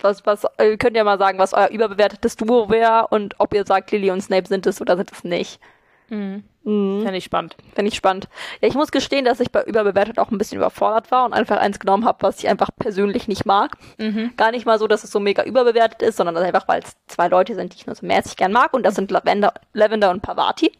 Was, 0.00 0.26
was, 0.26 0.46
ihr 0.60 0.76
könnt 0.76 0.96
ja 0.96 1.04
mal 1.04 1.18
sagen, 1.18 1.38
was 1.38 1.54
euer 1.54 1.68
überbewertetes 1.68 2.36
Duo 2.36 2.68
wäre 2.68 3.08
und 3.08 3.34
ob 3.38 3.54
ihr 3.54 3.64
sagt, 3.64 3.90
Lily 3.92 4.10
und 4.10 4.20
Snape 4.20 4.46
sind 4.46 4.66
es 4.66 4.80
oder 4.80 4.96
sind 4.96 5.10
es 5.10 5.24
nicht. 5.24 5.60
Mhm. 6.08 6.44
Mhm. 6.66 7.02
Fände 7.02 7.18
ich 7.18 7.24
spannend. 7.24 7.56
Finde 7.74 7.88
ich 7.88 7.94
spannend. 7.94 8.28
Ja, 8.60 8.68
ich 8.68 8.74
muss 8.74 8.90
gestehen, 8.90 9.24
dass 9.24 9.38
ich 9.38 9.52
bei 9.52 9.62
überbewertet 9.62 10.18
auch 10.18 10.30
ein 10.30 10.38
bisschen 10.38 10.58
überfordert 10.58 11.10
war 11.12 11.24
und 11.24 11.32
einfach 11.32 11.58
eins 11.58 11.78
genommen 11.78 12.04
habe, 12.04 12.18
was 12.22 12.40
ich 12.40 12.48
einfach 12.48 12.70
persönlich 12.76 13.28
nicht 13.28 13.46
mag. 13.46 13.76
Mhm. 13.98 14.32
Gar 14.36 14.50
nicht 14.50 14.66
mal 14.66 14.78
so, 14.78 14.88
dass 14.88 15.04
es 15.04 15.12
so 15.12 15.20
mega 15.20 15.44
überbewertet 15.44 16.02
ist, 16.02 16.16
sondern 16.16 16.36
einfach, 16.36 16.66
weil 16.66 16.82
es 16.82 16.96
zwei 17.06 17.28
Leute 17.28 17.54
sind, 17.54 17.72
die 17.72 17.78
ich 17.78 17.86
nur 17.86 17.94
so 17.94 18.04
mäßig 18.04 18.36
gern 18.36 18.52
mag 18.52 18.74
und 18.74 18.84
das 18.84 18.96
sind 18.96 19.10
Lavender, 19.10 19.54
Lavender 19.72 20.10
und 20.10 20.22
Pavati. 20.22 20.72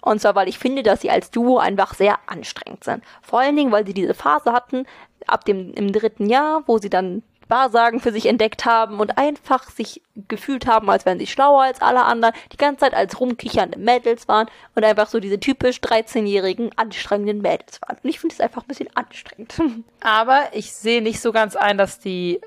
Und 0.00 0.20
zwar, 0.20 0.34
weil 0.34 0.48
ich 0.48 0.58
finde, 0.58 0.82
dass 0.82 1.00
sie 1.00 1.10
als 1.10 1.30
Duo 1.30 1.58
einfach 1.58 1.94
sehr 1.94 2.18
anstrengend 2.26 2.84
sind. 2.84 3.04
Vor 3.20 3.40
allen 3.40 3.56
Dingen, 3.56 3.72
weil 3.72 3.86
sie 3.86 3.94
diese 3.94 4.14
Phase 4.14 4.52
hatten, 4.52 4.84
ab 5.26 5.44
dem 5.44 5.72
im 5.74 5.92
dritten 5.92 6.28
Jahr, 6.28 6.62
wo 6.66 6.78
sie 6.78 6.90
dann 6.90 7.22
Wahrsagen 7.52 8.00
für 8.00 8.12
sich 8.12 8.26
entdeckt 8.26 8.64
haben 8.64 8.98
und 8.98 9.18
einfach 9.18 9.70
sich 9.70 10.02
gefühlt 10.28 10.66
haben, 10.66 10.88
als 10.90 11.04
wären 11.04 11.18
sie 11.18 11.26
schlauer 11.26 11.62
als 11.62 11.82
alle 11.82 12.04
anderen, 12.04 12.34
die 12.50 12.56
ganze 12.56 12.80
Zeit 12.80 12.94
als 12.94 13.20
rumkichernde 13.20 13.78
Mädels 13.78 14.26
waren 14.26 14.48
und 14.74 14.84
einfach 14.84 15.06
so 15.06 15.20
diese 15.20 15.38
typisch 15.38 15.76
13-jährigen 15.78 16.70
anstrengenden 16.76 17.42
Mädels 17.42 17.80
waren. 17.82 17.98
Und 18.02 18.08
ich 18.08 18.18
finde 18.18 18.34
es 18.34 18.40
einfach 18.40 18.62
ein 18.62 18.68
bisschen 18.68 18.88
anstrengend. 18.96 19.54
Aber 20.00 20.40
ich 20.52 20.72
sehe 20.72 21.02
nicht 21.02 21.20
so 21.20 21.30
ganz 21.30 21.54
ein, 21.54 21.76
dass 21.76 21.98
die 21.98 22.40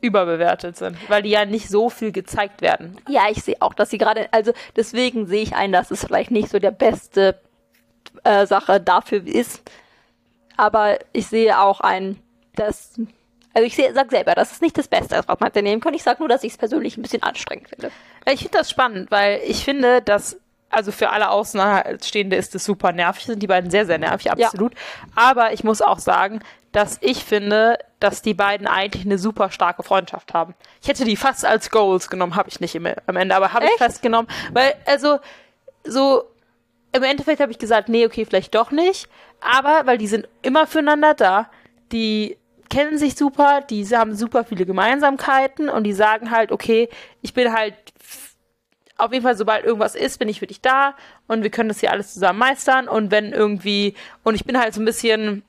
überbewertet 0.00 0.76
sind, 0.76 0.96
weil 1.08 1.22
die 1.22 1.30
ja 1.30 1.44
nicht 1.44 1.68
so 1.68 1.90
viel 1.90 2.12
gezeigt 2.12 2.60
werden. 2.60 2.96
Ja, 3.08 3.22
ich 3.30 3.42
sehe 3.42 3.56
auch, 3.60 3.74
dass 3.74 3.90
sie 3.90 3.98
gerade, 3.98 4.28
also 4.32 4.52
deswegen 4.76 5.26
sehe 5.26 5.42
ich 5.42 5.54
ein, 5.54 5.72
dass 5.72 5.90
es 5.90 6.04
vielleicht 6.04 6.30
nicht 6.30 6.48
so 6.48 6.58
der 6.58 6.72
beste 6.72 7.40
äh, 8.24 8.46
Sache 8.46 8.80
dafür 8.80 9.26
ist. 9.26 9.62
Aber 10.56 10.98
ich 11.12 11.26
sehe 11.26 11.60
auch 11.60 11.80
ein, 11.80 12.18
dass 12.54 12.94
also 13.54 13.66
ich 13.66 13.76
sag 13.76 14.10
selber, 14.10 14.34
das 14.34 14.52
ist 14.52 14.62
nicht 14.62 14.76
das 14.78 14.88
Beste, 14.88 15.22
was 15.26 15.40
man 15.40 15.48
hätte 15.48 15.62
nehmen 15.62 15.80
können. 15.80 15.96
Ich 15.96 16.02
sag 16.02 16.20
nur, 16.20 16.28
dass 16.28 16.44
ich 16.44 16.52
es 16.52 16.58
persönlich 16.58 16.96
ein 16.96 17.02
bisschen 17.02 17.22
anstrengend 17.22 17.68
finde. 17.68 17.90
Ich 18.30 18.40
finde 18.40 18.58
das 18.58 18.70
spannend, 18.70 19.10
weil 19.10 19.40
ich 19.46 19.64
finde, 19.64 20.02
dass 20.02 20.38
also 20.72 20.90
für 20.90 21.10
alle 21.10 21.30
Außenstehende 21.30 22.34
ist 22.34 22.54
es 22.54 22.64
super 22.64 22.92
nervig, 22.92 23.26
sind 23.26 23.42
die 23.42 23.46
beiden 23.46 23.70
sehr, 23.70 23.84
sehr 23.84 23.98
nervig, 23.98 24.32
absolut. 24.32 24.72
Ja. 24.72 24.80
Aber 25.14 25.52
ich 25.52 25.64
muss 25.64 25.82
auch 25.82 25.98
sagen, 25.98 26.40
dass 26.72 26.96
ich 27.02 27.24
finde, 27.24 27.78
dass 28.00 28.22
die 28.22 28.32
beiden 28.32 28.66
eigentlich 28.66 29.04
eine 29.04 29.18
super 29.18 29.50
starke 29.50 29.82
Freundschaft 29.82 30.32
haben. 30.32 30.54
Ich 30.80 30.88
hätte 30.88 31.04
die 31.04 31.16
fast 31.16 31.44
als 31.44 31.70
Goals 31.70 32.08
genommen, 32.08 32.34
habe 32.34 32.48
ich 32.48 32.60
nicht 32.60 32.74
im, 32.74 32.88
am 33.06 33.16
Ende, 33.16 33.36
aber 33.36 33.52
habe 33.52 33.66
ich 33.66 33.72
festgenommen, 33.72 34.30
weil 34.52 34.74
also 34.86 35.18
so 35.84 36.24
im 36.92 37.02
Endeffekt 37.02 37.40
habe 37.40 37.52
ich 37.52 37.58
gesagt, 37.58 37.88
nee, 37.88 38.06
okay, 38.06 38.24
vielleicht 38.24 38.54
doch 38.54 38.70
nicht, 38.70 39.08
aber 39.40 39.82
weil 39.84 39.98
die 39.98 40.06
sind 40.06 40.26
immer 40.40 40.66
füreinander 40.66 41.14
da, 41.14 41.50
die 41.90 42.38
kennen 42.72 42.96
sich 42.96 43.16
super, 43.16 43.60
die 43.60 43.86
haben 43.86 44.14
super 44.14 44.44
viele 44.44 44.64
Gemeinsamkeiten 44.64 45.68
und 45.68 45.84
die 45.84 45.92
sagen 45.92 46.30
halt, 46.30 46.50
okay, 46.52 46.88
ich 47.20 47.34
bin 47.34 47.52
halt 47.52 47.74
auf 48.96 49.12
jeden 49.12 49.22
Fall, 49.22 49.36
sobald 49.36 49.66
irgendwas 49.66 49.94
ist, 49.94 50.18
bin 50.18 50.30
ich 50.30 50.38
für 50.38 50.46
dich 50.46 50.62
da 50.62 50.94
und 51.26 51.42
wir 51.42 51.50
können 51.50 51.68
das 51.68 51.80
hier 51.80 51.90
alles 51.90 52.14
zusammen 52.14 52.38
meistern 52.38 52.88
und 52.88 53.10
wenn 53.10 53.32
irgendwie, 53.32 53.94
und 54.22 54.36
ich 54.36 54.46
bin 54.46 54.58
halt 54.58 54.72
so 54.72 54.80
ein 54.80 54.86
bisschen 54.86 55.42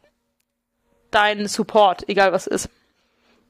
dein 1.12 1.48
Support, 1.48 2.10
egal 2.10 2.34
was 2.34 2.46
ist. 2.46 2.70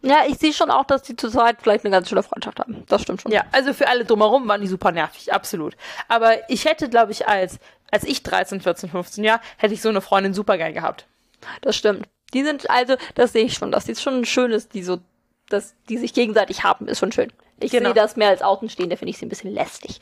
Ja, 0.03 0.19
ich 0.27 0.37
sehe 0.37 0.53
schon 0.53 0.69
auch, 0.69 0.85
dass 0.85 1.01
die 1.01 1.15
zurzeit 1.15 1.57
vielleicht 1.63 1.83
eine 1.83 1.91
ganz 1.91 2.09
schöne 2.09 2.21
Freundschaft 2.21 2.59
haben. 2.59 2.83
Das 2.89 3.01
stimmt 3.01 3.23
schon. 3.23 3.31
Ja, 3.31 3.43
also 3.53 3.73
für 3.73 3.87
alle 3.87 4.05
drumherum 4.05 4.47
waren 4.47 4.61
die 4.61 4.67
super 4.67 4.91
nervig, 4.91 5.33
absolut. 5.33 5.75
Aber 6.09 6.47
ich 6.47 6.65
hätte, 6.65 6.89
glaube 6.89 7.11
ich, 7.11 7.27
als, 7.27 7.57
als 7.89 8.03
ich 8.03 8.21
13, 8.21 8.61
14, 8.61 8.89
15 8.89 9.23
Jahre, 9.23 9.41
hätte 9.57 9.73
ich 9.73 9.81
so 9.81 9.89
eine 9.89 10.01
Freundin 10.01 10.35
super 10.35 10.57
gern 10.57 10.73
gehabt. 10.73 11.07
Das 11.61 11.75
stimmt. 11.75 12.07
Die 12.33 12.43
sind, 12.43 12.69
also, 12.69 12.95
das 13.15 13.33
sehe 13.33 13.45
ich 13.45 13.53
schon, 13.53 13.71
dass 13.71 13.85
die 13.85 13.95
schon 13.95 14.25
schön 14.25 14.51
ist, 14.51 14.73
die 14.73 14.83
so, 14.83 14.99
dass 15.49 15.75
die 15.89 15.97
sich 15.97 16.13
gegenseitig 16.13 16.63
haben, 16.63 16.87
ist 16.87 16.99
schon 16.99 17.11
schön. 17.11 17.31
Ich 17.59 17.71
Genau. 17.71 17.89
sehe 17.89 17.93
das 17.93 18.15
mehr 18.15 18.29
als 18.29 18.41
Außenstehende, 18.41 18.97
finde 18.97 19.11
ich 19.11 19.17
sie 19.17 19.25
ein 19.25 19.29
bisschen 19.29 19.51
lästig. 19.53 19.99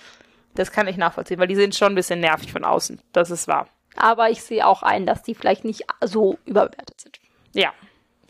Das 0.56 0.72
kann 0.72 0.88
ich 0.88 0.98
nachvollziehen, 0.98 1.40
weil 1.40 1.48
die 1.48 1.56
sind 1.56 1.76
schon 1.76 1.94
ein 1.94 1.96
bisschen 1.96 2.20
nervig 2.20 2.52
von 2.52 2.64
außen. 2.64 3.02
Das 3.14 3.32
ist 3.32 3.48
wahr. 3.48 3.68
Aber 3.96 4.30
ich 4.30 4.42
sehe 4.42 4.66
auch 4.66 4.84
ein, 4.84 5.06
dass 5.06 5.24
die 5.24 5.36
vielleicht 5.36 5.66
nicht 5.66 5.84
so 6.02 6.38
überbewertet 6.46 7.00
sind. 7.00 7.20
Ja, 7.54 7.72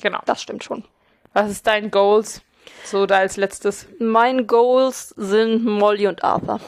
genau. 0.02 0.20
Das 0.26 0.42
stimmt 0.42 0.64
schon. 0.64 0.84
Was 1.34 1.50
ist 1.52 1.66
dein 1.68 1.92
Goals? 1.92 2.42
So 2.84 3.06
da 3.06 3.18
als 3.18 3.38
letztes. 3.38 3.88
Mein 4.00 4.48
Goals 4.48 5.10
sind 5.18 5.64
Molly 5.66 6.08
und 6.08 6.24
Arthur. 6.24 6.60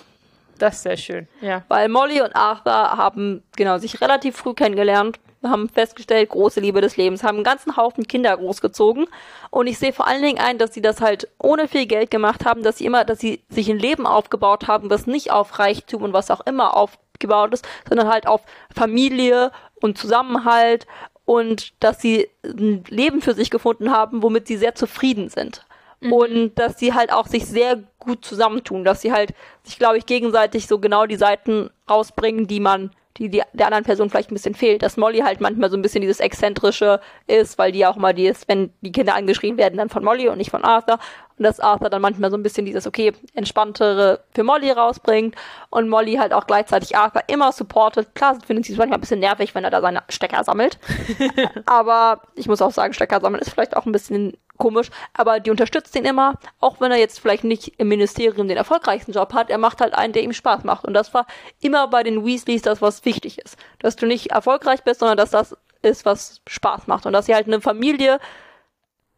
Das 0.60 0.76
ist 0.76 0.84
sehr 0.84 0.98
schön. 0.98 1.28
Ja. 1.42 1.64
Weil 1.68 1.90
Molly 1.90 2.22
und 2.22 2.36
Arthur 2.36 2.74
haben 2.74 3.44
genau 3.56 3.78
sich 3.80 4.00
relativ 4.02 4.38
früh 4.38 4.54
kennengelernt, 4.54 5.20
haben 5.50 5.70
festgestellt, 5.70 6.30
große 6.30 6.60
Liebe 6.60 6.82
des 6.82 6.98
Lebens, 6.98 7.24
haben 7.24 7.38
einen 7.38 7.44
ganzen 7.44 7.78
Haufen 7.78 8.08
Kinder 8.08 8.36
großgezogen. 8.36 9.08
Und 9.50 9.68
ich 9.68 9.78
sehe 9.78 9.94
vor 9.94 10.08
allen 10.08 10.22
Dingen 10.22 10.40
ein, 10.40 10.58
dass 10.58 10.74
sie 10.74 10.82
das 10.82 11.02
halt 11.02 11.28
ohne 11.40 11.68
viel 11.68 11.86
Geld 11.86 12.12
gemacht 12.12 12.46
haben, 12.46 12.64
dass 12.64 12.78
sie 12.78 12.86
immer, 12.86 13.06
dass 13.06 13.20
sie 13.20 13.44
sich 13.50 13.70
ein 13.70 13.80
Leben 13.80 14.06
aufgebaut 14.06 14.68
haben, 14.68 14.90
was 14.90 15.08
nicht 15.08 15.32
auf 15.32 15.60
Reichtum 15.60 16.04
und 16.04 16.14
was 16.14 16.32
auch 16.32 16.42
immer 16.46 16.76
aufgebaut 16.76 17.54
ist, 17.54 17.68
sondern 17.88 18.10
halt 18.10 18.28
auf 18.28 18.42
Familie 18.74 19.52
und 19.82 19.98
Zusammenhalt 19.98 20.88
und 21.26 21.74
dass 21.82 22.02
sie 22.02 22.30
ein 22.44 22.84
Leben 22.90 23.22
für 23.22 23.34
sich 23.34 23.50
gefunden 23.50 23.92
haben, 23.92 24.24
womit 24.24 24.48
sie 24.48 24.58
sehr 24.58 24.76
zufrieden 24.76 25.30
sind. 25.30 25.66
Und 26.12 26.56
dass 26.56 26.80
sie 26.80 26.94
halt 26.94 27.14
auch 27.14 27.28
sich 27.28 27.46
sehr 27.46 27.82
gut 28.00 28.26
zusammentun, 28.26 28.84
dass 28.84 29.02
sie 29.02 29.14
halt 29.14 29.34
sich, 29.64 29.80
glaube 29.80 29.98
ich, 29.98 30.06
gegenseitig 30.06 30.68
so 30.68 30.80
genau 30.80 31.06
die 31.06 31.16
Seiten 31.16 31.70
rausbringen, 31.90 32.46
die 32.46 32.60
man, 32.60 32.92
die, 33.18 33.30
die 33.30 33.42
der 33.54 33.68
anderen 33.68 33.84
Person 33.84 34.10
vielleicht 34.10 34.32
ein 34.32 34.36
bisschen 34.36 34.56
fehlt. 34.56 34.82
Dass 34.82 34.98
Molly 34.98 35.20
halt 35.20 35.42
manchmal 35.42 35.70
so 35.70 35.78
ein 35.78 35.82
bisschen 35.82 36.02
dieses 36.02 36.20
Exzentrische 36.20 37.00
ist, 37.28 37.58
weil 37.58 37.72
die 37.72 37.86
auch 37.86 37.96
mal 37.96 38.14
die 38.14 38.28
ist, 38.28 38.48
wenn 38.48 38.72
die 38.82 38.92
Kinder 38.92 39.16
angeschrien 39.16 39.58
werden, 39.58 39.78
dann 39.78 39.90
von 39.90 40.04
Molly 40.04 40.30
und 40.30 40.38
nicht 40.38 40.52
von 40.52 40.64
Arthur. 40.64 41.00
Und 41.38 41.44
dass 41.44 41.60
Arthur 41.60 41.90
dann 41.90 42.02
manchmal 42.02 42.30
so 42.32 42.38
ein 42.38 42.44
bisschen 42.44 42.66
dieses, 42.66 42.86
okay, 42.86 43.14
entspanntere 43.34 44.24
für 44.34 44.44
Molly 44.44 44.72
rausbringt 44.72 45.36
und 45.70 45.90
Molly 45.90 46.16
halt 46.16 46.34
auch 46.34 46.46
gleichzeitig 46.46 46.96
Arthur 46.96 47.24
immer 47.28 47.52
supportet. 47.52 48.14
Klar, 48.16 48.38
findet 48.46 48.66
sie 48.66 48.74
es 48.74 48.78
manchmal 48.78 48.98
ein 48.98 49.02
bisschen 49.02 49.20
nervig, 49.20 49.56
wenn 49.56 49.64
er 49.64 49.72
da 49.72 49.82
seine 49.82 50.04
Stecker 50.10 50.44
sammelt. 50.44 50.80
aber 51.66 52.22
ich 52.36 52.48
muss 52.48 52.62
auch 52.62 52.72
sagen, 52.72 52.94
Stecker 52.94 53.20
sammeln 53.20 53.42
ist 53.42 53.50
vielleicht 53.50 53.76
auch 53.76 53.86
ein 53.86 53.92
bisschen 53.92 54.34
komisch, 54.58 54.90
aber 55.14 55.40
die 55.40 55.52
unterstützt 55.52 55.96
ihn 55.96 56.06
immer, 56.06 56.36
auch 56.60 56.80
wenn 56.80 56.92
er 56.92 56.98
jetzt 56.98 57.20
vielleicht 57.20 57.44
nicht 57.44 57.80
im 57.80 57.88
Ministerium 57.88 58.48
den 58.48 58.58
erfolgreichsten 58.58 59.12
Job 59.12 59.34
hat, 59.34 59.50
er 59.50 59.58
macht 59.58 59.82
halt 59.82 59.94
einen, 59.94 60.14
der 60.14 60.24
ihm 60.24 60.34
Spaß 60.34 60.64
macht. 60.64 60.86
Und 60.86 60.94
das 60.94 61.14
war 61.14 61.26
immer 61.62 61.88
bei 61.88 62.04
den 62.04 62.26
Weasleys 62.26 62.62
das, 62.62 62.82
was 62.82 63.06
wichtig 63.06 63.40
ist. 63.40 63.58
Dass 63.80 63.96
du 63.96 64.06
nicht 64.06 64.32
erfolgreich 64.32 64.84
bist, 64.84 65.00
sondern 65.00 65.18
dass 65.18 65.32
das 65.32 65.58
ist, 65.82 66.06
was 66.06 66.42
Spaß 66.48 66.88
macht. 66.88 67.06
Und 67.06 67.14
dass 67.14 67.26
sie 67.26 67.36
halt 67.36 67.48
eine 67.48 67.62
Familie 67.62 68.20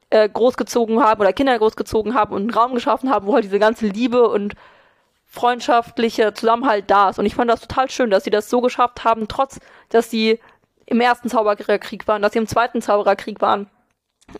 äh, 0.10 0.28
großgezogen 0.30 1.02
haben 1.04 1.21
oder 1.21 1.34
Kinder 1.34 1.58
großgezogen 1.58 2.13
haben 2.13 2.34
und 2.34 2.41
einen 2.43 2.54
Raum 2.54 2.74
geschaffen 2.74 3.10
haben, 3.10 3.28
wo 3.28 3.34
halt 3.34 3.43
diese 3.43 3.60
ganze 3.60 3.88
Liebe 3.88 4.28
und 4.28 4.56
freundschaftliche 5.26 6.34
Zusammenhalt 6.34 6.89
da 6.89 7.10
ist. 7.10 7.19
Und 7.19 7.26
ich 7.26 7.36
fand 7.36 7.52
das 7.52 7.62
total 7.62 7.89
schön, 7.89 8.10
dass 8.10 8.24
sie 8.24 8.30
das 8.30 8.50
so 8.50 8.62
geschafft 8.62 9.04
haben, 9.04 9.28
trotz, 9.28 9.60
dass 9.89 10.10
sie 10.10 10.39
im 10.86 11.02
ersten 11.02 11.30
Zaubererkrieg 11.30 12.08
waren, 12.08 12.21
dass 12.21 12.34
sie 12.34 12.39
im 12.39 12.48
zweiten 12.48 12.82
Zaubererkrieg 12.82 13.41
waren 13.41 13.69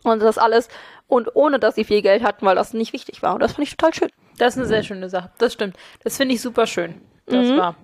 und 0.04 0.22
das 0.22 0.38
alles 0.38 0.68
und 1.08 1.36
ohne, 1.36 1.60
dass 1.60 1.76
sie 1.76 1.84
viel 1.84 2.02
Geld 2.02 2.24
hatten, 2.24 2.46
weil 2.46 2.56
das 2.56 2.74
nicht 2.74 2.94
wichtig 2.94 3.22
war. 3.22 3.34
Und 3.36 3.40
das 3.42 3.54
fand 3.54 3.68
ich 3.68 3.76
total 3.78 3.94
schön. 3.94 4.10
Das 4.38 4.54
ist 4.56 4.60
eine 4.60 4.68
sehr 4.68 4.84
schöne 4.84 5.10
Sache. 5.10 5.32
Das 5.38 5.54
stimmt. 5.54 5.78
Das 6.04 6.18
finde 6.18 6.36
ich 6.36 6.42
super 6.42 6.68
schön. 6.68 7.02
Das 7.28 7.48
Mhm. 7.48 7.58
war. 7.58 7.76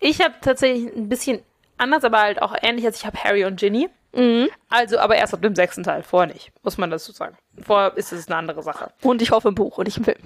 Ich 0.00 0.20
habe 0.20 0.34
tatsächlich 0.40 0.94
ein 0.94 1.08
bisschen 1.08 1.40
anders, 1.78 2.04
aber 2.04 2.20
halt 2.20 2.42
auch 2.42 2.54
ähnlich 2.62 2.84
als 2.86 2.98
ich 2.98 3.06
habe 3.06 3.22
Harry 3.22 3.44
und 3.44 3.58
Ginny. 3.60 3.88
Mhm. 4.14 4.48
Also, 4.68 4.98
aber 4.98 5.16
erst 5.16 5.34
ab 5.34 5.42
dem 5.42 5.54
sechsten 5.54 5.82
Teil. 5.82 6.02
Vorher 6.02 6.32
nicht, 6.32 6.52
muss 6.62 6.78
man 6.78 6.90
dazu 6.90 7.12
sagen. 7.12 7.36
Vorher 7.64 7.96
ist 7.96 8.12
es 8.12 8.28
eine 8.28 8.36
andere 8.36 8.62
Sache. 8.62 8.92
Und 9.02 9.22
ich 9.22 9.30
hoffe 9.30 9.48
im 9.48 9.54
Buch 9.54 9.78
und 9.78 9.84
nicht 9.86 9.98
im 9.98 10.04
Film. 10.04 10.18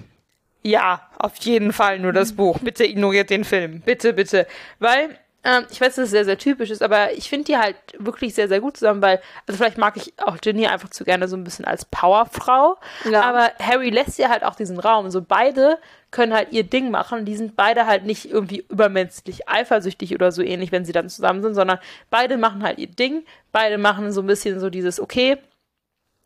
Ja, 0.61 1.09
auf 1.17 1.35
jeden 1.37 1.71
Fall 1.73 1.99
nur 1.99 2.11
das 2.13 2.33
Buch. 2.35 2.59
Bitte 2.59 2.85
ignoriert 2.85 3.29
den 3.29 3.43
Film. 3.45 3.81
Bitte, 3.81 4.13
bitte. 4.13 4.45
Weil, 4.79 5.17
ähm, 5.43 5.65
ich 5.71 5.79
weiß, 5.79 5.95
dass 5.95 6.05
es 6.05 6.11
sehr, 6.11 6.25
sehr 6.25 6.37
typisch 6.37 6.69
ist, 6.69 6.83
aber 6.83 7.13
ich 7.13 7.29
finde 7.29 7.45
die 7.45 7.57
halt 7.57 7.77
wirklich 7.97 8.35
sehr, 8.35 8.49
sehr 8.49 8.59
gut 8.59 8.75
zusammen, 8.75 9.01
weil, 9.01 9.21
also 9.47 9.57
vielleicht 9.57 9.77
mag 9.77 9.95
ich 9.95 10.13
auch 10.19 10.37
Ginny 10.37 10.67
einfach 10.67 10.89
zu 10.89 11.05
gerne 11.05 11.29
so 11.29 11.37
ein 11.37 11.45
bisschen 11.45 11.63
als 11.63 11.85
Powerfrau. 11.85 12.77
Ja. 13.09 13.21
Aber 13.21 13.51
Harry 13.59 13.89
lässt 13.89 14.19
ihr 14.19 14.29
halt 14.29 14.43
auch 14.43 14.55
diesen 14.55 14.79
Raum. 14.79 15.09
So 15.09 15.21
beide 15.21 15.77
können 16.11 16.33
halt 16.33 16.51
ihr 16.51 16.63
Ding 16.63 16.91
machen. 16.91 17.23
Die 17.23 17.37
sind 17.37 17.55
beide 17.55 17.85
halt 17.85 18.05
nicht 18.05 18.29
irgendwie 18.29 18.65
übermenschlich 18.69 19.47
eifersüchtig 19.47 20.13
oder 20.13 20.33
so 20.33 20.41
ähnlich, 20.41 20.73
wenn 20.73 20.83
sie 20.83 20.91
dann 20.91 21.07
zusammen 21.07 21.41
sind, 21.41 21.53
sondern 21.53 21.79
beide 22.09 22.37
machen 22.37 22.63
halt 22.63 22.77
ihr 22.77 22.87
Ding. 22.87 23.23
Beide 23.53 23.77
machen 23.77 24.11
so 24.11 24.21
ein 24.21 24.27
bisschen 24.27 24.59
so 24.59 24.69
dieses, 24.69 24.99
okay, 24.99 25.37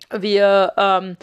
wir 0.10 0.73
ähm, 0.76 1.17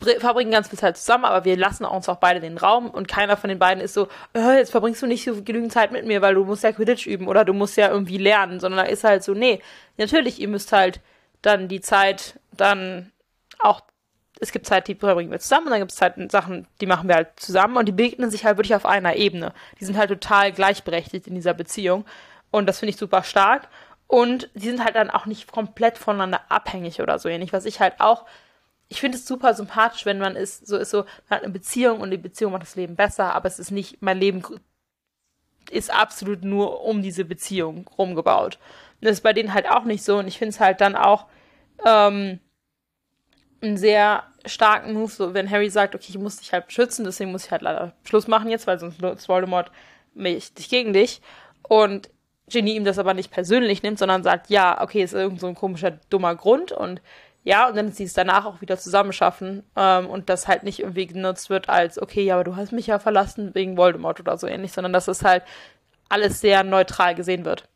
verbringen 0.00 0.50
ganz 0.50 0.68
viel 0.68 0.78
Zeit 0.78 0.96
zusammen, 0.96 1.24
aber 1.24 1.44
wir 1.44 1.56
lassen 1.56 1.84
uns 1.84 2.08
auch 2.08 2.16
beide 2.18 2.40
den 2.40 2.58
Raum 2.58 2.90
und 2.90 3.08
keiner 3.08 3.36
von 3.36 3.48
den 3.48 3.58
beiden 3.58 3.82
ist 3.82 3.94
so, 3.94 4.08
äh, 4.34 4.58
jetzt 4.58 4.70
verbringst 4.70 5.02
du 5.02 5.06
nicht 5.06 5.24
so 5.24 5.42
genügend 5.42 5.72
Zeit 5.72 5.90
mit 5.90 6.06
mir, 6.06 6.20
weil 6.20 6.34
du 6.34 6.44
musst 6.44 6.62
ja 6.62 6.72
Quidditch 6.72 7.06
üben 7.06 7.28
oder 7.28 7.44
du 7.44 7.54
musst 7.54 7.76
ja 7.76 7.88
irgendwie 7.88 8.18
lernen, 8.18 8.60
sondern 8.60 8.84
da 8.84 8.90
ist 8.90 9.04
halt 9.04 9.24
so, 9.24 9.32
nee, 9.32 9.60
natürlich, 9.96 10.38
ihr 10.38 10.48
müsst 10.48 10.72
halt 10.72 11.00
dann 11.40 11.68
die 11.68 11.80
Zeit 11.80 12.38
dann 12.52 13.10
auch, 13.58 13.82
es 14.38 14.52
gibt 14.52 14.66
Zeit, 14.66 14.86
die 14.86 14.94
verbringen 14.94 15.30
wir 15.30 15.38
zusammen 15.38 15.66
und 15.66 15.70
dann 15.70 15.80
gibt 15.80 15.92
es 15.92 15.96
Zeit, 15.96 16.14
Sachen, 16.30 16.66
die 16.82 16.86
machen 16.86 17.08
wir 17.08 17.16
halt 17.16 17.28
zusammen 17.36 17.78
und 17.78 17.86
die 17.86 17.92
begegnen 17.92 18.30
sich 18.30 18.44
halt 18.44 18.58
wirklich 18.58 18.74
auf 18.74 18.84
einer 18.84 19.16
Ebene. 19.16 19.54
Die 19.80 19.86
sind 19.86 19.96
halt 19.96 20.10
total 20.10 20.52
gleichberechtigt 20.52 21.26
in 21.26 21.34
dieser 21.34 21.54
Beziehung 21.54 22.04
und 22.50 22.66
das 22.66 22.80
finde 22.80 22.90
ich 22.90 22.98
super 22.98 23.22
stark 23.22 23.68
und 24.08 24.50
die 24.54 24.68
sind 24.68 24.84
halt 24.84 24.94
dann 24.94 25.10
auch 25.10 25.24
nicht 25.24 25.50
komplett 25.50 25.96
voneinander 25.96 26.42
abhängig 26.50 27.00
oder 27.00 27.18
so 27.18 27.30
ähnlich, 27.30 27.54
was 27.54 27.64
ich 27.64 27.80
halt 27.80 27.94
auch 27.98 28.26
ich 28.88 29.00
finde 29.00 29.18
es 29.18 29.26
super 29.26 29.54
sympathisch, 29.54 30.06
wenn 30.06 30.18
man 30.18 30.36
ist, 30.36 30.66
so 30.66 30.76
ist 30.76 30.90
so, 30.90 31.04
man 31.28 31.38
hat 31.38 31.42
eine 31.42 31.52
Beziehung 31.52 32.00
und 32.00 32.10
die 32.10 32.16
Beziehung 32.16 32.52
macht 32.52 32.62
das 32.62 32.76
Leben 32.76 32.96
besser, 32.96 33.34
aber 33.34 33.46
es 33.48 33.58
ist 33.58 33.70
nicht, 33.70 34.00
mein 34.00 34.18
Leben 34.18 34.42
ist 35.70 35.92
absolut 35.92 36.44
nur 36.44 36.84
um 36.84 37.02
diese 37.02 37.24
Beziehung 37.24 37.88
rumgebaut. 37.98 38.58
Und 39.00 39.06
das 39.06 39.14
ist 39.14 39.22
bei 39.22 39.32
denen 39.32 39.52
halt 39.52 39.68
auch 39.68 39.84
nicht 39.84 40.04
so 40.04 40.18
und 40.18 40.28
ich 40.28 40.38
finde 40.38 40.50
es 40.50 40.60
halt 40.60 40.80
dann 40.80 40.94
auch 40.94 41.26
ähm, 41.84 42.38
einen 43.60 43.76
sehr 43.76 44.24
starken 44.44 44.92
Move, 44.92 45.10
so 45.10 45.34
wenn 45.34 45.50
Harry 45.50 45.68
sagt, 45.70 45.94
okay, 45.94 46.06
ich 46.08 46.18
muss 46.18 46.36
dich 46.36 46.52
halt 46.52 46.66
beschützen, 46.66 47.04
deswegen 47.04 47.32
muss 47.32 47.46
ich 47.46 47.50
halt 47.50 47.62
leider 47.62 47.92
Schluss 48.04 48.28
machen 48.28 48.50
jetzt, 48.50 48.66
weil 48.66 48.78
sonst 48.78 49.00
nutzt 49.00 49.28
Voldemort 49.28 49.72
mich 50.14 50.54
dich 50.54 50.68
gegen 50.68 50.92
dich. 50.92 51.20
Und 51.62 52.10
Ginny 52.48 52.76
ihm 52.76 52.84
das 52.84 52.98
aber 52.98 53.12
nicht 53.12 53.32
persönlich 53.32 53.82
nimmt, 53.82 53.98
sondern 53.98 54.22
sagt, 54.22 54.50
ja, 54.50 54.80
okay, 54.80 55.02
ist 55.02 55.14
irgend 55.14 55.40
so 55.40 55.48
ein 55.48 55.56
komischer, 55.56 55.98
dummer 56.10 56.36
Grund 56.36 56.70
und 56.70 57.02
ja, 57.46 57.68
und 57.68 57.76
dann 57.76 57.92
sie 57.92 58.02
es 58.02 58.12
danach 58.12 58.44
auch 58.44 58.60
wieder 58.60 58.76
zusammenschaffen 58.76 59.62
ähm, 59.76 60.08
und 60.08 60.28
das 60.28 60.48
halt 60.48 60.64
nicht 60.64 60.80
irgendwie 60.80 61.06
genutzt 61.06 61.48
wird 61.48 61.68
als, 61.68 62.02
okay, 62.02 62.24
ja, 62.24 62.34
aber 62.34 62.42
du 62.42 62.56
hast 62.56 62.72
mich 62.72 62.88
ja 62.88 62.98
verlassen 62.98 63.54
wegen 63.54 63.76
Voldemort 63.76 64.18
oder 64.18 64.36
so 64.36 64.48
ähnlich, 64.48 64.72
sondern 64.72 64.92
dass 64.92 65.06
es 65.06 65.22
halt 65.22 65.44
alles 66.08 66.40
sehr 66.40 66.64
neutral 66.64 67.14
gesehen 67.14 67.44
wird. 67.44 67.68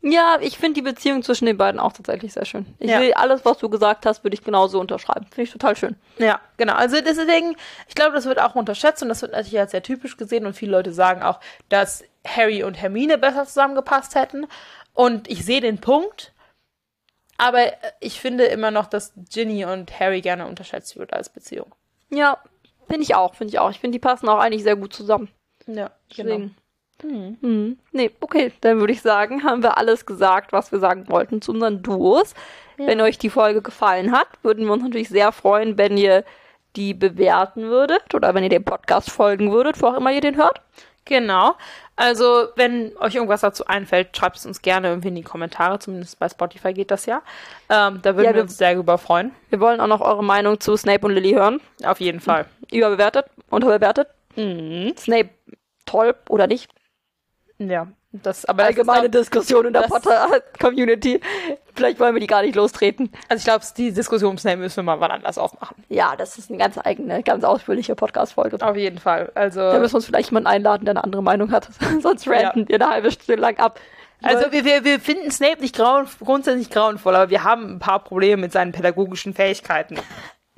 Ja, 0.00 0.38
ich 0.40 0.56
finde 0.56 0.76
die 0.76 0.82
Beziehung 0.82 1.22
zwischen 1.22 1.44
den 1.44 1.58
beiden 1.58 1.78
auch 1.78 1.92
tatsächlich 1.92 2.32
sehr 2.32 2.46
schön. 2.46 2.64
Ich 2.78 2.88
Ja. 2.90 2.98
will 3.00 3.12
alles, 3.12 3.44
was 3.44 3.58
du 3.58 3.68
gesagt 3.68 4.06
hast, 4.06 4.24
würde 4.24 4.32
ich 4.34 4.42
genauso 4.42 4.80
unterschreiben. 4.80 5.26
Finde 5.26 5.42
ich 5.42 5.50
total 5.52 5.76
schön. 5.76 5.96
Ja, 6.16 6.40
genau. 6.56 6.72
Also 6.72 6.96
deswegen, 7.02 7.54
ich 7.88 7.94
glaube, 7.94 8.14
das 8.14 8.24
wird 8.24 8.40
auch 8.40 8.54
unterschätzt 8.54 9.02
und 9.02 9.10
das 9.10 9.20
wird 9.20 9.32
natürlich 9.32 9.60
als 9.60 9.72
sehr 9.72 9.82
typisch 9.82 10.16
gesehen 10.16 10.46
und 10.46 10.54
viele 10.56 10.72
Leute 10.72 10.94
sagen 10.94 11.22
auch, 11.22 11.40
dass 11.68 12.02
Harry 12.26 12.64
und 12.64 12.80
Hermine 12.80 13.18
besser 13.18 13.44
zusammengepasst 13.44 14.14
hätten. 14.14 14.46
Und 14.94 15.28
ich 15.28 15.44
sehe 15.44 15.60
den 15.60 15.78
Punkt, 15.78 16.32
aber 17.40 17.72
ich 18.00 18.20
finde 18.20 18.44
immer 18.44 18.70
noch, 18.70 18.86
dass 18.86 19.14
Ginny 19.32 19.64
und 19.64 19.98
Harry 19.98 20.20
gerne 20.20 20.46
unterschätzt 20.46 20.96
wird 20.98 21.12
als 21.14 21.30
Beziehung. 21.30 21.74
Ja, 22.10 22.38
finde 22.86 23.02
ich 23.02 23.14
auch, 23.14 23.34
finde 23.34 23.52
ich 23.52 23.58
auch. 23.58 23.70
Ich 23.70 23.80
finde, 23.80 23.96
die 23.96 24.00
passen 24.00 24.28
auch 24.28 24.38
eigentlich 24.38 24.62
sehr 24.62 24.76
gut 24.76 24.92
zusammen. 24.92 25.30
Ja, 25.66 25.90
Deswegen. 26.10 26.56
Mhm. 27.02 27.78
Nee, 27.92 28.10
okay, 28.20 28.52
dann 28.60 28.80
würde 28.80 28.92
ich 28.92 29.00
sagen, 29.00 29.42
haben 29.44 29.62
wir 29.62 29.78
alles 29.78 30.04
gesagt, 30.04 30.52
was 30.52 30.70
wir 30.70 30.80
sagen 30.80 31.08
wollten 31.08 31.40
zu 31.40 31.52
unseren 31.52 31.82
Duos. 31.82 32.34
Wenn 32.76 33.00
euch 33.00 33.18
die 33.18 33.30
Folge 33.30 33.60
gefallen 33.60 34.12
hat, 34.12 34.28
würden 34.42 34.64
wir 34.64 34.72
uns 34.72 34.82
natürlich 34.82 35.10
sehr 35.10 35.32
freuen, 35.32 35.76
wenn 35.76 35.98
ihr 35.98 36.24
die 36.76 36.94
bewerten 36.94 37.64
würdet 37.64 38.14
oder 38.14 38.34
wenn 38.34 38.42
ihr 38.42 38.48
dem 38.48 38.64
Podcast 38.64 39.10
folgen 39.10 39.52
würdet, 39.52 39.82
wo 39.82 39.88
auch 39.88 39.96
immer 39.96 40.12
ihr 40.12 40.20
den 40.20 40.36
hört. 40.36 40.62
Genau. 41.10 41.56
Also, 41.96 42.46
wenn 42.54 42.96
euch 42.98 43.16
irgendwas 43.16 43.40
dazu 43.42 43.66
einfällt, 43.66 44.16
schreibt 44.16 44.36
es 44.36 44.46
uns 44.46 44.62
gerne 44.62 44.88
irgendwie 44.88 45.08
in 45.08 45.16
die 45.16 45.22
Kommentare. 45.22 45.78
Zumindest 45.80 46.18
bei 46.20 46.28
Spotify 46.28 46.72
geht 46.72 46.90
das 46.92 47.04
ja. 47.04 47.20
Ähm, 47.68 47.98
da 48.00 48.14
würden 48.14 48.24
Ja, 48.26 48.30
wir 48.30 48.36
wir- 48.36 48.42
uns 48.44 48.56
sehr 48.56 48.72
darüber 48.72 48.96
freuen. 48.96 49.32
Wir 49.50 49.58
wollen 49.60 49.80
auch 49.80 49.88
noch 49.88 50.00
eure 50.00 50.22
Meinung 50.24 50.60
zu 50.60 50.76
Snape 50.76 51.04
und 51.04 51.12
Lily 51.12 51.32
hören. 51.32 51.60
Auf 51.84 52.00
jeden 52.00 52.20
Fall. 52.20 52.46
Überbewertet, 52.72 53.26
unterbewertet. 53.50 54.06
Mhm. 54.36 54.94
Snape 54.96 55.30
toll 55.84 56.14
oder 56.28 56.46
nicht? 56.46 56.70
Ja. 57.58 57.88
Das, 58.12 58.44
aber 58.44 58.64
das 58.64 58.68
Allgemeine 58.70 59.06
auch- 59.06 59.10
Diskussion 59.10 59.66
in 59.66 59.72
der 59.72 59.82
das- 59.82 59.90
Potter-Community. 59.90 61.20
Vielleicht 61.74 62.00
wollen 62.00 62.14
wir 62.14 62.20
die 62.20 62.26
gar 62.26 62.42
nicht 62.42 62.56
lostreten. 62.56 63.10
Also 63.28 63.38
ich 63.40 63.44
glaube, 63.44 63.64
die 63.76 63.92
Diskussion 63.92 64.32
um 64.32 64.38
Snape 64.38 64.56
müssen 64.56 64.76
wir 64.78 64.82
mal 64.82 65.00
wann 65.00 65.12
anders 65.12 65.38
aufmachen. 65.38 65.76
Ja, 65.88 66.16
das 66.16 66.36
ist 66.36 66.50
eine 66.50 66.58
ganz 66.58 66.76
eigene, 66.82 67.22
ganz 67.22 67.44
ausführliche 67.44 67.94
Podcast-Folge. 67.94 68.58
Auf 68.60 68.76
jeden 68.76 68.98
Fall. 68.98 69.30
Also, 69.34 69.60
Da 69.60 69.78
müssen 69.78 69.92
wir 69.92 69.96
uns 69.98 70.06
vielleicht 70.06 70.30
jemanden 70.30 70.48
einladen, 70.48 70.84
der 70.84 70.92
eine 70.92 71.04
andere 71.04 71.22
Meinung 71.22 71.52
hat. 71.52 71.68
Sonst 72.02 72.26
ranten 72.26 72.68
wir 72.68 72.74
eine 72.76 72.90
halbe 72.90 73.10
Stunde 73.12 73.40
lang 73.40 73.58
ab. 73.58 73.78
also 74.22 74.50
wir, 74.50 74.64
wir, 74.64 74.84
wir 74.84 74.98
finden 75.00 75.30
Snape 75.30 75.60
nicht 75.60 75.76
grauen, 75.76 76.06
grundsätzlich 76.22 76.68
grauenvoll, 76.68 77.14
aber 77.14 77.30
wir 77.30 77.44
haben 77.44 77.76
ein 77.76 77.78
paar 77.78 78.00
Probleme 78.02 78.42
mit 78.42 78.52
seinen 78.52 78.72
pädagogischen 78.72 79.34
Fähigkeiten. 79.34 79.98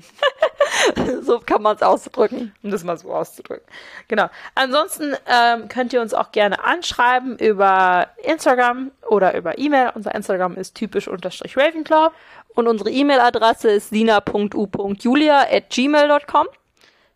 so 1.22 1.38
kann 1.40 1.62
man 1.62 1.76
es 1.76 1.82
ausdrücken. 1.82 2.54
um 2.62 2.70
das 2.70 2.84
mal 2.84 2.96
so 2.96 3.12
auszudrücken. 3.12 3.66
Genau. 4.08 4.28
Ansonsten 4.54 5.14
ähm, 5.26 5.68
könnt 5.68 5.92
ihr 5.92 6.00
uns 6.00 6.14
auch 6.14 6.32
gerne 6.32 6.64
anschreiben 6.64 7.38
über 7.38 8.08
Instagram 8.22 8.90
oder 9.08 9.36
über 9.36 9.58
E-Mail. 9.58 9.92
Unser 9.94 10.14
Instagram 10.14 10.56
ist 10.56 10.74
typisch 10.74 11.08
unterstrich 11.08 11.56
Ravenclaw. 11.56 12.10
Und 12.54 12.68
unsere 12.68 12.90
E-Mail-Adresse 12.90 13.70
ist 13.70 13.90
sina.u.julia 13.90 15.46
at 15.50 15.70
gmail.com. 15.70 16.46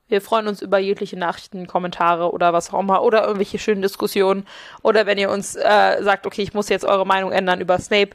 Wir 0.09 0.20
freuen 0.20 0.47
uns 0.47 0.62
über 0.62 0.78
jegliche 0.78 1.18
Nachrichten, 1.18 1.66
Kommentare 1.66 2.30
oder 2.30 2.53
was 2.53 2.72
auch 2.72 2.78
immer 2.78 3.03
oder 3.03 3.22
irgendwelche 3.22 3.59
schönen 3.59 3.82
Diskussionen. 3.82 4.47
Oder 4.82 5.05
wenn 5.05 5.18
ihr 5.18 5.30
uns 5.30 5.57
äh, 5.57 6.03
sagt, 6.03 6.26
okay, 6.26 6.43
ich 6.43 6.55
muss 6.55 6.68
jetzt 6.68 6.84
eure 6.84 7.05
Meinung 7.05 7.32
ändern 7.32 7.61
über 7.61 7.78
Snape 7.78 8.11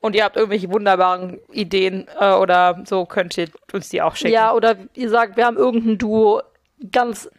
und 0.00 0.14
ihr 0.14 0.24
habt 0.24 0.36
irgendwelche 0.36 0.70
wunderbaren 0.70 1.38
Ideen 1.52 2.06
äh, 2.18 2.32
oder 2.32 2.82
so, 2.84 3.04
könnt 3.04 3.36
ihr 3.38 3.48
uns 3.72 3.88
die 3.88 4.02
auch 4.02 4.16
schicken. 4.16 4.32
Ja, 4.32 4.52
oder 4.52 4.76
ihr 4.94 5.10
sagt, 5.10 5.36
wir 5.36 5.46
haben 5.46 5.56
irgendein 5.56 5.98
Duo 5.98 6.42
ganz 6.90 7.30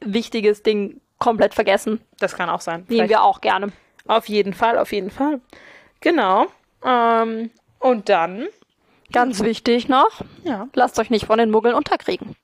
wichtiges 0.00 0.62
Ding 0.62 1.00
komplett 1.18 1.54
vergessen. 1.54 2.00
Das 2.18 2.34
kann 2.34 2.48
auch 2.48 2.60
sein. 2.60 2.84
Nehmen 2.88 3.08
wir 3.08 3.22
auch 3.22 3.40
gerne. 3.40 3.72
Auf 4.06 4.28
jeden 4.28 4.54
Fall, 4.54 4.78
auf 4.78 4.92
jeden 4.92 5.10
Fall. 5.10 5.40
Genau. 6.00 6.46
Ähm, 6.84 7.50
und 7.78 8.08
dann, 8.08 8.48
Ganz 9.12 9.42
wichtig 9.42 9.88
noch, 9.88 10.22
ja, 10.42 10.68
lasst 10.72 10.98
euch 10.98 11.10
nicht 11.10 11.26
von 11.26 11.38
den 11.38 11.50
Muggeln 11.50 11.74
unterkriegen. 11.74 12.34